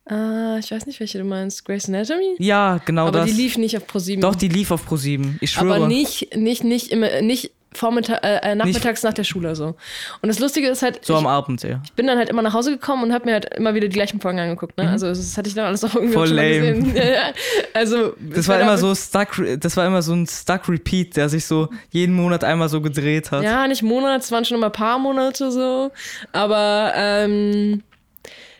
Ah, 0.07 0.57
ich 0.59 0.71
weiß 0.71 0.87
nicht, 0.87 0.99
welche 0.99 1.19
du 1.19 1.25
meinst. 1.25 1.65
Grey's 1.65 1.89
Anatomy? 1.89 2.35
Ja, 2.39 2.81
genau 2.85 3.07
aber 3.07 3.21
das. 3.21 3.31
die 3.31 3.37
lief 3.37 3.57
nicht 3.59 3.77
auf 3.77 3.87
Pro 3.87 4.01
7. 4.01 4.21
doch, 4.21 4.35
die 4.35 4.49
lief 4.49 4.71
auf 4.73 4.91
Pro7. 4.91 5.37
Ich 5.41 5.53
schwöre. 5.53 5.77
aber 5.77 5.89
nicht, 5.89 6.35
nicht, 6.37 6.65
nicht 6.65 6.91
immer, 6.91 7.21
nicht 7.23 7.53
Vormittag, 7.73 8.25
äh, 8.25 8.37
äh, 8.51 8.55
nachmittags 8.57 9.03
nach 9.05 9.13
der 9.13 9.23
Schule 9.25 9.55
so. 9.55 9.77
Und 10.23 10.29
das 10.29 10.41
Lustige 10.41 10.69
ist 10.69 10.83
halt, 10.83 11.05
so 11.05 11.13
ich, 11.13 11.19
am 11.19 11.27
Abend, 11.27 11.63
ja. 11.63 11.81
bin 11.95 12.07
dann 12.09 12.19
halt 12.19 12.29
immer 12.29 12.43
nach 12.43 12.53
Hause 12.53 12.73
gekommen 12.73 13.05
und 13.05 13.13
habe 13.13 13.27
mir 13.27 13.35
halt 13.35 13.55
immer 13.55 13.75
wieder 13.75 13.87
die 13.87 13.95
gleichen 13.95 14.21
Folgen 14.21 14.41
angeguckt. 14.41 14.77
Ne? 14.77 14.89
Also 14.91 15.07
das 15.07 15.37
hatte 15.37 15.49
ich 15.49 15.55
dann 15.55 15.67
alles 15.67 15.85
auch 15.85 15.95
irgendwie 15.95 16.11
Mhm. 16.11 16.19
Voll 16.19 16.27
schon 16.29 16.37
mal 16.37 16.51
lame. 16.59 16.81
gesehen. 16.81 16.95
Also 17.75 18.13
Das 18.19 18.49
war 18.49 18.61
immer 18.61 18.77
so 18.77 18.95
stuck, 18.95 19.29
das 19.59 19.77
war 19.77 19.87
immer 19.87 20.03
so 20.03 20.13
ein 20.15 20.27
stuck 20.27 20.69
Repeat, 20.69 21.17
der 21.17 21.29
sich 21.29 21.47
so 21.47 21.69
jeden 21.91 22.15
Monat 22.15 22.43
einmal 22.43 22.69
so 22.69 22.81
gedreht 22.81 23.31
hat. 23.31 23.45
Ja, 23.45 23.67
nicht 23.69 23.83
Monat, 23.83 24.23
es 24.23 24.33
waren 24.33 24.45
schon 24.45 24.57
immer 24.57 24.67
ein 24.67 24.73
paar 24.73 24.99
Monate 24.99 25.53
so. 25.53 25.93
Aber 26.33 26.93
ähm, 26.97 27.83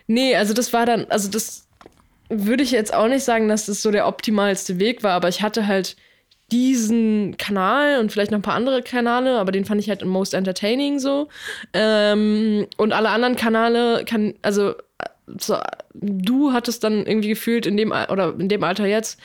nee, 0.07 0.35
also 0.35 0.53
das 0.53 0.71
war 0.71 0.85
dann, 0.85 1.05
also 1.09 1.29
das 1.29 1.67
würde 2.29 2.63
ich 2.63 2.71
jetzt 2.71 2.93
auch 2.93 3.07
nicht 3.09 3.23
sagen, 3.25 3.49
dass 3.49 3.65
das 3.65 3.81
so 3.81 3.91
der 3.91 4.07
optimalste 4.07 4.79
Weg 4.79 5.03
war, 5.03 5.11
aber 5.11 5.27
ich 5.27 5.41
hatte 5.41 5.67
halt 5.67 5.97
diesen 6.51 7.37
Kanal 7.37 7.99
und 7.99 8.11
vielleicht 8.11 8.31
noch 8.31 8.39
ein 8.39 8.43
paar 8.43 8.55
andere 8.55 8.81
Kanäle, 8.81 9.39
aber 9.39 9.51
den 9.51 9.65
fand 9.65 9.79
ich 9.79 9.89
halt 9.89 10.03
most 10.05 10.33
entertaining 10.33 10.99
so. 10.99 11.29
Ähm, 11.73 12.67
und 12.77 12.93
alle 12.93 13.09
anderen 13.09 13.35
Kanäle 13.35 14.03
kann, 14.05 14.33
also 14.41 14.73
so, 15.39 15.57
du 15.93 16.51
hattest 16.51 16.83
dann 16.83 17.05
irgendwie 17.05 17.29
gefühlt 17.29 17.65
in 17.65 17.77
dem 17.77 17.91
oder 17.91 18.33
in 18.37 18.49
dem 18.49 18.63
Alter 18.63 18.85
jetzt, 18.85 19.19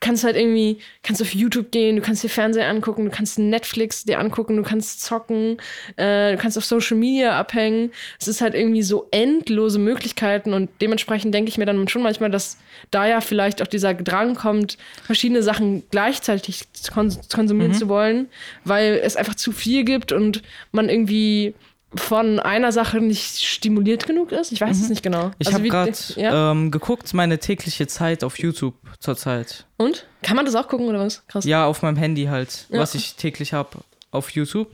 kannst 0.00 0.24
halt 0.24 0.36
irgendwie, 0.36 0.78
kannst 1.02 1.20
auf 1.20 1.34
YouTube 1.34 1.70
gehen, 1.70 1.96
du 1.96 2.02
kannst 2.02 2.24
dir 2.24 2.28
Fernseher 2.28 2.68
angucken, 2.68 3.04
du 3.04 3.10
kannst 3.10 3.38
Netflix 3.38 4.04
dir 4.04 4.18
angucken, 4.18 4.56
du 4.56 4.62
kannst 4.62 5.02
zocken, 5.02 5.58
äh, 5.96 6.32
du 6.32 6.38
kannst 6.38 6.56
auf 6.56 6.64
Social 6.64 6.96
Media 6.96 7.38
abhängen. 7.38 7.92
Es 8.18 8.26
ist 8.26 8.40
halt 8.40 8.54
irgendwie 8.54 8.82
so 8.82 9.06
endlose 9.10 9.78
Möglichkeiten 9.78 10.54
und 10.54 10.70
dementsprechend 10.80 11.34
denke 11.34 11.50
ich 11.50 11.58
mir 11.58 11.66
dann 11.66 11.86
schon 11.88 12.02
manchmal, 12.02 12.30
dass 12.30 12.56
da 12.90 13.06
ja 13.06 13.20
vielleicht 13.20 13.62
auch 13.62 13.66
dieser 13.66 13.94
Drang 13.94 14.34
kommt, 14.34 14.78
verschiedene 15.04 15.42
Sachen 15.42 15.82
gleichzeitig 15.90 16.64
kons 16.92 17.20
konsumieren 17.32 17.74
zu 17.74 17.88
wollen, 17.88 18.28
weil 18.64 19.00
es 19.02 19.16
einfach 19.16 19.34
zu 19.34 19.52
viel 19.52 19.84
gibt 19.84 20.12
und 20.12 20.42
man 20.72 20.88
irgendwie 20.88 21.54
von 21.94 22.38
einer 22.38 22.70
Sache 22.72 23.00
nicht 23.00 23.40
stimuliert 23.44 24.06
genug 24.06 24.30
ist. 24.32 24.52
Ich 24.52 24.60
weiß 24.60 24.80
es 24.80 24.88
nicht 24.88 25.02
genau. 25.02 25.32
Ich 25.38 25.48
Also 25.48 25.58
habe 25.58 25.68
gerade 25.68 25.92
Ja? 26.16 26.52
ähm, 26.52 26.70
geguckt, 26.70 27.12
meine 27.14 27.38
tägliche 27.38 27.86
Zeit 27.88 28.22
auf 28.22 28.38
YouTube 28.38 28.74
zurzeit. 29.00 29.66
Und? 29.76 30.06
Kann 30.22 30.36
man 30.36 30.44
das 30.46 30.54
auch 30.54 30.68
gucken 30.68 30.86
oder 30.86 31.00
was? 31.00 31.26
Krass. 31.26 31.44
Ja, 31.44 31.66
auf 31.66 31.82
meinem 31.82 31.96
Handy 31.96 32.24
halt, 32.26 32.66
Ja. 32.68 32.78
was 32.80 32.94
ich 32.94 33.14
täglich 33.16 33.52
habe 33.52 33.78
auf 34.12 34.30
YouTube. 34.30 34.68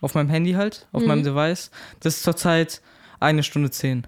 Auf 0.00 0.14
meinem 0.14 0.30
Handy 0.30 0.52
halt, 0.52 0.86
auf 0.92 1.02
Mhm. 1.02 1.08
meinem 1.08 1.24
Device. 1.24 1.70
Das 2.00 2.16
ist 2.16 2.22
zurzeit 2.22 2.80
eine 3.18 3.42
Stunde 3.42 3.70
zehn. 3.70 4.06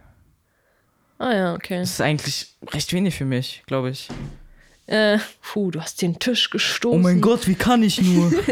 Ah 1.18 1.34
ja, 1.34 1.54
okay. 1.54 1.80
Das 1.80 1.90
ist 1.90 2.00
eigentlich 2.00 2.46
recht 2.72 2.92
wenig 2.92 3.14
für 3.14 3.24
mich, 3.26 3.62
glaube 3.66 3.90
ich. 3.90 4.08
Äh, 4.86 5.18
puh, 5.42 5.70
du 5.70 5.80
hast 5.80 6.00
den 6.02 6.18
Tisch 6.18 6.50
gestoßen. 6.50 6.98
Oh 6.98 7.02
mein 7.02 7.20
Gott, 7.20 7.46
wie 7.48 7.54
kann 7.54 7.82
ich 7.82 8.00
nur? 8.00 8.32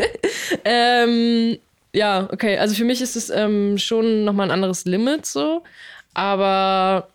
Ähm, 0.64 1.58
ja, 1.93 2.28
okay. 2.32 2.59
Also 2.59 2.74
für 2.74 2.84
mich 2.84 3.01
ist 3.01 3.16
es 3.16 3.30
ähm, 3.30 3.78
schon 3.78 4.24
nochmal 4.24 4.49
ein 4.49 4.53
anderes 4.53 4.84
Limit 4.84 5.26
so. 5.26 5.62
Aber, 6.14 7.09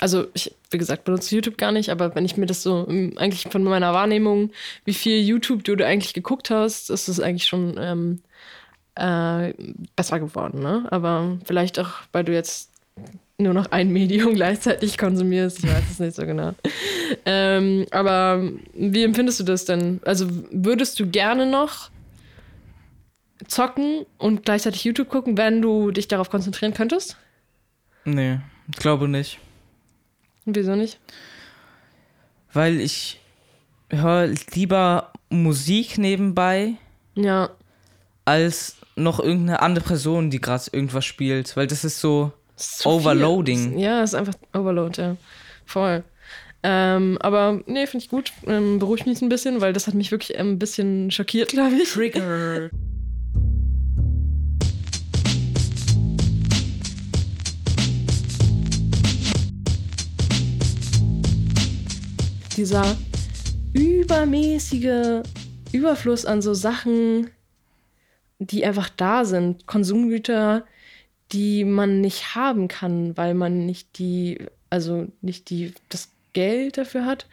also 0.00 0.26
ich, 0.34 0.54
wie 0.70 0.78
gesagt, 0.78 1.04
benutze 1.04 1.34
YouTube 1.34 1.58
gar 1.58 1.72
nicht, 1.72 1.90
aber 1.90 2.14
wenn 2.14 2.24
ich 2.24 2.36
mir 2.36 2.46
das 2.46 2.62
so 2.62 2.86
ähm, 2.88 3.14
eigentlich 3.16 3.48
von 3.50 3.62
meiner 3.62 3.92
Wahrnehmung, 3.92 4.50
wie 4.84 4.94
viel 4.94 5.20
YouTube 5.22 5.64
du 5.64 5.74
eigentlich 5.84 6.14
geguckt 6.14 6.50
hast, 6.50 6.90
ist 6.90 7.08
es 7.08 7.20
eigentlich 7.20 7.46
schon 7.46 7.76
ähm, 7.78 8.20
äh, 8.94 9.52
besser 9.94 10.20
geworden, 10.20 10.60
ne? 10.60 10.86
Aber 10.90 11.38
vielleicht 11.44 11.78
auch, 11.78 11.90
weil 12.12 12.24
du 12.24 12.32
jetzt 12.32 12.70
nur 13.38 13.54
noch 13.54 13.70
ein 13.70 13.90
Medium 13.92 14.34
gleichzeitig 14.34 14.98
konsumierst. 14.98 15.58
Ich 15.58 15.70
weiß 15.70 15.84
es 15.92 15.98
nicht 15.98 16.16
so 16.16 16.26
genau. 16.26 16.52
Ähm, 17.24 17.86
aber 17.90 18.42
wie 18.74 19.04
empfindest 19.04 19.40
du 19.40 19.44
das 19.44 19.64
denn? 19.64 20.00
Also 20.04 20.26
würdest 20.50 20.98
du 20.98 21.06
gerne 21.06 21.46
noch 21.46 21.90
zocken 23.48 24.06
und 24.18 24.44
gleichzeitig 24.44 24.84
YouTube 24.84 25.08
gucken, 25.08 25.36
wenn 25.36 25.62
du 25.62 25.90
dich 25.90 26.08
darauf 26.08 26.30
konzentrieren 26.30 26.74
könntest? 26.74 27.16
nee, 28.04 28.38
ich 28.72 28.78
glaube 28.78 29.08
nicht. 29.08 29.38
Und 30.44 30.56
wieso 30.56 30.76
nicht? 30.76 30.98
Weil 32.52 32.80
ich 32.80 33.20
höre 33.90 34.28
lieber 34.54 35.12
Musik 35.28 35.98
nebenbei, 35.98 36.74
Ja, 37.14 37.50
als 38.24 38.76
noch 38.96 39.20
irgendeine 39.20 39.60
andere 39.60 39.84
Person, 39.84 40.30
die 40.30 40.40
gerade 40.40 40.64
irgendwas 40.72 41.04
spielt. 41.04 41.56
Weil 41.56 41.66
das 41.66 41.84
ist 41.84 42.00
so. 42.00 42.32
ist 42.56 42.86
Overloading. 42.86 43.72
Viel. 43.72 43.80
Ja, 43.80 44.02
es 44.02 44.12
ist 44.12 44.18
einfach 44.18 44.34
Overload, 44.54 45.00
ja. 45.00 45.16
Voll. 45.64 46.02
Ähm, 46.62 47.18
aber 47.20 47.60
nee, 47.66 47.86
finde 47.86 48.04
ich 48.04 48.10
gut. 48.10 48.32
Ähm, 48.46 48.78
beruhigt 48.78 49.06
mich 49.06 49.20
ein 49.22 49.28
bisschen, 49.28 49.60
weil 49.60 49.72
das 49.72 49.86
hat 49.86 49.94
mich 49.94 50.10
wirklich 50.10 50.38
ein 50.38 50.58
bisschen 50.58 51.10
schockiert, 51.10 51.50
glaube 51.50 51.76
ich. 51.76 51.92
Trigger. 51.92 52.70
Dieser 62.56 62.96
übermäßige 63.74 65.22
Überfluss 65.72 66.24
an 66.24 66.40
so 66.40 66.54
Sachen, 66.54 67.30
die 68.38 68.64
einfach 68.64 68.88
da 68.88 69.24
sind, 69.24 69.66
Konsumgüter, 69.66 70.64
die 71.32 71.64
man 71.64 72.00
nicht 72.00 72.34
haben 72.34 72.68
kann, 72.68 73.16
weil 73.16 73.34
man 73.34 73.66
nicht 73.66 73.98
die, 73.98 74.38
also 74.70 75.06
nicht 75.20 75.50
die, 75.50 75.74
das 75.88 76.10
Geld 76.32 76.78
dafür 76.78 77.04
hat, 77.04 77.26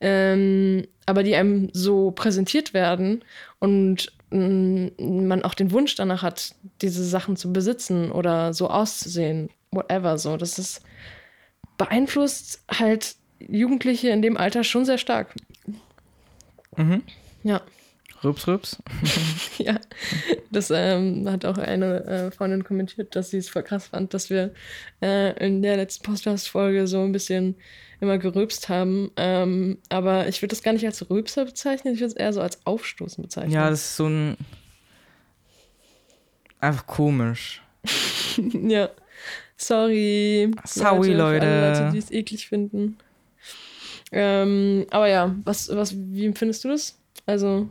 ähm, 0.00 0.86
aber 1.06 1.22
die 1.22 1.34
einem 1.34 1.70
so 1.72 2.10
präsentiert 2.10 2.74
werden 2.74 3.24
und 3.58 4.12
mm, 4.30 5.26
man 5.26 5.42
auch 5.42 5.54
den 5.54 5.72
Wunsch 5.72 5.94
danach 5.94 6.22
hat, 6.22 6.54
diese 6.82 7.04
Sachen 7.04 7.36
zu 7.36 7.52
besitzen 7.52 8.12
oder 8.12 8.52
so 8.52 8.68
auszusehen, 8.68 9.50
whatever, 9.70 10.18
so. 10.18 10.36
Das 10.36 10.58
ist 10.58 10.82
beeinflusst 11.78 12.62
halt 12.68 13.14
Jugendliche 13.40 14.10
in 14.10 14.22
dem 14.22 14.36
Alter 14.36 14.64
schon 14.64 14.84
sehr 14.84 14.98
stark. 14.98 15.34
Mhm. 16.76 17.02
Ja. 17.42 17.62
Rübs, 18.24 18.46
rübs. 18.48 18.78
Ja, 19.58 19.80
das 20.50 20.70
ähm, 20.72 21.28
hat 21.28 21.44
auch 21.44 21.58
eine 21.58 22.04
äh, 22.04 22.30
Freundin 22.30 22.62
kommentiert, 22.62 23.16
dass 23.16 23.30
sie 23.30 23.38
es 23.38 23.48
voll 23.48 23.64
krass 23.64 23.88
fand, 23.88 24.14
dass 24.14 24.30
wir 24.30 24.52
äh, 25.02 25.36
in 25.44 25.62
der 25.62 25.76
letzten 25.76 26.04
Podcast-Folge 26.04 26.86
so 26.86 27.02
ein 27.02 27.10
bisschen 27.10 27.56
immer 28.00 28.18
gerülpst 28.18 28.68
haben. 28.68 29.10
Ähm, 29.16 29.78
aber 29.88 30.28
ich 30.28 30.40
würde 30.40 30.50
das 30.50 30.62
gar 30.62 30.72
nicht 30.72 30.86
als 30.86 31.10
Rülpser 31.10 31.44
bezeichnen, 31.44 31.94
ich 31.94 32.00
würde 32.00 32.12
es 32.12 32.16
eher 32.16 32.32
so 32.32 32.40
als 32.40 32.64
Aufstoßen 32.66 33.22
bezeichnen. 33.22 33.52
Ja, 33.52 33.68
das 33.68 33.80
ist 33.80 33.96
so 33.96 34.06
ein. 34.06 34.36
Einfach 36.60 36.86
komisch. 36.86 37.62
ja. 38.36 38.90
Sorry. 39.56 40.52
Sorry, 40.64 41.14
alle 41.14 41.16
Leute. 41.16 41.60
Leute, 41.60 41.90
die 41.92 41.98
es 41.98 42.10
eklig 42.12 42.48
finden. 42.48 42.96
Ähm, 44.12 44.86
aber 44.90 45.08
ja, 45.08 45.34
was, 45.44 45.68
was, 45.74 45.94
wie 45.96 46.26
empfindest 46.26 46.64
du 46.64 46.68
das? 46.68 46.98
Also, 47.26 47.68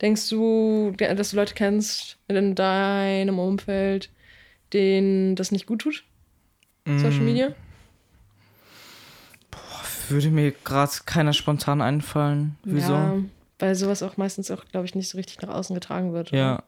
denkst 0.00 0.28
du, 0.28 0.92
dass 0.96 1.30
du 1.30 1.36
Leute 1.36 1.54
kennst 1.54 2.18
in 2.28 2.54
deinem 2.54 3.38
Umfeld, 3.38 4.10
denen 4.72 5.34
das 5.36 5.50
nicht 5.50 5.66
gut 5.66 5.80
tut? 5.82 6.04
Social 6.86 7.20
Mm, 7.20 7.24
Media? 7.24 7.54
Würde 10.08 10.30
mir 10.30 10.50
gerade 10.50 10.90
keiner 11.06 11.32
spontan 11.32 11.80
einfallen. 11.80 12.56
Wieso? 12.64 12.94
Ja, 12.94 13.14
weil 13.60 13.74
sowas 13.76 14.02
auch 14.02 14.16
meistens 14.16 14.50
auch, 14.50 14.64
glaube 14.66 14.86
ich, 14.86 14.94
nicht 14.94 15.08
so 15.08 15.18
richtig 15.18 15.40
nach 15.40 15.50
außen 15.50 15.74
getragen 15.74 16.12
wird. 16.12 16.32
Ja. 16.32 16.54
oder? 16.54 16.64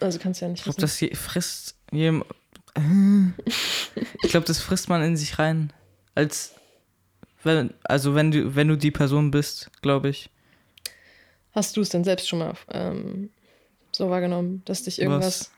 Also 0.00 0.18
kannst 0.18 0.40
du 0.40 0.44
ja 0.46 0.50
nicht 0.50 0.60
Ich 0.60 0.64
glaube, 0.64 0.80
das 0.80 0.98
frisst 1.18 1.76
jem, 1.92 2.24
Ich 4.22 4.30
glaube, 4.30 4.46
das 4.46 4.60
frisst 4.60 4.88
man 4.88 5.02
in 5.02 5.16
sich 5.16 5.38
rein. 5.38 5.72
Als 6.14 6.54
wenn, 7.44 7.74
also 7.84 8.14
wenn 8.14 8.30
du, 8.30 8.54
wenn 8.54 8.68
du 8.68 8.76
die 8.76 8.90
Person 8.90 9.30
bist, 9.30 9.70
glaube 9.82 10.08
ich. 10.08 10.30
Hast 11.52 11.76
du 11.76 11.80
es 11.82 11.90
denn 11.90 12.04
selbst 12.04 12.28
schon 12.28 12.38
mal 12.38 12.54
ähm, 12.70 13.30
so 13.92 14.08
wahrgenommen, 14.10 14.62
dass 14.64 14.84
dich 14.84 15.00
irgendwas. 15.00 15.40
Was? 15.40 15.50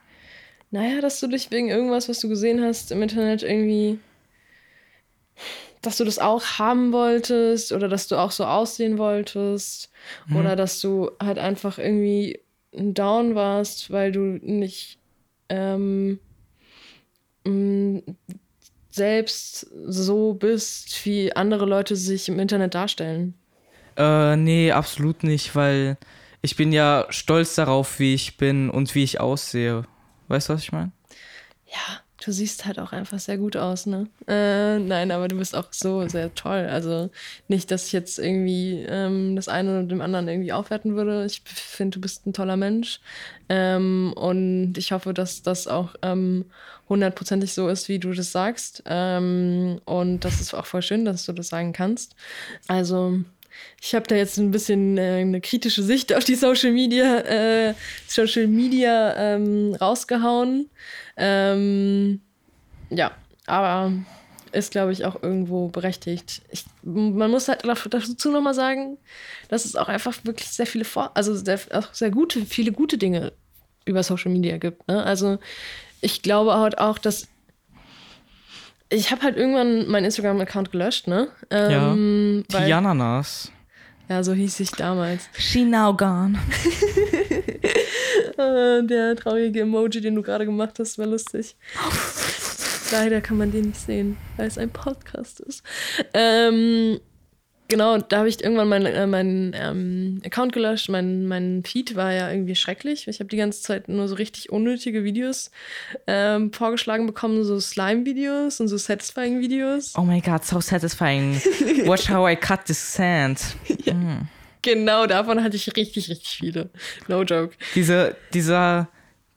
Naja, 0.71 1.01
dass 1.01 1.21
du 1.21 1.29
dich 1.29 1.51
wegen 1.51 1.69
irgendwas, 1.69 2.09
was 2.09 2.19
du 2.21 2.29
gesehen 2.29 2.63
hast 2.63 2.91
im 2.91 3.01
Internet 3.03 3.43
irgendwie. 3.43 3.99
Dass 5.83 5.99
du 5.99 6.05
das 6.05 6.19
auch 6.19 6.43
haben 6.59 6.93
wolltest 6.93 7.71
oder 7.73 7.89
dass 7.89 8.09
du 8.09 8.17
auch 8.17 8.31
so 8.31 8.45
aussehen 8.45 8.99
wolltest 8.99 9.91
Mhm. 10.27 10.37
oder 10.37 10.57
dass 10.57 10.81
du 10.81 11.11
halt 11.23 11.39
einfach 11.39 11.79
irgendwie 11.79 12.41
down 12.73 13.35
warst, 13.35 13.91
weil 13.91 14.11
du 14.11 14.21
nicht 14.43 14.99
ähm, 15.49 16.19
mh, 17.45 18.03
selbst 18.95 19.67
so 19.87 20.35
bist, 20.35 21.05
wie 21.05 21.35
andere 21.35 21.67
Leute 21.67 21.97
sich 21.97 22.29
im 22.29 22.39
Internet 22.39 22.75
darstellen. 22.75 23.35
Äh, 23.97 24.37
nee, 24.37 24.73
absolut 24.73 25.23
nicht, 25.23 25.55
weil 25.55 25.97
ich 26.43 26.57
bin 26.57 26.73
ja 26.73 27.07
stolz 27.11 27.55
darauf, 27.55 27.99
wie 27.99 28.15
ich 28.15 28.37
bin 28.37 28.71
und 28.71 28.95
wie 28.95 29.03
ich 29.03 29.21
aussehe. 29.21 29.85
Weißt 30.29 30.49
du, 30.49 30.55
was 30.55 30.63
ich 30.63 30.73
meine? 30.73 30.93
Ja, 31.67 32.01
du 32.23 32.33
siehst 32.33 32.65
halt 32.65 32.79
auch 32.79 32.93
einfach 32.93 33.19
sehr 33.19 33.39
gut 33.39 33.57
aus, 33.57 33.87
ne? 33.87 34.07
Äh, 34.27 34.79
nein, 34.79 35.11
aber 35.11 35.29
du 35.29 35.37
bist 35.37 35.55
auch 35.55 35.69
so 35.73 36.07
sehr 36.09 36.35
toll. 36.35 36.69
Also 36.71 37.11
nicht, 37.49 37.71
dass 37.71 37.87
ich 37.87 37.93
jetzt 37.93 38.19
irgendwie 38.19 38.85
ähm, 38.89 39.37
das 39.37 39.49
eine 39.49 39.79
oder 39.79 39.89
dem 39.89 40.01
anderen 40.01 40.29
irgendwie 40.29 40.53
aufwerten 40.53 40.97
würde. 40.97 41.25
Ich 41.27 41.43
finde, 41.45 41.97
du 41.97 42.01
bist 42.01 42.27
ein 42.27 42.33
toller 42.33 42.57
Mensch. 42.57 43.01
Ähm, 43.49 44.13
und 44.17 44.79
ich 44.79 44.93
hoffe, 44.93 45.13
dass 45.13 45.43
das 45.43 45.67
auch 45.67 45.95
ähm, 46.03 46.47
hundertprozentig 46.89 47.53
so 47.53 47.69
ist, 47.69 47.89
wie 47.89 47.99
du 47.99 48.13
das 48.13 48.33
sagst. 48.33 48.83
Ähm, 48.87 49.81
und 49.85 50.21
das 50.21 50.41
ist 50.41 50.55
auch 50.55 50.67
voll 50.67 50.83
schön, 50.83 51.05
dass 51.05 51.27
du 51.27 51.33
das 51.33 51.49
sagen 51.49 51.73
kannst. 51.73 52.15
Also 52.69 53.21
ich 53.81 53.95
habe 53.95 54.07
da 54.07 54.15
jetzt 54.15 54.39
ein 54.39 54.51
bisschen 54.51 54.99
äh, 54.99 55.21
eine 55.21 55.41
kritische 55.41 55.83
Sicht 55.83 56.15
auf 56.15 56.25
die 56.25 56.35
Social 56.35 56.73
Media, 56.73 57.19
äh, 57.21 57.75
Social 58.07 58.47
Media 58.47 59.15
ähm, 59.17 59.75
rausgehauen. 59.81 60.71
Ähm, 61.17 62.21
ja, 62.91 63.13
aber 63.47 63.93
ist, 64.53 64.71
glaube 64.71 64.93
ich, 64.93 65.05
auch 65.05 65.23
irgendwo 65.23 65.69
berechtigt. 65.69 66.43
Ich, 66.51 66.65
man 66.83 67.31
muss 67.31 67.49
halt 67.49 67.65
dazu 67.65 68.31
nochmal 68.31 68.55
sagen, 68.55 68.99
dass 69.49 69.65
es 69.65 69.77
auch 69.77 69.89
einfach 69.89 70.15
wirklich 70.25 70.49
sehr 70.49 70.67
viele, 70.67 70.85
Vor 70.85 71.11
also 71.15 71.35
sehr, 71.35 71.61
auch 71.73 71.93
sehr 71.93 72.11
gute, 72.11 72.47
viele 72.47 72.73
gute 72.73 72.97
Dinge 72.97 73.33
über 73.85 74.03
Social 74.03 74.33
Media 74.33 74.57
gibt. 74.59 74.87
Ne? 74.89 75.03
Also 75.03 75.39
ich 76.01 76.23
glaube 76.23 76.55
halt 76.55 76.79
auch, 76.79 76.99
dass 76.99 77.29
ich 78.95 79.11
habe 79.11 79.23
halt 79.23 79.37
irgendwann 79.37 79.89
meinen 79.89 80.05
Instagram-Account 80.07 80.73
gelöscht, 80.73 81.07
ne? 81.09 81.29
Ähm, 81.51 82.45
Die 82.51 82.55
weil- 82.55 82.73
Ananas. 82.73 83.51
ja, 84.09 84.23
so 84.23 84.33
hieß 84.33 84.61
ich 84.61 84.71
damals. 84.73 85.29
She 85.37 85.65
now 85.65 85.95
gone. 85.97 86.39
Äh, 88.37 88.83
der 88.85 89.15
traurige 89.15 89.61
Emoji, 89.61 90.01
den 90.01 90.17
du 90.17 90.23
gerade 90.23 90.45
gemacht 90.45 90.79
hast, 90.81 90.99
war 90.99 91.07
lustig. 91.07 91.55
Leider 92.93 93.21
kann 93.21 93.37
man 93.39 93.53
den 93.53 93.67
nicht 93.69 93.81
sehen, 93.81 94.17
weil 94.37 94.49
es 94.49 94.59
ein 94.59 94.71
Podcast 94.71 95.39
ist. 95.41 95.63
Ähm, 96.13 96.99
genau, 97.75 97.99
da 97.99 98.19
habe 98.19 98.29
ich 98.29 98.43
irgendwann 98.43 98.69
meinen 98.69 98.87
äh, 98.87 99.07
meinen, 99.07 99.53
ähm, 99.53 100.23
Account 100.25 100.53
gelöscht. 100.53 100.89
Mein, 100.89 101.27
mein 101.27 101.65
Feed 101.67 101.97
war 101.97 102.13
ja 102.13 102.31
irgendwie 102.31 102.55
schrecklich. 102.55 103.09
Ich 103.09 103.19
habe 103.19 103.29
die 103.29 103.37
ganze 103.37 103.63
Zeit 103.63 103.89
nur 103.89 104.07
so 104.07 104.15
richtig 104.15 104.53
unnötige 104.53 105.03
Videos 105.03 105.51
ähm, 106.07 106.53
vorgeschlagen 106.53 107.07
bekommen, 107.09 107.43
so 107.43 107.59
Slime-Videos 107.59 108.61
und 108.61 108.69
so 108.69 108.77
Satisfying-Videos. 108.77 109.95
Oh 109.99 110.03
my 110.03 110.21
god, 110.21 110.45
so 110.45 110.61
satisfying. 110.61 111.35
Watch 111.85 112.09
how 112.09 112.31
I 112.31 112.37
cut 112.37 112.65
this 112.67 112.95
sand. 112.95 113.41
Genau, 114.63 115.05
davon 115.05 115.45
hatte 115.45 115.57
ich 115.57 115.67
richtig, 115.77 116.09
richtig 116.09 116.39
viele. 116.39 116.71
No 117.07 117.23
joke. 117.23 117.55
Diese, 117.75 118.17
dieser, 118.33 118.89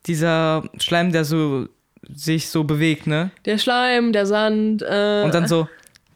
dieser 0.05 0.63
Schleim, 0.79 1.11
der 1.11 1.25
so 1.25 1.67
sich 2.15 2.47
so 2.47 2.63
bewegt, 2.63 3.07
ne? 3.07 3.31
Der 3.43 3.57
Schleim, 3.57 4.13
der 4.13 4.25
Sand. 4.25 4.83
Äh, 4.83 5.23
Und 5.25 5.33
dann 5.33 5.49
so 5.49 5.67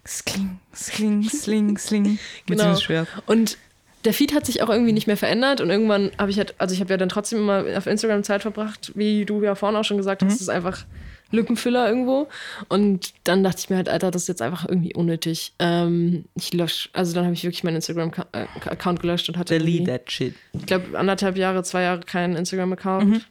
sling, 0.07 0.59
sling, 0.73 1.23
sling, 1.29 1.77
sling 1.77 2.03
mit 2.47 2.59
Genau. 2.59 2.69
diesem 2.71 2.81
Schwert. 2.81 3.07
Und 3.27 3.57
der 4.05 4.13
Feed 4.13 4.33
hat 4.33 4.45
sich 4.47 4.63
auch 4.63 4.69
irgendwie 4.69 4.93
nicht 4.93 5.05
mehr 5.05 5.17
verändert 5.17 5.61
und 5.61 5.69
irgendwann 5.69 6.11
habe 6.17 6.31
ich 6.31 6.37
halt, 6.39 6.55
also 6.57 6.73
ich 6.73 6.81
habe 6.81 6.89
ja 6.91 6.97
dann 6.97 7.09
trotzdem 7.09 7.39
immer 7.39 7.63
auf 7.77 7.85
Instagram 7.85 8.23
Zeit 8.23 8.41
verbracht, 8.41 8.91
wie 8.95 9.25
du 9.25 9.43
ja 9.43 9.53
vorhin 9.53 9.77
auch 9.77 9.83
schon 9.83 9.97
gesagt 9.97 10.23
hast, 10.23 10.33
das 10.33 10.41
ist 10.41 10.49
einfach 10.49 10.85
Lückenfüller 11.29 11.87
irgendwo. 11.87 12.27
Und 12.67 13.13
dann 13.23 13.43
dachte 13.43 13.59
ich 13.59 13.69
mir 13.69 13.75
halt, 13.77 13.87
Alter, 13.89 14.09
das 14.11 14.23
ist 14.23 14.27
jetzt 14.27 14.41
einfach 14.41 14.67
irgendwie 14.67 14.93
unnötig. 14.95 15.53
Ähm, 15.59 16.25
ich 16.35 16.51
lösche, 16.51 16.89
also 16.93 17.13
dann 17.13 17.25
habe 17.25 17.35
ich 17.35 17.43
wirklich 17.43 17.63
meinen 17.63 17.75
Instagram-Account 17.75 19.01
gelöscht 19.01 19.29
und 19.29 19.37
hatte, 19.37 19.57
Delete 19.59 19.83
that 19.85 20.11
shit. 20.11 20.33
ich 20.53 20.65
glaube, 20.65 20.97
anderthalb 20.97 21.37
Jahre, 21.37 21.63
zwei 21.63 21.83
Jahre 21.83 21.99
keinen 22.01 22.35
Instagram-Account 22.35 23.27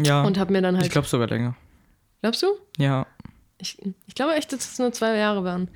Ja. 0.00 0.22
und 0.24 0.38
habe 0.38 0.52
mir 0.52 0.62
dann 0.62 0.76
halt, 0.76 0.86
ich 0.86 0.90
glaube 0.92 1.06
sogar 1.06 1.28
länger. 1.28 1.54
glaubst 2.22 2.42
du? 2.42 2.46
Ja. 2.78 3.06
Ich, 3.58 3.76
ich 4.06 4.14
glaube 4.14 4.34
echt, 4.34 4.52
dass 4.52 4.70
es 4.72 4.78
nur 4.78 4.92
zwei 4.92 5.16
Jahre 5.16 5.44
waren. 5.44 5.68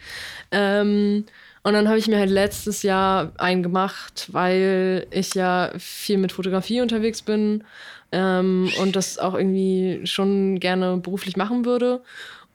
Ähm, 0.50 1.24
und 1.62 1.74
dann 1.74 1.88
habe 1.88 1.98
ich 1.98 2.08
mir 2.08 2.18
halt 2.18 2.30
letztes 2.30 2.82
Jahr 2.82 3.32
einen 3.38 3.62
gemacht, 3.62 4.28
weil 4.32 5.06
ich 5.10 5.34
ja 5.34 5.72
viel 5.78 6.18
mit 6.18 6.32
Fotografie 6.32 6.80
unterwegs 6.80 7.22
bin 7.22 7.64
ähm, 8.10 8.70
und 8.80 8.96
das 8.96 9.18
auch 9.18 9.34
irgendwie 9.34 10.00
schon 10.04 10.58
gerne 10.58 10.96
beruflich 10.96 11.36
machen 11.36 11.64
würde. 11.64 12.02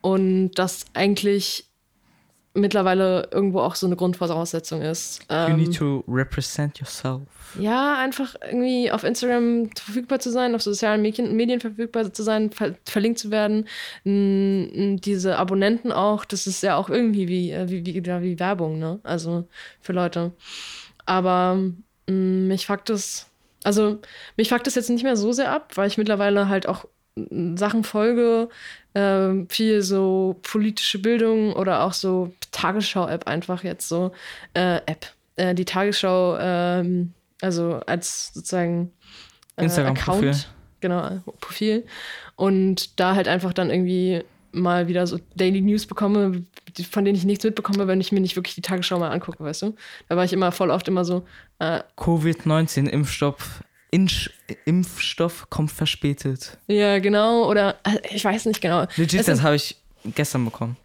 Und 0.00 0.52
das 0.52 0.84
eigentlich 0.94 1.67
mittlerweile 2.58 3.28
irgendwo 3.32 3.60
auch 3.60 3.74
so 3.74 3.86
eine 3.86 3.96
Grundvoraussetzung 3.96 4.82
ist. 4.82 5.20
You 5.30 5.36
Ähm, 5.36 5.56
need 5.56 5.74
to 5.76 6.04
represent 6.08 6.78
yourself. 6.78 7.22
ja, 7.58 7.96
einfach 7.98 8.34
irgendwie 8.44 8.90
auf 8.90 9.04
Instagram 9.04 9.70
verfügbar 9.74 10.18
zu 10.20 10.30
sein, 10.30 10.54
auf 10.54 10.62
sozialen 10.62 11.00
Medien, 11.02 11.34
Medien 11.36 11.60
verfügbar 11.60 12.12
zu 12.12 12.22
sein, 12.22 12.50
ver 12.50 12.74
verlinkt 12.84 13.18
zu 13.18 13.30
werden. 13.30 13.66
Diese 14.04 15.36
Abonnenten 15.38 15.92
auch, 15.92 16.24
das 16.24 16.46
ist 16.46 16.62
ja 16.62 16.76
auch 16.76 16.90
irgendwie 16.90 17.28
wie, 17.28 17.50
äh, 17.52 17.68
wie, 17.68 17.84
wie, 17.86 18.04
wie 18.04 18.38
Werbung, 18.38 18.78
ne? 18.78 19.00
Also 19.02 19.46
für 19.80 19.92
Leute. 19.92 20.32
Aber 21.06 21.54
mh, 22.06 22.12
mich 22.12 22.66
fuckt 22.66 22.90
es, 22.90 23.26
also 23.64 23.98
mich 24.36 24.48
fuckt 24.50 24.66
es 24.66 24.74
jetzt 24.74 24.90
nicht 24.90 25.02
mehr 25.04 25.16
so 25.16 25.32
sehr 25.32 25.50
ab, 25.52 25.72
weil 25.76 25.88
ich 25.88 25.98
mittlerweile 25.98 26.48
halt 26.48 26.68
auch 26.68 26.84
Sachen 27.56 27.84
folge, 27.84 28.48
äh, 28.94 29.30
viel 29.48 29.82
so 29.82 30.36
politische 30.42 30.98
Bildung 31.00 31.52
oder 31.52 31.82
auch 31.82 31.92
so 31.92 32.32
Tagesschau-App 32.52 33.26
einfach 33.26 33.64
jetzt 33.64 33.88
so. 33.88 34.12
Äh, 34.54 34.76
App. 34.86 35.06
Äh, 35.36 35.54
die 35.54 35.64
Tagesschau, 35.64 36.36
ähm, 36.38 37.12
also 37.40 37.80
als 37.86 38.32
sozusagen 38.34 38.92
äh, 39.56 39.66
Account. 39.66 40.48
Genau, 40.80 41.20
Profil. 41.40 41.84
Und 42.36 43.00
da 43.00 43.14
halt 43.14 43.28
einfach 43.28 43.52
dann 43.52 43.70
irgendwie 43.70 44.22
mal 44.52 44.88
wieder 44.88 45.06
so 45.06 45.18
Daily 45.34 45.60
News 45.60 45.86
bekomme, 45.86 46.44
von 46.90 47.04
denen 47.04 47.16
ich 47.16 47.24
nichts 47.24 47.44
mitbekomme, 47.44 47.86
wenn 47.86 48.00
ich 48.00 48.12
mir 48.12 48.20
nicht 48.20 48.36
wirklich 48.36 48.54
die 48.54 48.62
Tagesschau 48.62 48.98
mal 48.98 49.10
angucke, 49.10 49.42
weißt 49.42 49.62
du? 49.62 49.74
Da 50.08 50.16
war 50.16 50.24
ich 50.24 50.32
immer 50.32 50.52
voll 50.52 50.70
oft 50.70 50.88
immer 50.88 51.04
so. 51.04 51.26
Äh, 51.58 51.80
Covid-19-Impfstoff 51.96 53.62
Insch 53.90 54.30
Impfstoff 54.64 55.48
kommt 55.50 55.70
verspätet. 55.70 56.58
Ja, 56.66 56.98
genau. 56.98 57.48
Oder 57.48 57.76
äh, 57.84 57.98
ich 58.10 58.24
weiß 58.24 58.46
nicht 58.46 58.60
genau. 58.60 58.86
Legit, 58.96 59.26
das 59.26 59.42
habe 59.42 59.56
ich 59.56 59.76
gestern 60.04 60.44
bekommen. 60.44 60.76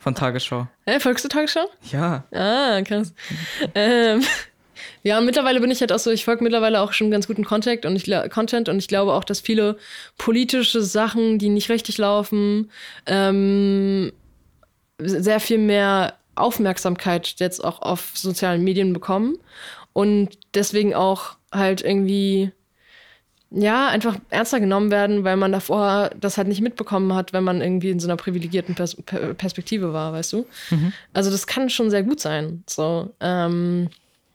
Von 0.00 0.14
Tagesschau. 0.14 0.68
Äh, 0.84 1.00
folgst 1.00 1.24
du 1.24 1.28
Tagesschau? 1.28 1.68
Ja. 1.90 2.24
Ah, 2.30 2.80
krass. 2.82 3.12
ähm, 3.74 4.22
ja, 5.02 5.20
mittlerweile 5.20 5.60
bin 5.60 5.70
ich 5.70 5.80
halt 5.80 5.92
auch 5.92 5.98
so, 5.98 6.10
ich 6.10 6.24
folge 6.24 6.44
mittlerweile 6.44 6.80
auch 6.80 6.92
schon 6.92 7.10
ganz 7.10 7.26
guten 7.26 7.44
Content 7.44 7.86
und, 7.86 7.96
ich, 7.96 8.30
Content 8.30 8.68
und 8.68 8.78
ich 8.78 8.88
glaube 8.88 9.14
auch, 9.14 9.24
dass 9.24 9.40
viele 9.40 9.78
politische 10.18 10.82
Sachen, 10.82 11.38
die 11.38 11.48
nicht 11.48 11.70
richtig 11.70 11.98
laufen, 11.98 12.70
ähm, 13.06 14.12
sehr 14.98 15.40
viel 15.40 15.58
mehr 15.58 16.14
Aufmerksamkeit 16.34 17.34
jetzt 17.38 17.64
auch 17.64 17.82
auf 17.82 18.10
sozialen 18.14 18.62
Medien 18.62 18.92
bekommen 18.92 19.38
und 19.92 20.38
deswegen 20.54 20.94
auch 20.94 21.35
halt 21.52 21.82
irgendwie 21.82 22.52
ja, 23.50 23.88
einfach 23.88 24.16
ernster 24.30 24.58
genommen 24.58 24.90
werden, 24.90 25.22
weil 25.22 25.36
man 25.36 25.52
davor 25.52 26.10
das 26.20 26.36
halt 26.36 26.48
nicht 26.48 26.60
mitbekommen 26.60 27.14
hat, 27.14 27.32
wenn 27.32 27.44
man 27.44 27.60
irgendwie 27.60 27.90
in 27.90 28.00
so 28.00 28.08
einer 28.08 28.16
privilegierten 28.16 28.74
Pers 28.74 28.96
Per- 28.96 29.34
Perspektive 29.34 29.92
war, 29.92 30.12
weißt 30.12 30.32
du? 30.32 30.46
Also 31.14 31.30
das 31.30 31.46
kann 31.46 31.70
schon 31.70 31.88
sehr 31.88 32.02
gut 32.02 32.18
sein. 32.20 32.64
So, 32.68 33.14
ähm, 33.20 33.88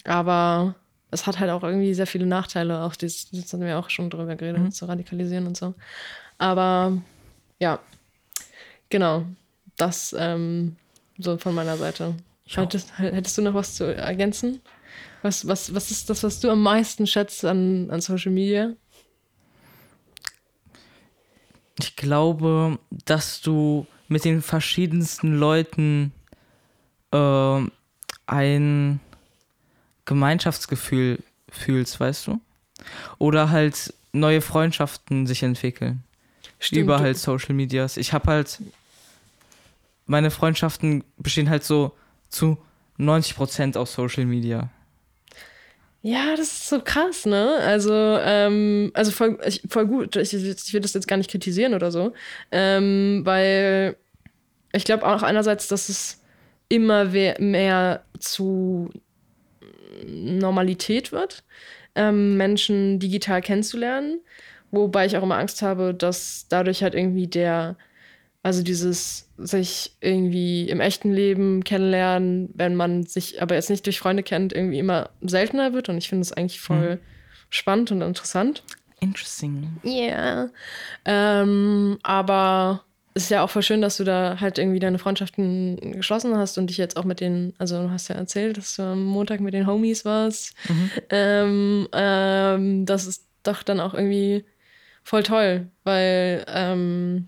aber 0.06 0.76
es 1.12 1.28
hat 1.28 1.40
halt 1.40 1.52
auch 1.52 1.62
irgendwie 1.64 1.94
sehr 1.94 2.08
viele 2.08 2.26
Nachteile, 2.26 2.84
auch 2.84 2.96
das, 2.96 3.28
das 3.32 3.52
haben 3.52 3.62
wir 3.62 3.78
auch 3.78 3.90
schon 3.90 4.10
drüber 4.10 4.36
geredet, 4.38 4.62
zu 4.72 4.86
radikalisieren 4.86 5.46
und 5.46 5.58
so. 5.58 5.74
Aber 6.38 6.98
ja, 7.60 7.80
genau. 8.90 9.26
Das 9.78 10.16
ähm, 10.18 10.78
so 11.18 11.38
von 11.38 11.54
meiner 11.54 11.76
Seite. 11.78 12.16
Hättest, 12.64 12.98
hättest 12.98 13.38
du 13.38 13.42
noch 13.42 13.54
was 13.54 13.76
zu 13.76 13.94
ergänzen? 13.96 14.62
Was, 15.22 15.48
was, 15.48 15.74
was 15.74 15.92
ist 15.92 16.10
das, 16.10 16.24
was 16.24 16.40
du 16.40 16.50
am 16.50 16.62
meisten 16.64 17.06
schätzt 17.06 17.46
an, 17.46 17.90
an 17.92 18.02
Social 18.02 18.32
Media? 18.32 18.74
Ich 21.80 21.96
glaube, 21.96 22.80
dass 23.06 23.42
du 23.42 23.86
mit 24.08 24.26
den 24.26 24.42
verschiedensten 24.42 25.38
Leuten 25.38 26.12
ähm, 27.12 27.72
ein 28.26 29.00
Gemeinschaftsgefühl 30.06 31.20
fühlst, 31.50 32.00
weißt 32.00 32.28
du? 32.28 32.42
Oder 33.18 33.52
halt 33.52 33.94
neue 34.12 34.42
Freundschaften 34.42 35.28
sich 35.28 35.44
entwickeln. 35.44 36.04
über 36.72 37.00
halt 37.00 37.18
Social 37.18 37.56
Medias. 37.56 37.98
Ich 37.98 38.14
habe 38.14 38.32
halt 38.32 38.60
meine 40.06 40.32
Freundschaften 40.32 41.04
bestehen 41.18 41.50
halt 41.50 41.64
so 41.64 41.96
zu 42.30 42.58
90% 43.00 43.78
aus 43.78 43.94
Social 43.94 44.26
Media. 44.26 44.70
Ja, 46.04 46.32
das 46.36 46.48
ist 46.52 46.70
so 46.70 46.82
krass, 46.82 47.26
ne? 47.28 47.58
Also, 47.58 47.94
ähm, 47.94 48.92
also 48.96 49.12
voll, 49.12 49.38
ich, 49.46 49.62
voll 49.70 49.86
gut. 49.86 50.16
Ich, 50.16 50.34
ich 50.34 50.74
will 50.74 50.82
das 50.82 50.94
jetzt 50.94 51.08
gar 51.08 51.18
nicht 51.18 51.30
kritisieren 51.30 51.76
oder 51.76 51.92
so. 51.92 52.14
Ähm, 52.52 53.22
weil 53.24 53.98
ich 54.74 54.84
glaube 54.84 55.06
auch 55.06 55.22
einerseits, 55.22 55.68
dass 55.68 55.90
es 55.90 56.22
immer 56.70 57.06
mehr 57.06 58.04
zu 58.20 58.90
Normalität 60.06 61.12
wird, 61.12 61.44
ähm, 61.96 62.38
Menschen 62.38 63.00
digital 63.00 63.42
kennenzulernen. 63.42 64.22
Wobei 64.72 65.06
ich 65.06 65.18
auch 65.18 65.24
immer 65.24 65.38
Angst 65.38 65.62
habe, 65.62 65.94
dass 65.94 66.48
dadurch 66.50 66.82
halt 66.82 66.96
irgendwie 66.96 67.28
der, 67.28 67.76
also 68.44 68.64
dieses 68.64 69.30
sich 69.38 69.96
irgendwie 70.02 70.70
im 70.70 70.80
echten 70.80 71.12
Leben 71.12 71.64
kennenlernen, 71.64 72.50
wenn 72.54 72.76
man 72.76 73.04
sich 73.04 73.42
aber 73.42 73.56
jetzt 73.56 73.70
nicht 73.70 73.86
durch 73.86 74.00
Freunde 74.00 74.24
kennt, 74.24 74.54
irgendwie 74.54 74.80
immer 74.80 75.10
seltener 75.22 75.74
wird. 75.74 75.90
Und 75.90 75.98
ich 75.98 76.10
finde 76.10 76.24
es 76.24 76.34
eigentlich 76.34 76.60
voll 76.60 77.00
spannend 77.50 77.92
und 77.92 78.02
interessant. 78.02 78.64
Interesting. 79.00 79.80
Ja. 79.84 80.50
Ähm, 81.06 82.00
aber 82.04 82.84
es 83.14 83.24
ist 83.24 83.30
ja 83.30 83.44
auch 83.44 83.50
voll 83.50 83.64
schön, 83.64 83.82
dass 83.82 83.98
du 83.98 84.04
da 84.04 84.40
halt 84.40 84.58
irgendwie 84.58 84.80
deine 84.80 85.00
Freundschaften 85.00 85.94
geschlossen 85.94 86.38
hast 86.38 86.58
und 86.58 86.68
dich 86.68 86.78
jetzt 86.78 86.98
auch 86.98 87.04
mit 87.04 87.20
den, 87.20 87.54
also 87.58 87.82
du 87.82 87.92
hast 87.92 88.08
ja 88.08 88.16
erzählt, 88.16 88.58
dass 88.58 88.76
du 88.76 88.84
am 88.84 89.04
Montag 89.04 89.40
mit 89.42 89.54
den 89.54 89.68
Homies 89.68 90.06
warst. 90.06 90.56
Ähm, 91.10 91.88
ähm, 91.94 92.86
das 92.86 93.06
ist 93.06 93.28
doch 93.44 93.64
dann 93.64 93.80
auch 93.80 93.94
irgendwie 93.94 94.46
voll 95.04 95.24
toll, 95.24 95.68
weil 95.84 96.46
ähm, 96.48 97.28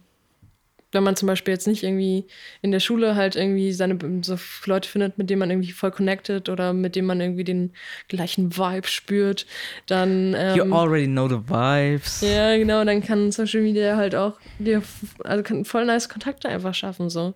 wenn 0.94 1.04
man 1.04 1.16
zum 1.16 1.28
Beispiel 1.28 1.54
jetzt 1.54 1.68
nicht 1.68 1.84
irgendwie 1.84 2.26
in 2.62 2.72
der 2.72 2.80
Schule 2.80 3.16
halt 3.16 3.36
irgendwie 3.36 3.72
seine 3.74 3.98
so 4.22 4.38
Leute 4.66 4.90
findet, 4.90 5.18
mit 5.18 5.30
denen 5.30 5.40
man 5.40 5.52
irgendwie 5.52 5.72
voll 5.72 5.92
connected 5.92 6.50
oder 6.50 6.74
mit 6.74 6.96
denen 6.96 7.08
man 7.08 7.22
irgendwie 7.22 7.44
den 7.44 7.74
gleichen 8.08 8.56
Vibe 8.56 8.88
spürt, 8.88 9.46
dann 9.88 10.36
ähm, 10.38 10.58
You 10.58 10.76
already 10.76 11.08
know 11.08 11.28
the 11.28 11.40
vibes. 11.40 12.22
ja, 12.22 12.56
genau, 12.58 12.84
dann 12.86 13.02
kann 13.04 13.32
Social 13.32 13.62
Media 13.62 13.96
halt 13.96 14.16
auch 14.16 14.40
dir, 14.60 14.82
also 15.24 15.44
kann 15.44 15.66
voll 15.66 15.86
nice 15.86 16.10
Kontakte 16.10 16.50
einfach 16.50 16.74
schaffen, 16.74 17.10
so. 17.10 17.34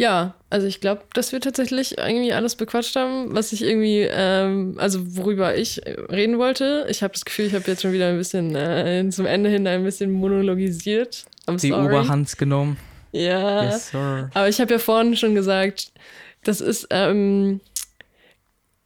Ja, 0.00 0.34
also 0.48 0.66
ich 0.66 0.80
glaube, 0.80 1.02
dass 1.12 1.30
wir 1.32 1.42
tatsächlich 1.42 1.98
irgendwie 1.98 2.32
alles 2.32 2.56
bequatscht 2.56 2.96
haben, 2.96 3.34
was 3.34 3.52
ich 3.52 3.62
irgendwie, 3.62 4.08
ähm, 4.10 4.76
also 4.78 5.14
worüber 5.18 5.58
ich 5.58 5.86
äh, 5.86 5.90
reden 6.10 6.38
wollte. 6.38 6.86
Ich 6.88 7.02
habe 7.02 7.12
das 7.12 7.26
Gefühl, 7.26 7.44
ich 7.44 7.54
habe 7.54 7.64
jetzt 7.66 7.82
schon 7.82 7.92
wieder 7.92 8.08
ein 8.08 8.16
bisschen 8.16 8.56
äh, 8.56 9.06
zum 9.10 9.26
Ende 9.26 9.50
hin 9.50 9.66
ein 9.66 9.84
bisschen 9.84 10.10
monologisiert. 10.10 11.26
I'm 11.50 11.60
Die 11.60 11.68
sorry. 11.68 11.86
Oberhand 11.86 12.38
genommen. 12.38 12.76
Ja. 13.12 13.64
Yes, 13.64 13.90
sir. 13.90 14.30
Aber 14.34 14.48
ich 14.48 14.60
habe 14.60 14.72
ja 14.72 14.78
vorhin 14.78 15.16
schon 15.16 15.34
gesagt, 15.34 15.92
das 16.44 16.60
ist, 16.60 16.86
ähm, 16.90 17.60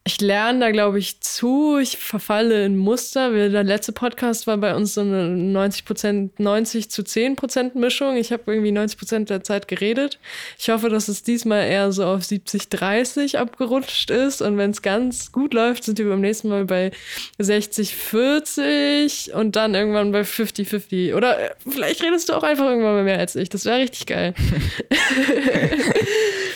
ich 0.07 0.21
lerne 0.21 0.61
da, 0.61 0.71
glaube 0.71 0.99
ich, 0.99 1.21
zu. 1.21 1.79
Ich 1.79 1.97
verfalle 1.97 2.67
in 2.67 2.77
Muster. 2.77 3.33
Wir- 3.33 3.49
Der 3.49 3.65
letzte 3.65 3.93
Podcast 3.93 4.47
war 4.47 4.59
bei 4.59 4.75
uns 4.77 4.93
so 4.93 5.01
eine 5.01 5.29
90%, 5.35 6.33
90 6.37 6.91
zu 6.91 7.01
10% 7.03 7.79
Mischung. 7.79 8.17
Ich 8.19 8.31
habe 8.31 8.43
irgendwie 8.53 8.71
90% 8.71 9.31
der 9.31 9.43
Zeit 9.43 9.67
geredet. 9.67 10.19
Ich 10.59 10.69
hoffe, 10.69 10.91
dass 10.91 11.09
es 11.09 11.23
diesmal 11.23 11.67
eher 11.67 11.91
so 11.91 12.05
auf 12.05 12.23
70, 12.23 12.69
30 12.69 13.39
abgerutscht 13.39 14.11
ist. 14.11 14.43
Und 14.43 14.59
wenn 14.59 14.73
es 14.73 14.83
ganz 14.83 15.33
gut 15.33 15.55
läuft, 15.55 15.85
sind 15.85 15.99
wir 15.99 16.07
beim 16.11 16.21
nächsten 16.21 16.51
Mal 16.51 16.67
bei 16.67 16.91
60, 17.39 17.95
40 17.97 19.33
und 19.33 19.57
dann 19.57 19.75
irgendwann 19.75 20.13
bei 20.13 20.25
50, 20.25 20.69
50. 20.69 21.15
Oder 21.15 21.39
äh, 21.39 21.51
vielleicht 21.67 22.03
redest 22.03 22.29
du 22.29 22.35
auch 22.35 22.43
einfach 22.43 22.67
irgendwann 22.67 22.93
mal 22.95 23.05
mehr 23.05 23.19
als 23.21 23.37
ich. 23.37 23.49
Das 23.49 23.65
wäre 23.65 23.79
richtig 23.79 24.05
geil. 24.05 24.35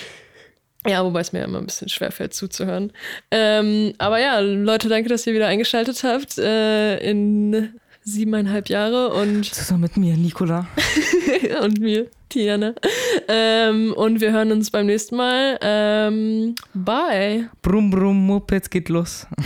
Ja, 0.87 1.05
wobei 1.05 1.21
es 1.21 1.33
mir 1.33 1.45
immer 1.45 1.59
ein 1.59 1.67
bisschen 1.67 1.89
schwerfällt 1.89 2.35
zuzuhören. 2.35 2.93
Ähm, 3.31 3.95
aber 3.99 4.21
ja, 4.21 4.39
Leute, 4.39 4.89
danke, 4.89 5.09
dass 5.09 5.27
ihr 5.27 5.35
wieder 5.35 5.49
eingeschaltet 5.49 6.05
habt 6.05 6.39
äh, 6.39 6.99
in 6.99 7.75
siebeneinhalb 8.03 8.69
Jahre 8.69 9.13
und, 9.13 9.45
Zusammen 9.55 9.83
mit 9.83 9.97
mir, 9.97 10.17
Nicola. 10.17 10.67
und 11.63 11.81
mir, 11.81 12.09
Tiana. 12.29 12.75
Ähm, 13.27 13.93
und 13.93 14.21
wir 14.21 14.33
hören 14.33 14.53
uns 14.53 14.71
beim 14.71 14.87
nächsten 14.87 15.17
Mal. 15.17 15.59
Ähm, 15.61 16.55
bye. 16.75 17.51
Brumm, 17.63 17.91
brumm, 17.91 18.27
Moped 18.27 18.71
geht 18.71 18.89
los. 18.89 19.27